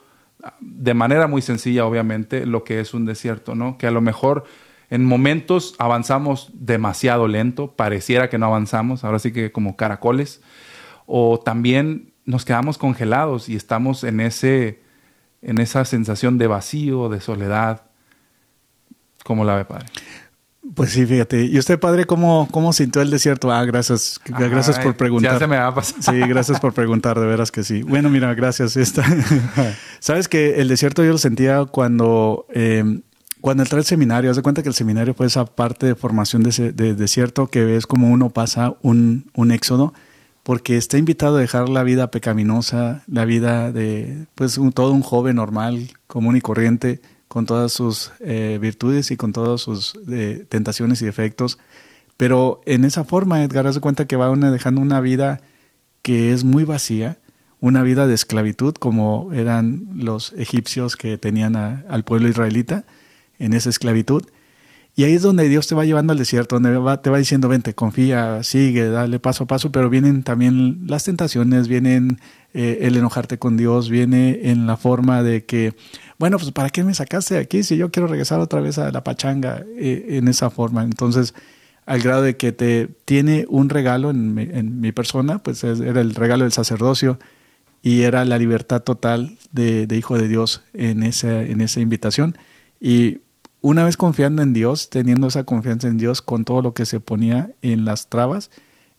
de 0.61 0.95
manera 0.95 1.27
muy 1.27 1.43
sencilla, 1.43 1.87
obviamente, 1.87 2.47
lo 2.47 2.65
que 2.65 2.81
es 2.81 2.95
un 2.95 3.05
desierto, 3.05 3.55
¿no? 3.55 3.79
Que 3.79 3.87
a 3.87 3.91
lo 3.91 4.01
mejor 4.01 4.45
en 4.91 5.05
momentos 5.05 5.75
avanzamos 5.79 6.51
demasiado 6.53 7.29
lento, 7.29 7.73
pareciera 7.73 8.29
que 8.29 8.39
no 8.39 8.47
avanzamos, 8.47 9.05
ahora 9.05 9.19
sí 9.19 9.33
que 9.33 9.53
como 9.53 9.77
caracoles, 9.77 10.43
o 11.07 11.39
también 11.39 12.13
nos 12.25 12.45
quedamos 12.45 12.79
congelados 12.79 13.49
y 13.49 13.57
estamos 13.57 14.05
en 14.05 14.21
ese 14.21 14.83
en 15.43 15.59
esa 15.59 15.85
sensación 15.85 16.39
de 16.39 16.47
vacío, 16.47 17.09
de 17.09 17.21
soledad. 17.21 17.83
¿Cómo 19.25 19.45
la 19.45 19.57
ve, 19.57 19.65
padre? 19.65 19.87
Pues 20.75 20.91
sí, 20.91 21.05
fíjate. 21.07 21.45
¿Y 21.45 21.59
usted, 21.59 21.79
padre, 21.79 22.05
cómo, 22.05 22.49
cómo 22.51 22.73
sintió 22.73 23.03
el 23.03 23.11
desierto? 23.11 23.51
Ah, 23.51 23.65
gracias. 23.65 24.21
Gracias 24.25 24.79
por 24.79 24.97
preguntar. 24.97 25.33
Ya 25.33 25.39
se 25.41 25.47
me 25.49 25.57
va 25.57 25.67
a 25.67 25.75
pasar. 25.75 26.03
Sí, 26.03 26.19
gracias 26.21 26.61
por 26.61 26.73
preguntar, 26.73 27.19
de 27.19 27.27
veras 27.27 27.51
que 27.51 27.65
sí. 27.65 27.83
Bueno, 27.83 28.09
mira, 28.11 28.33
gracias. 28.35 28.77
Esta. 28.77 29.05
Sabes 29.99 30.29
que 30.29 30.61
el 30.61 30.69
desierto 30.69 31.05
yo 31.05 31.11
lo 31.11 31.19
sentía 31.19 31.65
cuando, 31.65 32.47
eh, 32.55 33.01
cuando 33.41 33.65
entré 33.65 33.79
al 33.79 33.85
seminario. 33.85 34.31
Haz 34.31 34.37
de 34.37 34.43
cuenta 34.43 34.63
que 34.63 34.69
el 34.69 34.75
seminario 34.75 35.15
fue 35.15 35.27
esa 35.27 35.47
parte 35.47 35.87
de 35.87 35.95
formación 35.97 36.45
de, 36.45 36.73
de 36.73 36.95
desierto 36.95 37.49
que 37.49 37.65
ves 37.65 37.87
como 37.87 38.11
uno 38.11 38.31
pasa 38.31 38.75
un, 38.83 39.31
un 39.35 39.51
éxodo 39.51 39.93
porque 40.43 40.77
está 40.77 40.99
invitado 40.99 41.37
a 41.37 41.41
dejar 41.41 41.69
la 41.69 41.83
vida 41.83 42.11
pecaminosa, 42.11 43.03
la 43.07 43.25
vida 43.25 43.71
de 43.73 44.27
pues 44.35 44.59
todo 44.75 44.93
un 44.93 45.03
joven 45.03 45.37
normal, 45.37 45.91
común 46.07 46.37
y 46.37 46.41
corriente, 46.41 47.01
con 47.33 47.47
todas 47.47 47.73
sus 47.73 48.13
eh, 48.21 48.59
virtudes 48.61 49.11
y 49.11 49.17
con 49.17 49.33
todas 49.33 49.63
sus 49.63 49.95
eh, 50.11 50.45
tentaciones 50.51 51.01
y 51.01 51.07
defectos. 51.07 51.59
Pero 52.19 52.61
en 52.67 52.85
esa 52.85 53.05
forma, 53.05 53.43
Edgar, 53.43 53.67
hace 53.67 53.81
cuenta 53.81 54.07
que 54.07 54.17
va 54.17 54.29
dejando 54.37 54.83
una 54.83 55.01
vida 55.01 55.41
que 56.03 56.35
es 56.35 56.45
muy 56.45 56.65
vacía, 56.65 57.17
una 57.59 57.83
vida 57.83 58.07
de 58.07 58.13
esclavitud, 58.13 58.75
como 58.75 59.31
eran 59.33 59.89
los 59.95 60.35
egipcios 60.35 60.95
que 60.95 61.17
tenían 61.17 61.57
al 61.57 62.05
pueblo 62.05 62.29
israelita 62.29 62.85
en 63.39 63.55
esa 63.55 63.71
esclavitud. 63.71 64.25
Y 64.95 65.05
ahí 65.05 65.15
es 65.15 65.23
donde 65.23 65.49
Dios 65.49 65.67
te 65.67 65.75
va 65.75 65.87
llevando 65.87 66.13
al 66.13 66.19
desierto, 66.19 66.61
donde 66.61 66.99
te 66.99 67.09
va 67.09 67.17
diciendo, 67.17 67.49
vente, 67.49 67.75
confía, 67.75 68.43
sigue, 68.43 68.89
dale 68.91 69.19
paso 69.19 69.45
a 69.45 69.47
paso, 69.47 69.73
pero 69.73 69.89
vienen 69.89 70.23
también 70.23 70.83
las 70.87 71.05
tentaciones, 71.05 71.67
vienen 71.67 72.21
eh, 72.53 72.81
el 72.83 72.97
enojarte 72.97 73.39
con 73.39 73.57
Dios, 73.57 73.89
viene 73.89 74.51
en 74.51 74.67
la 74.67 74.77
forma 74.77 75.23
de 75.23 75.47
que, 75.47 75.75
bueno, 76.19 76.39
pues 76.39 76.53
¿para 76.53 76.69
qué 76.69 76.85
me 76.85 76.93
sacaste 76.93 77.35
de 77.35 77.41
aquí 77.41 77.63
si 77.63 77.79
yo 77.79 77.91
quiero 77.91 78.07
regresar 78.07 78.41
otra 78.41 78.61
vez 78.61 78.77
a 78.77 78.91
la 78.91 79.03
pachanga 79.03 79.65
eh, 79.79 80.09
en 80.11 80.29
esa 80.29 80.51
forma? 80.51 80.83
Entonces, 80.83 81.35
al 81.87 82.03
grado 82.03 82.23
de 82.23 82.37
que 82.37 82.53
te 82.53 82.89
tiene 83.07 83.47
un 83.49 83.71
regalo 83.71 84.11
en 84.11 84.35
mi, 84.35 84.43
en 84.43 84.81
mi 84.83 84.93
persona, 84.93 85.39
pues 85.39 85.65
era 85.65 86.03
el 86.03 86.15
regalo 86.15 86.45
del 86.45 86.53
sacerdocio 86.53 87.19
y 87.81 88.03
era 88.03 88.27
la 88.27 88.39
libertad 88.39 88.83
total 88.83 89.39
de, 89.53 89.87
de 89.87 89.97
hijo 89.97 90.19
de 90.19 90.29
Dios 90.29 90.63
en 90.75 91.03
esa, 91.03 91.43
en 91.43 91.63
esa 91.63 91.81
invitación. 91.81 92.37
Y 92.79 93.21
una 93.63 93.85
vez 93.85 93.97
confiando 93.97 94.43
en 94.43 94.53
Dios, 94.53 94.91
teniendo 94.91 95.29
esa 95.29 95.45
confianza 95.45 95.89
en 95.89 95.97
Dios 95.97 96.21
con 96.21 96.45
todo 96.45 96.63
lo 96.63 96.75
que 96.75 96.85
se 96.85 97.01
ponía 97.01 97.53
en 97.63 97.85
las 97.85 98.09
trabas, 98.09 98.51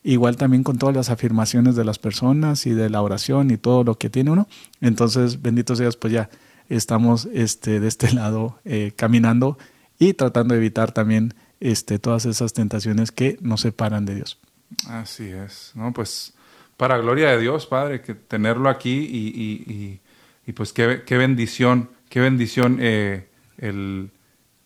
igual 0.03 0.37
también 0.37 0.63
con 0.63 0.77
todas 0.77 0.95
las 0.95 1.09
afirmaciones 1.09 1.75
de 1.75 1.83
las 1.83 1.99
personas 1.99 2.65
y 2.65 2.71
de 2.71 2.89
la 2.89 3.01
oración 3.01 3.51
y 3.51 3.57
todo 3.57 3.83
lo 3.83 3.97
que 3.97 4.09
tiene 4.09 4.31
uno. 4.31 4.47
Entonces, 4.79 5.41
benditos 5.41 5.79
Dios, 5.79 5.97
pues 5.97 6.13
ya 6.13 6.29
estamos 6.69 7.27
este, 7.33 7.81
de 7.81 7.87
este 7.89 8.11
lado 8.13 8.57
eh, 8.63 8.93
caminando 8.95 9.57
y 9.99 10.13
tratando 10.13 10.53
de 10.53 10.61
evitar 10.61 10.93
también 10.93 11.33
este, 11.59 11.99
todas 11.99 12.25
esas 12.25 12.53
tentaciones 12.53 13.11
que 13.11 13.37
nos 13.41 13.61
separan 13.61 14.05
de 14.05 14.15
Dios. 14.15 14.39
Así 14.87 15.25
es, 15.27 15.73
¿no? 15.75 15.91
Pues 15.91 16.33
para 16.77 16.97
gloria 16.97 17.29
de 17.31 17.39
Dios, 17.39 17.67
Padre, 17.67 18.01
que 18.01 18.15
tenerlo 18.15 18.69
aquí 18.69 18.91
y, 18.91 19.99
y, 20.45 20.53
pues 20.53 20.73
qué, 20.73 21.03
qué, 21.05 21.17
bendición, 21.17 21.89
qué 22.09 22.19
bendición 22.21 22.77
eh, 22.81 23.27
el, 23.57 24.09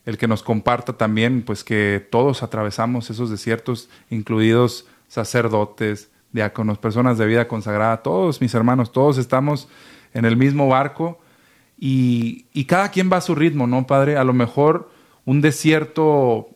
el 0.08 0.18
que 0.18 0.30
nos 0.30 0.42
comparta 0.42 0.94
también, 0.94 1.42
pues 1.42 1.66
que 1.66 2.08
todos 2.10 2.42
atravesamos 2.42 3.10
esos 3.10 3.30
desiertos, 3.30 3.90
incluidos 4.10 4.88
sacerdotes, 5.10 6.10
diáconos, 6.32 6.78
personas 6.78 7.18
de 7.18 7.26
vida 7.26 7.50
consagrada, 7.50 7.98
todos 8.04 8.40
mis 8.40 8.54
hermanos, 8.54 8.94
todos 8.94 9.18
estamos 9.18 9.68
en 10.14 10.24
el 10.24 10.38
mismo 10.38 10.70
barco 10.70 11.20
y, 11.78 12.64
cada 12.70 12.90
quien 12.90 13.12
va 13.12 13.18
a 13.18 13.22
su 13.22 13.36
ritmo, 13.36 13.68
¿no, 13.68 13.86
Padre? 13.86 14.16
A 14.16 14.24
lo 14.24 14.32
mejor 14.32 14.90
un 15.26 15.42
desierto, 15.42 16.52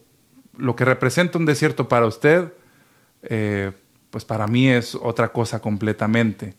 lo 0.58 0.78
que 0.78 0.86
representa 0.86 1.38
un 1.38 1.45
desierto 1.45 1.89
para 1.89 2.06
usted, 2.06 2.54
eh, 3.24 3.74
pues 4.12 4.24
para 4.24 4.47
mí 4.47 4.70
es 4.70 4.95
otra 4.95 5.34
cosa 5.34 5.60
completamente. 5.60 6.56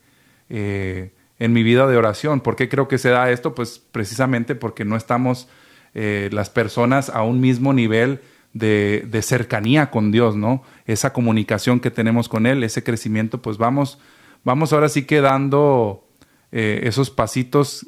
Eh, 0.50 1.10
en 1.38 1.54
mi 1.54 1.62
vida 1.62 1.86
de 1.86 1.96
oración, 1.96 2.42
¿por 2.42 2.54
qué 2.54 2.68
creo 2.68 2.86
que 2.86 2.98
se 2.98 3.08
da 3.08 3.30
esto? 3.30 3.54
Pues 3.54 3.78
precisamente 3.78 4.54
porque 4.54 4.84
no 4.84 4.96
estamos 4.96 5.48
eh, 5.94 6.30
las 6.32 6.50
personas 6.50 7.10
a 7.10 7.22
un 7.22 7.40
mismo 7.40 7.72
nivel 7.72 8.20
de, 8.52 9.20
cercanía 9.22 9.90
con 9.90 10.12
Dios, 10.12 10.36
¿no? 10.36 10.62
Esa 10.86 11.12
comunicación 11.12 11.80
que 11.80 11.90
tenemos 11.90 12.28
con 12.28 12.46
Él, 12.46 12.62
ese 12.64 12.82
crecimiento, 12.82 13.40
pues 13.40 13.58
vamos, 13.58 13.98
vamos 14.44 14.72
ahora 14.72 14.88
sí 14.88 15.04
que 15.04 15.20
dando 15.20 16.04
eh, 16.50 16.80
esos 16.84 17.10
pasitos 17.10 17.86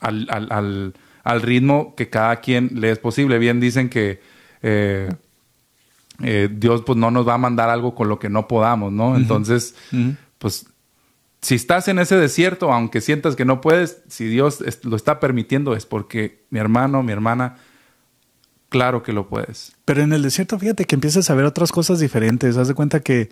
al, 0.00 0.92
al, 1.24 1.42
ritmo 1.42 1.94
que 1.96 2.08
cada 2.08 2.40
quien 2.40 2.70
le 2.74 2.90
es 2.90 2.98
posible. 2.98 3.38
Bien 3.38 3.58
dicen 3.58 3.88
que, 3.88 4.20
eh, 4.62 5.08
eh, 6.22 6.48
Dios 6.52 6.82
pues 6.86 6.96
no 6.96 7.10
nos 7.10 7.26
va 7.26 7.34
a 7.34 7.38
mandar 7.38 7.70
algo 7.70 7.94
con 7.94 8.08
lo 8.08 8.18
que 8.18 8.28
no 8.28 8.46
podamos, 8.46 8.92
¿no? 8.92 9.16
Entonces, 9.16 9.74
pues 10.38 10.66
si 11.44 11.56
estás 11.56 11.88
en 11.88 11.98
ese 11.98 12.16
desierto, 12.16 12.72
aunque 12.72 13.02
sientas 13.02 13.36
que 13.36 13.44
no 13.44 13.60
puedes, 13.60 13.98
si 14.08 14.26
Dios 14.26 14.64
lo 14.82 14.96
está 14.96 15.20
permitiendo 15.20 15.76
es 15.76 15.84
porque 15.84 16.46
mi 16.48 16.58
hermano, 16.58 17.02
mi 17.02 17.12
hermana, 17.12 17.56
claro 18.70 19.02
que 19.02 19.12
lo 19.12 19.28
puedes. 19.28 19.74
Pero 19.84 20.00
en 20.00 20.14
el 20.14 20.22
desierto, 20.22 20.58
fíjate 20.58 20.86
que 20.86 20.94
empiezas 20.94 21.28
a 21.28 21.34
ver 21.34 21.44
otras 21.44 21.70
cosas 21.70 22.00
diferentes. 22.00 22.56
Haz 22.56 22.68
de 22.68 22.74
cuenta 22.74 23.00
que 23.00 23.28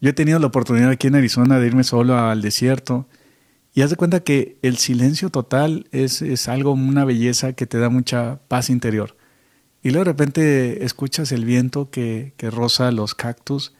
yo 0.00 0.10
he 0.10 0.12
tenido 0.12 0.38
la 0.38 0.46
oportunidad 0.46 0.90
aquí 0.90 1.08
en 1.08 1.16
Arizona 1.16 1.58
de 1.58 1.66
irme 1.66 1.82
solo 1.82 2.16
al 2.16 2.40
desierto 2.40 3.08
y 3.74 3.82
haz 3.82 3.90
de 3.90 3.96
cuenta 3.96 4.20
que 4.20 4.58
el 4.62 4.76
silencio 4.76 5.30
total 5.30 5.88
es, 5.90 6.22
es 6.22 6.46
algo, 6.46 6.70
una 6.70 7.04
belleza 7.04 7.54
que 7.54 7.66
te 7.66 7.78
da 7.78 7.88
mucha 7.88 8.38
paz 8.46 8.70
interior. 8.70 9.16
Y 9.82 9.90
luego 9.90 10.04
de 10.04 10.12
repente 10.12 10.84
escuchas 10.84 11.32
el 11.32 11.44
viento 11.44 11.90
que, 11.90 12.32
que 12.36 12.48
roza 12.48 12.92
los 12.92 13.16
cactus, 13.16 13.74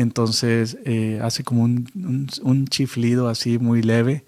entonces 0.00 0.78
eh, 0.84 1.20
hace 1.22 1.44
como 1.44 1.62
un, 1.62 2.28
un, 2.42 2.66
chiflido 2.66 3.28
así 3.28 3.58
muy 3.58 3.82
leve. 3.82 4.24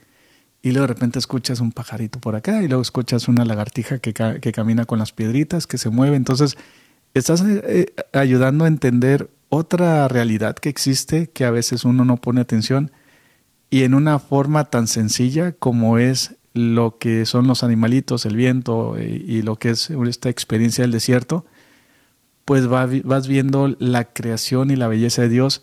Y 0.63 0.73
luego 0.73 0.89
de 0.89 0.95
repente 0.95 1.19
escuchas 1.19 1.61
un 1.61 1.73
pajarito 1.73 2.21
por 2.21 2.37
acá 2.37 2.63
y 2.63 2.69
luego 2.69 2.83
escuchas 2.83 3.29
una 3.29 3.45
lagartija 3.47 3.99
que, 3.99 4.13
que 4.13 4.53
camina 4.53 4.85
con 4.85 4.99
las 4.99 5.13
piedritas, 5.13 5.67
que 5.67 5.79
se 5.79 5.89
mueve. 5.89 6.17
Entonces 6.17 6.57
estás 7.15 7.43
eh, 7.43 7.63
eh, 7.67 8.03
ayudando 8.13 8.65
a 8.65 8.69
entender 8.69 9.31
otra 9.49 10.07
realidad 10.09 10.57
que 10.57 10.69
existe 10.69 11.29
que 11.29 11.45
a 11.45 11.51
veces 11.51 11.85
uno 11.85 12.05
no 12.05 12.19
pone 12.19 12.41
atención 12.41 12.93
y 13.69 13.83
en 13.83 13.95
una 13.95 14.19
forma 14.19 14.65
tan 14.65 14.87
sencilla 14.87 15.53
como 15.53 15.99
es 15.99 16.37
lo 16.53 16.99
que 16.99 17.27
son 17.27 17.47
los 17.47 17.63
animalitos, 17.63 18.27
el 18.27 18.37
viento 18.37 18.97
eh, 18.97 19.23
y, 19.25 19.43
lo 19.43 19.57
que 19.57 19.71
es 19.71 19.91
esta 19.91 20.29
experiencia 20.29 20.83
del 20.83 20.91
desierto, 20.91 21.45
pues 22.51 22.67
vas 22.67 23.29
viendo 23.29 23.77
la 23.79 24.13
creación 24.13 24.73
y 24.73 24.75
la 24.75 24.89
belleza 24.89 25.23
de 25.23 25.29
Dios 25.29 25.63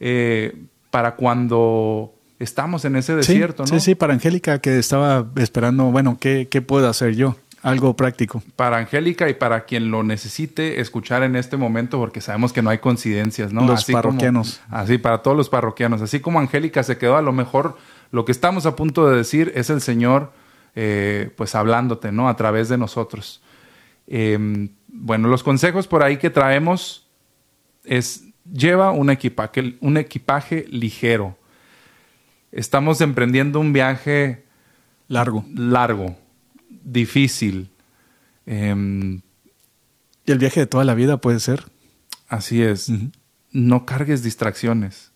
eh, 0.00 0.54
para 0.90 1.16
cuando 1.16 2.14
estamos 2.38 2.84
en 2.84 2.96
ese 2.96 3.14
desierto, 3.14 3.62
¿no? 3.62 3.68
Sí, 3.68 3.80
sí, 3.80 3.94
para 3.94 4.12
Angélica 4.12 4.60
que 4.60 4.78
estaba 4.78 5.26
esperando, 5.36 5.84
bueno, 5.86 6.18
¿qué, 6.20 6.48
qué 6.50 6.62
puedo 6.62 6.88
hacer 6.88 7.14
yo? 7.16 7.36
Algo 7.62 7.96
práctico. 7.96 8.44
Para 8.54 8.76
Angélica 8.76 9.28
y 9.28 9.34
para 9.34 9.64
quien 9.64 9.90
lo 9.90 10.04
necesite 10.04 10.80
escuchar 10.80 11.24
en 11.24 11.34
este 11.34 11.56
momento, 11.56 11.98
porque 11.98 12.20
sabemos 12.20 12.52
que 12.52 12.62
no 12.62 12.70
hay 12.70 12.78
coincidencias, 12.78 13.52
¿no? 13.52 13.66
Los 13.66 13.84
parroquianos. 13.86 14.60
así, 14.70 14.98
para 14.98 15.18
todos 15.18 15.36
los 15.36 15.48
parroquianos. 15.48 16.00
Así 16.00 16.20
como 16.20 16.38
Angélica 16.38 16.84
se 16.84 16.96
quedó, 16.96 17.16
a 17.16 17.22
lo 17.22 17.32
mejor 17.32 17.76
lo 18.12 18.24
que 18.24 18.30
estamos 18.30 18.66
a 18.66 18.76
punto 18.76 19.08
de 19.08 19.16
decir 19.16 19.52
es 19.56 19.68
el 19.70 19.80
Señor, 19.80 20.32
eh, 20.76 21.30
pues 21.36 21.56
hablándote, 21.56 22.12
¿no? 22.12 22.28
A 22.28 22.36
través 22.36 22.68
de 22.68 22.78
nosotros. 22.78 23.42
Em, 24.06 24.68
bueno, 24.86 25.26
los 25.26 25.42
consejos 25.42 25.88
por 25.88 26.04
ahí 26.04 26.18
que 26.18 26.30
traemos 26.30 27.08
es 27.82 28.22
lleva 28.50 28.92
un 28.92 29.10
equipaje, 29.10 29.76
un 29.80 29.96
equipaje 29.96 30.66
ligero. 30.68 31.36
Estamos 32.52 33.00
emprendiendo 33.00 33.58
un 33.58 33.72
viaje 33.72 34.44
largo. 35.08 35.44
Largo 35.52 36.16
difícil. 36.86 37.70
Em, 38.46 39.20
y 40.24 40.32
el 40.32 40.38
viaje 40.38 40.60
de 40.60 40.66
toda 40.66 40.84
la 40.84 40.94
vida 40.94 41.18
puede 41.18 41.40
ser. 41.40 41.64
Así 42.28 42.62
es. 42.62 42.90
No 43.52 43.84
cargues 43.84 44.22
distracciones. 44.22 45.12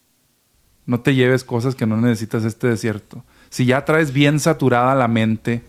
No 0.87 1.01
te 1.01 1.15
lleves 1.15 1.45
cosas 1.45 1.75
que 1.75 1.87
no 1.87 1.97
necesitas 1.97 2.45
este 2.45 2.67
desierto. 2.67 3.25
Si 3.51 3.67
ya 3.67 3.85
traes 3.85 4.13
bien 4.13 4.41
saturada 4.41 4.95
la 4.95 5.09
mente, 5.09 5.63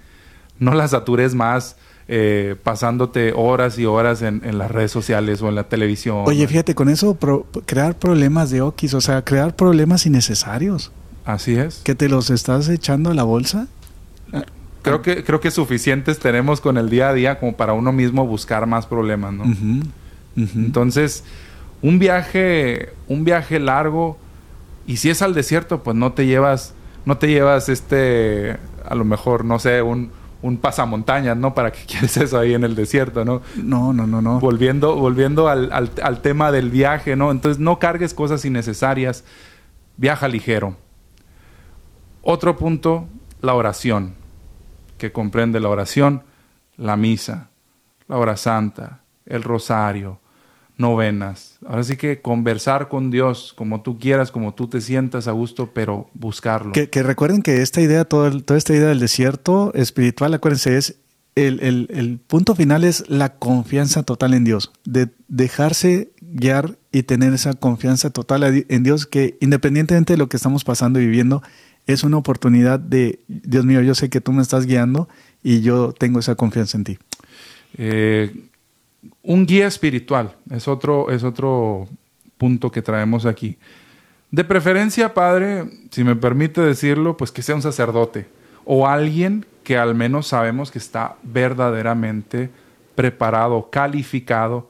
no 0.59 0.73
la 0.73 0.87
satures 0.87 1.35
más 1.35 1.75
eh, 2.07 2.55
pasándote 2.63 3.33
horas 3.35 3.77
y 3.77 3.85
horas 3.85 4.21
en, 4.21 4.57
las 4.57 4.71
redes 4.71 4.91
sociales 4.91 5.41
o 5.41 5.49
en 5.49 5.55
la 5.55 5.63
televisión. 5.65 6.23
Oye, 6.25 6.47
fíjate, 6.47 6.75
con 6.75 6.87
eso 6.89 7.17
crear 7.65 7.97
problemas 7.97 8.49
de 8.51 8.61
Okis, 8.61 8.93
o 8.93 9.01
sea, 9.01 9.23
crear 9.23 9.55
problemas 9.55 10.05
innecesarios. 10.05 10.91
Así 11.25 11.55
es. 11.55 11.81
Que 11.83 11.95
te 11.95 12.07
los 12.07 12.29
estás 12.29 12.69
echando 12.69 13.11
a 13.11 13.13
la 13.13 13.23
bolsa 13.23 13.67
creo 14.81 15.01
que, 15.01 15.23
creo 15.23 15.39
que 15.39 15.51
suficientes 15.51 16.19
tenemos 16.19 16.61
con 16.61 16.77
el 16.77 16.89
día 16.89 17.09
a 17.09 17.13
día 17.13 17.39
como 17.39 17.55
para 17.55 17.73
uno 17.73 17.91
mismo 17.91 18.25
buscar 18.25 18.65
más 18.67 18.85
problemas, 18.85 19.33
¿no? 19.33 19.43
Entonces, 20.35 21.23
un 21.81 21.99
viaje, 21.99 22.89
un 23.07 23.23
viaje 23.23 23.59
largo, 23.59 24.17
y 24.87 24.97
si 24.97 25.09
es 25.09 25.21
al 25.21 25.33
desierto, 25.33 25.83
pues 25.83 25.95
no 25.95 26.13
te 26.13 26.25
llevas, 26.25 26.73
no 27.05 27.17
te 27.17 27.27
llevas 27.27 27.69
este, 27.69 28.57
a 28.85 28.95
lo 28.95 29.05
mejor, 29.05 29.45
no 29.45 29.59
sé, 29.59 29.81
un, 29.81 30.11
un 30.41 30.57
pasamontañas, 30.57 31.37
¿no? 31.37 31.53
¿Para 31.53 31.71
qué 31.71 31.79
quieres 31.87 32.17
eso 32.17 32.39
ahí 32.39 32.53
en 32.53 32.63
el 32.63 32.75
desierto, 32.75 33.25
no? 33.25 33.41
No, 33.55 33.93
no, 33.93 34.07
no, 34.07 34.21
no. 34.21 34.39
Volviendo, 34.39 34.95
volviendo 34.95 35.47
al, 35.47 35.71
al, 35.71 35.91
al 36.01 36.21
tema 36.21 36.51
del 36.51 36.69
viaje, 36.69 37.15
¿no? 37.15 37.31
Entonces 37.31 37.59
no 37.59 37.79
cargues 37.79 38.13
cosas 38.13 38.45
innecesarias, 38.45 39.23
viaja 39.97 40.27
ligero. 40.27 40.75
Otro 42.21 42.55
punto, 42.57 43.07
la 43.41 43.53
oración 43.55 44.13
que 44.97 45.11
comprende 45.11 45.59
la 45.59 45.69
oración, 45.69 46.21
la 46.77 46.95
misa, 46.95 47.49
la 48.07 48.17
hora 48.17 48.37
santa, 48.37 48.99
el 49.25 49.41
rosario, 49.41 50.19
novenas. 50.81 51.57
Ahora 51.65 51.83
sí 51.83 51.95
que 51.95 52.21
conversar 52.21 52.89
con 52.89 53.11
Dios 53.11 53.53
como 53.55 53.81
tú 53.81 53.97
quieras, 53.99 54.31
como 54.31 54.53
tú 54.53 54.67
te 54.67 54.81
sientas 54.81 55.27
a 55.27 55.31
gusto, 55.31 55.71
pero 55.73 56.09
buscarlo. 56.13 56.73
Que, 56.73 57.03
recuerden 57.03 57.41
que 57.41 57.61
esta 57.61 57.79
idea, 57.81 58.03
toda, 58.03 58.31
toda 58.41 58.57
esta 58.57 58.73
idea 58.73 58.89
del 58.89 58.99
desierto 58.99 59.71
espiritual, 59.73 60.33
acuérdense, 60.33 60.77
es 60.77 60.97
el, 61.35 61.87
el, 61.89 62.19
punto 62.19 62.55
final 62.55 62.83
es 62.83 63.09
la 63.09 63.35
confianza 63.35 64.03
total 64.03 64.33
en 64.33 64.43
Dios, 64.43 64.73
de 64.83 65.09
dejarse 65.29 66.11
guiar 66.19 66.77
y 66.91 67.03
tener 67.03 67.33
esa 67.33 67.53
confianza 67.53 68.09
total 68.09 68.65
en 68.67 68.83
Dios 68.83 69.05
que 69.05 69.37
independientemente 69.39 70.13
de 70.13 70.17
lo 70.17 70.27
que 70.27 70.35
estamos 70.35 70.65
pasando 70.65 70.99
y 70.99 71.05
viviendo, 71.05 71.41
es 71.87 72.03
una 72.03 72.17
oportunidad 72.17 72.79
de, 72.79 73.19
Dios 73.27 73.65
mío, 73.65 73.81
yo 73.81 73.95
sé 73.95 74.09
que 74.09 74.21
tú 74.21 74.33
me 74.33 74.41
estás 74.41 74.65
guiando 74.65 75.07
y 75.41 75.61
yo 75.61 75.93
tengo 75.93 76.19
esa 76.19 76.35
confianza 76.35 76.77
en 76.77 76.83
ti. 76.83 76.97
Eh, 77.77 78.49
un 79.23 79.45
guía 79.45 79.67
espiritual 79.67 80.35
es 80.49 80.67
otro, 80.67 81.09
es 81.11 81.23
otro 81.23 81.87
punto 82.37 82.71
que 82.71 82.81
traemos 82.81 83.25
aquí. 83.25 83.57
De 84.31 84.43
preferencia, 84.43 85.13
padre, 85.13 85.65
si 85.91 86.03
me 86.03 86.15
permite 86.15 86.61
decirlo, 86.61 87.17
pues 87.17 87.31
que 87.31 87.41
sea 87.41 87.55
un 87.55 87.61
sacerdote 87.61 88.27
o 88.63 88.87
alguien 88.87 89.45
que 89.63 89.77
al 89.77 89.95
menos 89.95 90.27
sabemos 90.27 90.71
que 90.71 90.79
está 90.79 91.17
verdaderamente 91.23 92.49
preparado, 92.95 93.69
calificado, 93.69 94.69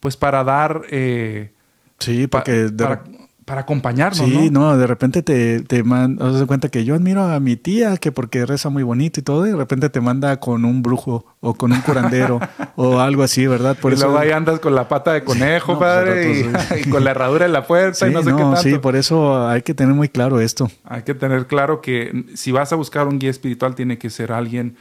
pues 0.00 0.16
para 0.16 0.44
dar... 0.44 0.82
Eh, 0.90 1.50
sí, 1.98 2.26
porque 2.26 2.70
para 2.76 3.04
acompañarnos. 3.46 4.26
Sí, 4.26 4.50
¿no? 4.50 4.76
de 4.76 4.86
repente 4.86 5.22
te, 5.22 5.60
te 5.60 5.82
das 5.82 6.44
cuenta 6.46 6.68
que 6.68 6.84
yo 6.84 6.94
admiro 6.94 7.22
a 7.22 7.38
mi 7.40 7.56
tía, 7.56 7.96
que 7.96 8.12
porque 8.12 8.46
reza 8.46 8.70
muy 8.70 8.82
bonito 8.82 9.20
y 9.20 9.22
todo, 9.22 9.46
y 9.46 9.50
de 9.50 9.56
repente 9.56 9.90
te 9.90 10.00
manda 10.00 10.40
con 10.40 10.64
un 10.64 10.82
brujo 10.82 11.26
o 11.40 11.54
con 11.54 11.72
un 11.72 11.80
curandero 11.82 12.40
o 12.76 13.00
algo 13.00 13.22
así, 13.22 13.46
¿verdad? 13.46 13.76
Por 13.76 13.92
y 13.92 13.96
luego 13.96 14.18
ahí 14.18 14.30
andas 14.30 14.60
con 14.60 14.74
la 14.74 14.88
pata 14.88 15.12
de 15.12 15.24
conejo, 15.24 15.78
padre, 15.78 16.46
y, 16.84 16.88
con 16.88 17.04
la 17.04 17.10
herradura 17.10 17.44
en 17.46 17.52
la 17.52 17.66
puerta 17.66 18.08
y 18.08 18.12
no 18.12 18.22
sé 18.22 18.30
qué 18.30 18.42
tanto. 18.42 18.56
Sí, 18.56 18.78
por 18.78 18.96
eso 18.96 19.46
hay 19.46 19.62
que 19.62 19.74
tener 19.74 19.94
muy 19.94 20.08
claro 20.08 20.40
esto. 20.40 20.70
Hay 20.84 21.02
que 21.02 21.14
tener 21.14 21.46
claro 21.46 21.80
que 21.80 22.24
si 22.34 22.52
vas 22.52 22.72
a 22.72 22.76
buscar 22.76 23.06
un 23.06 23.18
guía 23.18 23.30
espiritual 23.30 23.74
tiene 23.74 23.98
que 23.98 24.10
ser 24.10 24.32
alguien 24.32 24.76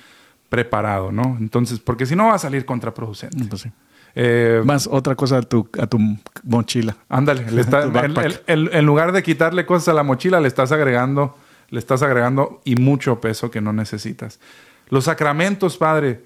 preparado, 0.49 1.11
¿no? 1.11 1.35
Entonces, 1.39 1.79
porque 1.79 2.05
si 2.05 2.15
no 2.15 2.27
va 2.27 2.35
a 2.35 2.39
salir 2.39 2.65
contraproducente. 2.65 3.43
Pues 3.45 3.67
Eh, 4.15 4.61
Más 4.63 4.87
otra 4.87 5.15
cosa 5.15 5.37
a 5.37 5.41
tu, 5.41 5.67
a 5.79 5.87
tu 5.87 5.97
mochila. 6.43 6.95
Ándale, 7.09 7.45
en, 8.47 8.85
lugar 8.85 9.11
de 9.11 9.23
quitarle 9.23 9.65
cosas 9.65 9.89
a 9.89 9.93
la 9.93 10.03
mochila, 10.03 10.39
le 10.39 10.47
estás 10.47 10.71
agregando, 10.71 11.35
le 11.69 11.79
estás 11.79 12.03
agregando 12.03 12.61
y 12.63 12.75
mucho 12.75 13.19
peso 13.19 13.49
que 13.49 13.61
no 13.61 13.73
necesitas. 13.73 14.39
Los 14.89 15.05
sacramentos, 15.05 15.77
Padre, 15.77 16.21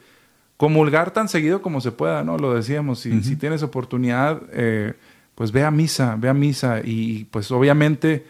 comulgar 0.58 1.12
tan 1.12 1.30
seguido 1.30 1.62
como 1.62 1.80
se 1.80 1.92
pueda, 1.92 2.24
¿no? 2.24 2.38
Lo 2.38 2.54
decíamos, 2.54 3.00
si, 3.00 3.24
si 3.24 3.38
tienes 3.38 3.64
oportunidad, 3.64 4.42
eh, 4.52 4.94
pues 5.36 5.52
ve 5.52 5.64
a 5.64 5.72
misa, 5.72 6.16
ve 6.18 6.30
a 6.30 6.34
misa 6.34 6.82
y 6.84 7.26
pues 7.26 7.52
obviamente 7.52 8.26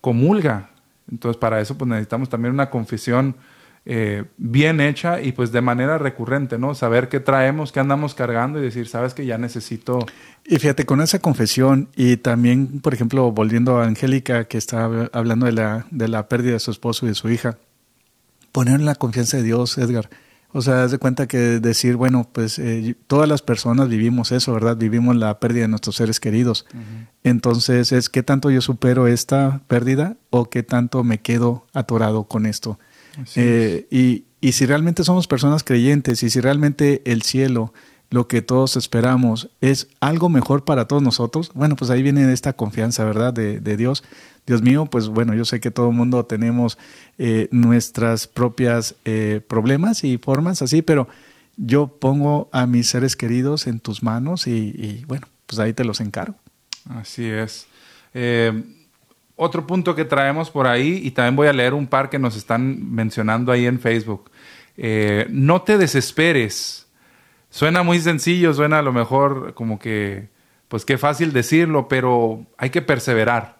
comulga. 0.00 0.70
Entonces 1.10 1.38
para 1.38 1.60
eso 1.60 1.78
pues 1.78 1.88
necesitamos 1.88 2.28
también 2.28 2.52
una 2.52 2.68
confesión 2.68 3.36
eh, 3.90 4.24
bien 4.36 4.82
hecha 4.82 5.22
y 5.22 5.32
pues 5.32 5.50
de 5.50 5.62
manera 5.62 5.96
recurrente, 5.96 6.58
¿no? 6.58 6.74
Saber 6.74 7.08
qué 7.08 7.20
traemos, 7.20 7.72
qué 7.72 7.80
andamos 7.80 8.14
cargando 8.14 8.58
y 8.58 8.62
decir, 8.62 8.86
sabes 8.86 9.14
que 9.14 9.24
ya 9.24 9.38
necesito... 9.38 10.04
Y 10.44 10.56
fíjate, 10.56 10.84
con 10.84 11.00
esa 11.00 11.20
confesión 11.20 11.88
y 11.96 12.18
también, 12.18 12.80
por 12.80 12.92
ejemplo, 12.92 13.32
volviendo 13.32 13.78
a 13.78 13.86
Angélica 13.86 14.44
que 14.44 14.58
está 14.58 15.08
hablando 15.12 15.46
de 15.46 15.52
la, 15.52 15.86
de 15.90 16.06
la 16.06 16.28
pérdida 16.28 16.52
de 16.52 16.60
su 16.60 16.70
esposo 16.70 17.06
y 17.06 17.08
de 17.08 17.14
su 17.14 17.30
hija, 17.30 17.56
poner 18.52 18.74
en 18.74 18.84
la 18.84 18.94
confianza 18.94 19.38
de 19.38 19.44
Dios, 19.44 19.78
Edgar. 19.78 20.10
O 20.52 20.60
sea, 20.60 20.82
haz 20.82 20.90
de 20.90 20.98
cuenta 20.98 21.26
que 21.26 21.38
decir, 21.38 21.96
bueno, 21.96 22.28
pues 22.30 22.58
eh, 22.58 22.94
todas 23.06 23.26
las 23.26 23.40
personas 23.40 23.88
vivimos 23.88 24.32
eso, 24.32 24.52
¿verdad? 24.52 24.76
Vivimos 24.76 25.16
la 25.16 25.40
pérdida 25.40 25.62
de 25.62 25.68
nuestros 25.68 25.96
seres 25.96 26.20
queridos. 26.20 26.66
Entonces, 27.24 27.92
es 27.92 28.10
qué 28.10 28.22
tanto 28.22 28.50
yo 28.50 28.60
supero 28.60 29.06
esta 29.06 29.62
pérdida 29.66 30.16
o 30.28 30.50
qué 30.50 30.62
tanto 30.62 31.04
me 31.04 31.20
quedo 31.20 31.66
atorado 31.72 32.24
con 32.24 32.44
esto. 32.44 32.78
Eh, 33.36 33.86
y, 33.90 34.24
y 34.40 34.52
si 34.52 34.66
realmente 34.66 35.04
somos 35.04 35.26
personas 35.26 35.64
creyentes 35.64 36.22
y 36.22 36.30
si 36.30 36.40
realmente 36.40 37.02
el 37.04 37.22
cielo, 37.22 37.72
lo 38.10 38.26
que 38.26 38.40
todos 38.40 38.76
esperamos, 38.76 39.50
es 39.60 39.88
algo 40.00 40.28
mejor 40.28 40.64
para 40.64 40.86
todos 40.86 41.02
nosotros, 41.02 41.50
bueno, 41.54 41.76
pues 41.76 41.90
ahí 41.90 42.02
viene 42.02 42.32
esta 42.32 42.54
confianza, 42.54 43.04
¿verdad? 43.04 43.32
De, 43.32 43.60
de 43.60 43.76
Dios. 43.76 44.02
Dios 44.46 44.62
mío, 44.62 44.86
pues 44.86 45.08
bueno, 45.08 45.34
yo 45.34 45.44
sé 45.44 45.60
que 45.60 45.70
todo 45.70 45.90
el 45.90 45.94
mundo 45.94 46.24
tenemos 46.24 46.78
eh, 47.18 47.48
nuestras 47.50 48.26
propias 48.26 48.94
eh, 49.04 49.42
problemas 49.46 50.04
y 50.04 50.16
formas 50.16 50.62
así, 50.62 50.80
pero 50.80 51.06
yo 51.58 51.88
pongo 51.88 52.48
a 52.50 52.66
mis 52.66 52.88
seres 52.88 53.14
queridos 53.14 53.66
en 53.66 53.78
tus 53.78 54.02
manos 54.02 54.46
y, 54.46 54.52
y 54.52 55.04
bueno, 55.06 55.26
pues 55.44 55.58
ahí 55.58 55.74
te 55.74 55.84
los 55.84 56.00
encargo. 56.00 56.36
Así 56.88 57.26
es. 57.26 57.66
Eh, 58.14 58.64
otro 59.38 59.66
punto 59.66 59.94
que 59.94 60.04
traemos 60.04 60.50
por 60.50 60.66
ahí, 60.66 61.00
y 61.02 61.12
también 61.12 61.36
voy 61.36 61.46
a 61.46 61.52
leer 61.52 61.72
un 61.72 61.86
par 61.86 62.10
que 62.10 62.18
nos 62.18 62.36
están 62.36 62.92
mencionando 62.92 63.52
ahí 63.52 63.66
en 63.66 63.78
Facebook. 63.78 64.30
Eh, 64.76 65.26
no 65.30 65.62
te 65.62 65.78
desesperes. 65.78 66.88
Suena 67.48 67.84
muy 67.84 68.00
sencillo, 68.00 68.52
suena 68.52 68.80
a 68.80 68.82
lo 68.82 68.92
mejor 68.92 69.54
como 69.54 69.78
que, 69.78 70.28
pues 70.66 70.84
qué 70.84 70.98
fácil 70.98 71.32
decirlo, 71.32 71.86
pero 71.86 72.46
hay 72.58 72.70
que 72.70 72.82
perseverar. 72.82 73.58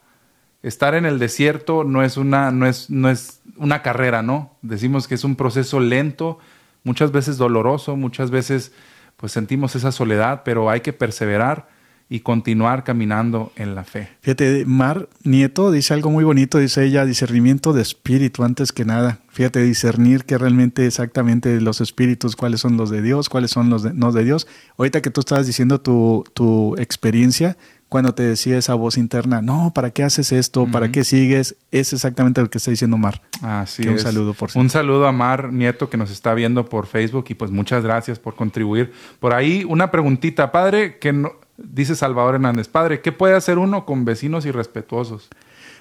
Estar 0.65 0.97
en 0.97 1.07
el 1.07 1.21
desierto 1.21 1.85
no 1.85 2.03
es 2.03 2.17
una, 2.17 2.51
no 2.51 2.67
es, 2.67 2.91
no 2.91 3.09
es 3.09 3.41
una 3.57 3.81
carrera, 3.81 4.21
¿no? 4.21 4.57
Decimos 4.63 5.07
que 5.07 5.15
es 5.15 5.23
un 5.23 5.37
proceso 5.37 5.79
lento, 5.79 6.41
muchas 6.83 7.13
veces 7.13 7.39
doloroso, 7.39 7.97
muchas 7.97 8.33
veces 8.33 8.73
pues 9.17 9.31
sentimos 9.31 9.77
esa 9.77 9.93
soledad, 9.93 10.43
pero 10.45 10.71
hay 10.71 10.81
que 10.81 10.93
perseverar 10.93 11.69
y 12.11 12.21
continuar 12.21 12.85
caminando 12.85 13.53
en 13.57 13.75
la 13.75 13.85
fe. 13.85 14.09
Fíjate, 14.21 14.65
Mar 14.67 15.09
Nieto 15.25 15.71
dice 15.71 15.93
algo 15.93 16.11
muy 16.11 16.25
bonito, 16.25 16.59
dice 16.59 16.85
ella, 16.85 17.05
discernimiento 17.05 17.73
de 17.73 17.83
espíritu 17.83 18.45
antes 18.45 18.73
que 18.73 18.85
nada. 18.85 19.21
Fíjate, 19.29 19.63
discernir 19.63 20.25
que 20.25 20.39
realmente 20.39 20.87
exactamente 20.87 21.61
los 21.61 21.81
espíritus, 21.81 22.35
cuáles 22.35 22.61
son 22.61 22.77
los 22.77 22.91
de 22.91 23.03
Dios, 23.03 23.29
cuáles 23.29 23.51
son 23.51 23.69
los 23.69 23.83
de, 23.83 23.93
no 23.93 24.13
de 24.13 24.25
Dios. 24.25 24.47
Ahorita 24.79 25.03
que 25.03 25.11
tú 25.11 25.21
estabas 25.21 25.47
diciendo 25.47 25.81
tu, 25.81 26.25
tu 26.33 26.75
experiencia, 26.79 27.59
cuando 27.89 28.15
te 28.15 28.23
decía 28.23 28.59
esa 28.59 28.75
voz 28.75 28.99
interna, 28.99 29.41
no, 29.41 29.73
¿para 29.75 29.91
qué 29.91 30.03
haces 30.03 30.33
esto? 30.33 30.67
¿Para 30.67 30.91
qué 30.91 31.05
sigues? 31.05 31.57
Es 31.71 31.93
exactamente 31.93 32.41
lo 32.41 32.51
que 32.51 32.59
está 32.59 32.71
diciendo 32.71 32.99
Mar. 32.99 33.23
Así 33.41 33.83
es. 33.83 33.89
Un 33.89 33.99
saludo, 33.99 34.35
por 34.35 34.51
Un 34.55 34.69
saludo 34.69 35.07
a 35.07 35.13
Mar 35.13 35.53
Nieto 35.53 35.89
que 35.89 35.97
nos 35.97 36.11
está 36.11 36.35
viendo 36.35 36.67
por 36.67 36.87
Facebook 36.87 37.27
y 37.29 37.35
pues 37.35 37.51
muchas 37.51 37.83
gracias 37.83 38.19
por 38.19 38.35
contribuir. 38.35 38.93
Por 39.21 39.33
ahí 39.35 39.65
una 39.67 39.91
preguntita, 39.91 40.53
padre, 40.53 40.99
que 40.99 41.15
no, 41.15 41.33
Dice 41.59 41.97
Salvador 41.97 42.37
Hernández, 42.37 42.69
padre, 42.69 43.01
¿qué 43.01 43.11
puede 43.11 43.35
hacer 43.35 43.59
uno 43.59 43.85
con 43.85 44.05
vecinos 44.05 44.47
irrespetuosos? 44.47 45.29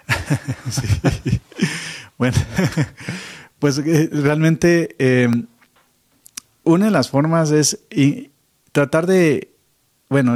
Bueno, 2.17 2.35
pues 3.59 3.77
eh, 3.77 4.09
realmente 4.11 4.95
em, 4.97 5.45
una 6.63 6.85
de 6.85 6.91
las 6.91 7.09
formas 7.11 7.51
es 7.51 7.79
tratar 8.71 9.05
de, 9.05 9.53
bueno, 10.09 10.35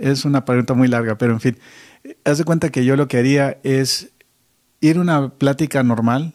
es 0.00 0.24
una 0.24 0.44
pregunta 0.44 0.74
muy 0.74 0.88
larga, 0.88 1.18
pero 1.18 1.32
en 1.32 1.40
fin, 1.40 1.58
haz 2.24 2.38
de 2.38 2.44
cuenta 2.44 2.70
que 2.70 2.84
yo 2.84 2.96
lo 2.96 3.06
que 3.06 3.18
haría 3.18 3.58
es 3.62 4.12
ir 4.80 4.96
a 4.96 5.00
una 5.00 5.28
plática 5.28 5.82
normal, 5.82 6.34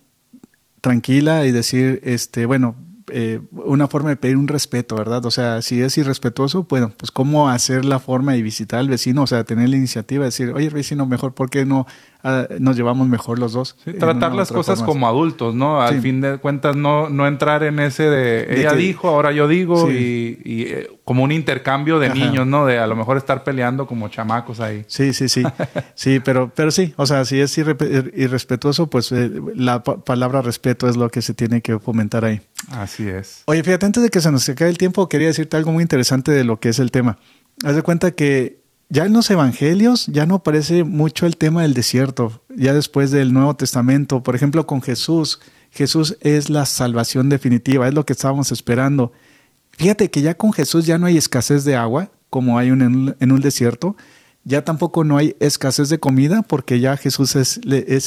tranquila 0.82 1.46
y 1.46 1.52
decir, 1.52 2.00
este, 2.04 2.46
bueno, 2.46 2.76
eh, 3.12 3.39
una 3.51 3.88
forma 3.88 4.10
de 4.10 4.16
pedir 4.16 4.38
un 4.38 4.47
respeto, 4.47 4.95
¿verdad? 4.95 5.26
O 5.26 5.32
sea, 5.32 5.62
si 5.62 5.82
es 5.82 5.97
irrespetuoso, 5.97 6.66
bueno, 6.70 6.93
pues 6.97 7.12
cómo 7.12 7.49
hacer 7.49 7.86
la 7.86 7.99
forma 7.99 8.34
de 8.34 8.41
visitar 8.41 8.80
al 8.80 8.89
vecino, 8.89 9.24
o 9.24 9.28
sea, 9.28 9.43
tener 9.43 9.70
la 9.70 9.78
iniciativa 9.78 10.24
de 10.24 10.28
decir, 10.28 10.51
oye, 10.53 10.70
vecino, 10.70 11.06
mejor, 11.06 11.34
¿por 11.34 11.49
qué 11.49 11.66
no 11.66 11.86
Ah, 12.28 12.47
nos 12.57 12.76
llevamos 12.76 13.07
mejor 13.07 13.38
los 13.38 13.53
dos. 13.53 13.78
tratar 13.99 14.34
las 14.34 14.51
cosas 14.51 14.82
como 14.82 15.07
adultos, 15.07 15.53
¿no? 15.53 15.80
Al 15.84 16.01
fin 16.01 16.21
de 16.21 16.39
cuentas, 16.39 16.76
no, 16.76 17.07
no 17.07 17.28
entrar 17.28 17.61
en 17.61 17.80
ese 17.80 18.09
de, 18.09 18.61
ella 18.61 18.73
dijo, 18.73 19.09
ahora 19.09 19.32
yo 19.32 19.47
digo, 19.47 19.91
y, 19.91 20.39
eh, 20.43 20.89
como 21.03 21.23
un 21.23 21.32
intercambio 21.32 21.99
de 21.99 22.09
niños, 22.09 22.47
¿no? 22.47 22.65
De 22.65 22.80
a 22.80 22.88
lo 22.88 22.95
mejor 22.95 23.17
estar 23.17 23.43
peleando 23.43 23.86
como 23.86 24.07
chamacos 24.07 24.59
ahí. 24.59 24.86
Sí, 24.88 25.13
sí, 25.13 25.30
sí. 25.30 25.43
sí, 25.93 26.19
pero, 26.19 26.51
pero 26.55 26.71
sí, 26.71 26.95
o 26.97 27.05
sea, 27.05 27.26
si 27.26 27.39
es 27.39 27.55
irrespetuoso, 27.59 28.88
pues 28.89 29.11
eh, 29.11 29.30
la 29.53 29.84
palabra 29.84 30.41
respeto 30.41 30.89
es 30.89 30.97
lo 30.97 31.09
que 31.09 31.21
se 31.21 31.36
tiene 31.36 31.61
que 31.61 31.78
fomentar 31.78 32.26
ahí. 32.26 32.41
Así 32.71 33.07
es. 33.07 33.43
Oye, 33.45 33.61
fíjate, 33.61 33.86
antes 33.86 34.01
de 34.01 34.09
que 34.09 34.19
se 34.19 34.32
nos 34.32 34.49
acabe 34.49 34.71
el 34.71 34.80
tiempo, 34.80 35.07
quería 35.09 35.28
decirte 35.28 35.57
algo 35.57 35.71
muy 35.71 35.84
interesante 35.84 36.32
de 36.32 36.43
lo 36.43 36.59
que 36.59 36.69
es 36.69 36.80
el 36.80 36.89
tema. 36.89 37.19
Haz 37.63 37.76
de 37.76 37.84
cuenta 37.84 38.09
que 38.09 38.64
ya 38.89 39.05
en 39.05 39.13
los 39.13 39.29
evangelios 39.29 40.07
ya 40.07 40.25
no 40.25 40.36
aparece 40.36 40.83
mucho 40.83 41.25
el 41.25 41.38
tema 41.38 41.63
del 41.63 41.73
desierto, 41.73 42.43
ya 42.55 42.73
después 42.73 43.11
del 43.11 43.33
Nuevo 43.33 43.55
Testamento, 43.55 44.21
por 44.23 44.36
ejemplo 44.36 44.67
con 44.67 44.81
Jesús, 44.81 45.39
Jesús 45.71 46.17
es 46.21 46.49
la 46.49 46.65
salvación 46.65 47.29
definitiva, 47.29 47.88
es 47.88 47.93
lo 47.93 48.05
que 48.05 48.13
estábamos 48.13 48.51
esperando. 48.51 49.11
Fíjate 49.71 50.09
que 50.09 50.21
ya 50.21 50.36
con 50.36 50.53
Jesús 50.53 50.86
ya 50.86 50.97
no 50.97 51.07
hay 51.07 51.17
escasez 51.17 51.65
de 51.65 51.75
agua, 51.75 52.11
como 52.29 52.57
hay 52.57 52.69
en, 52.69 52.81
un 53.31 53.41
desierto, 53.41 53.97
ya 54.43 54.63
tampoco 54.63 55.03
no 55.03 55.17
hay 55.17 55.36
escasez 55.39 55.89
de 55.89 55.99
comida, 55.99 56.43
porque 56.43 56.79
ya 56.79 56.95
Jesús 56.95 57.36
es, 57.36 57.59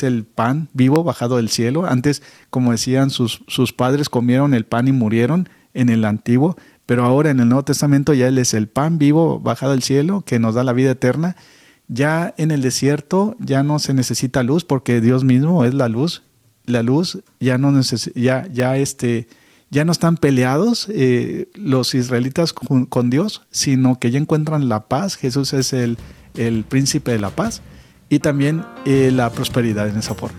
el 0.03 0.25
pan 0.25 0.69
vivo 0.73 1.03
bajado 1.03 1.37
del 1.37 1.51
cielo. 1.51 1.85
Antes, 1.87 2.23
como 2.49 2.73
decían, 2.73 3.11
sus 3.11 3.73
padres 3.77 4.09
comieron 4.09 4.55
el 4.55 4.65
pan 4.65 4.89
y 4.89 4.93
murieron 4.93 5.49
en 5.75 5.89
el 5.89 6.05
antiguo, 6.05 6.57
pero 6.89 7.05
ahora 7.05 7.29
en 7.29 7.39
el 7.39 7.51
Nuevo 7.51 7.65
Testamento 7.65 8.15
ya 8.15 8.29
Él 8.29 8.39
es 8.39 8.55
el 8.55 8.67
pan 8.67 8.97
vivo 8.97 9.41
bajado 9.41 9.73
del 9.73 9.83
cielo 9.83 10.23
que 10.23 10.39
nos 10.39 10.55
da 10.55 10.65
la 10.65 10.73
vida 10.73 10.93
eterna. 10.93 11.37
Ya 11.87 12.33
en 12.39 12.51
el 12.51 12.63
desierto 12.63 13.37
ya 13.41 13.63
no 13.63 13.79
se 13.79 13.93
necesita 13.93 14.43
luz 14.43 14.65
porque 14.65 15.03
Dios 15.03 15.23
mismo 15.23 15.67
es 15.67 15.75
la 15.75 15.89
luz. 15.89 16.23
La 16.65 16.83
luz 16.83 17.19
ya 17.41 17.59
no 17.59 17.79
ya, 18.15 18.47
ya 18.51 18.79
este, 18.79 19.29
ya 19.69 19.85
no 19.85 19.93
están 19.93 20.17
peleados 20.17 20.89
eh, 20.89 21.51
los 21.53 21.95
israelitas 21.95 22.55
con, 22.55 23.11
Dios, 23.11 23.43
sino 23.51 23.99
que 23.99 24.11
ya 24.11 24.19
encuentran 24.19 24.71
la 24.71 24.89
paz. 24.89 25.17
Jesús 25.17 25.53
es 25.53 25.75
el, 25.75 25.99
el 26.37 26.65
príncipe 26.65 27.11
de 27.11 27.19
la 27.19 27.29
paz 27.29 27.61
y 28.09 28.21
también 28.21 28.65
eh, 28.87 29.11
la 29.13 29.29
prosperidad 29.29 29.91
en 29.91 29.99
esa 29.99 30.15
forma. 30.15 30.39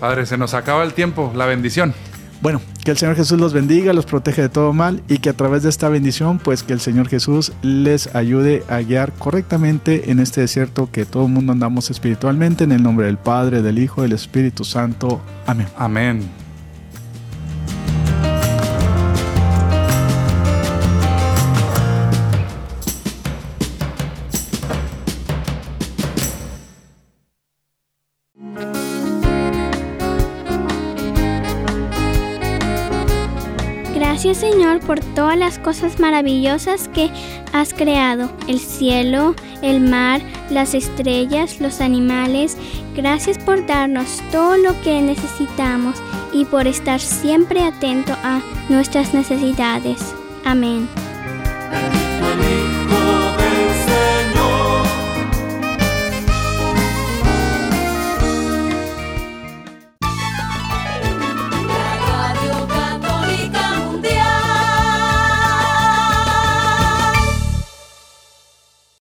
Padre, 0.00 0.24
se 0.24 0.38
nos 0.38 0.54
acaba 0.54 0.82
el 0.82 0.94
tiempo. 0.94 1.30
La 1.36 1.44
bendición. 1.44 1.92
Bueno, 2.40 2.62
que 2.84 2.90
el 2.92 2.96
Señor 2.96 3.16
Jesús 3.16 3.38
los 3.38 3.52
bendiga, 3.52 3.92
los 3.92 4.06
protege 4.06 4.42
de 4.42 4.48
todo 4.48 4.72
mal 4.72 5.02
y 5.08 5.18
que 5.18 5.28
a 5.28 5.34
través 5.34 5.62
de 5.62 5.68
esta 5.68 5.90
bendición, 5.90 6.38
pues 6.38 6.62
que 6.62 6.72
el 6.72 6.80
Señor 6.80 7.08
Jesús 7.08 7.52
les 7.62 8.14
ayude 8.14 8.64
a 8.68 8.78
guiar 8.78 9.12
correctamente 9.12 10.10
en 10.10 10.20
este 10.20 10.40
desierto 10.40 10.88
que 10.90 11.04
todo 11.04 11.26
el 11.26 11.32
mundo 11.32 11.52
andamos 11.52 11.90
espiritualmente, 11.90 12.64
en 12.64 12.72
el 12.72 12.82
nombre 12.82 13.06
del 13.06 13.18
Padre, 13.18 13.60
del 13.60 13.78
Hijo, 13.78 14.02
del 14.02 14.12
Espíritu 14.12 14.64
Santo. 14.64 15.20
Amén. 15.46 15.66
Amén. 15.76 16.39
Señor 34.34 34.80
por 34.80 35.00
todas 35.00 35.36
las 35.36 35.58
cosas 35.58 35.98
maravillosas 35.98 36.88
que 36.88 37.10
has 37.52 37.72
creado, 37.74 38.30
el 38.48 38.60
cielo, 38.60 39.34
el 39.62 39.80
mar, 39.80 40.20
las 40.50 40.74
estrellas, 40.74 41.60
los 41.60 41.80
animales. 41.80 42.56
Gracias 42.94 43.38
por 43.38 43.66
darnos 43.66 44.20
todo 44.30 44.56
lo 44.56 44.80
que 44.82 45.00
necesitamos 45.00 45.96
y 46.32 46.44
por 46.44 46.66
estar 46.66 47.00
siempre 47.00 47.62
atento 47.62 48.14
a 48.22 48.40
nuestras 48.68 49.14
necesidades. 49.14 50.14
Amén. 50.44 50.88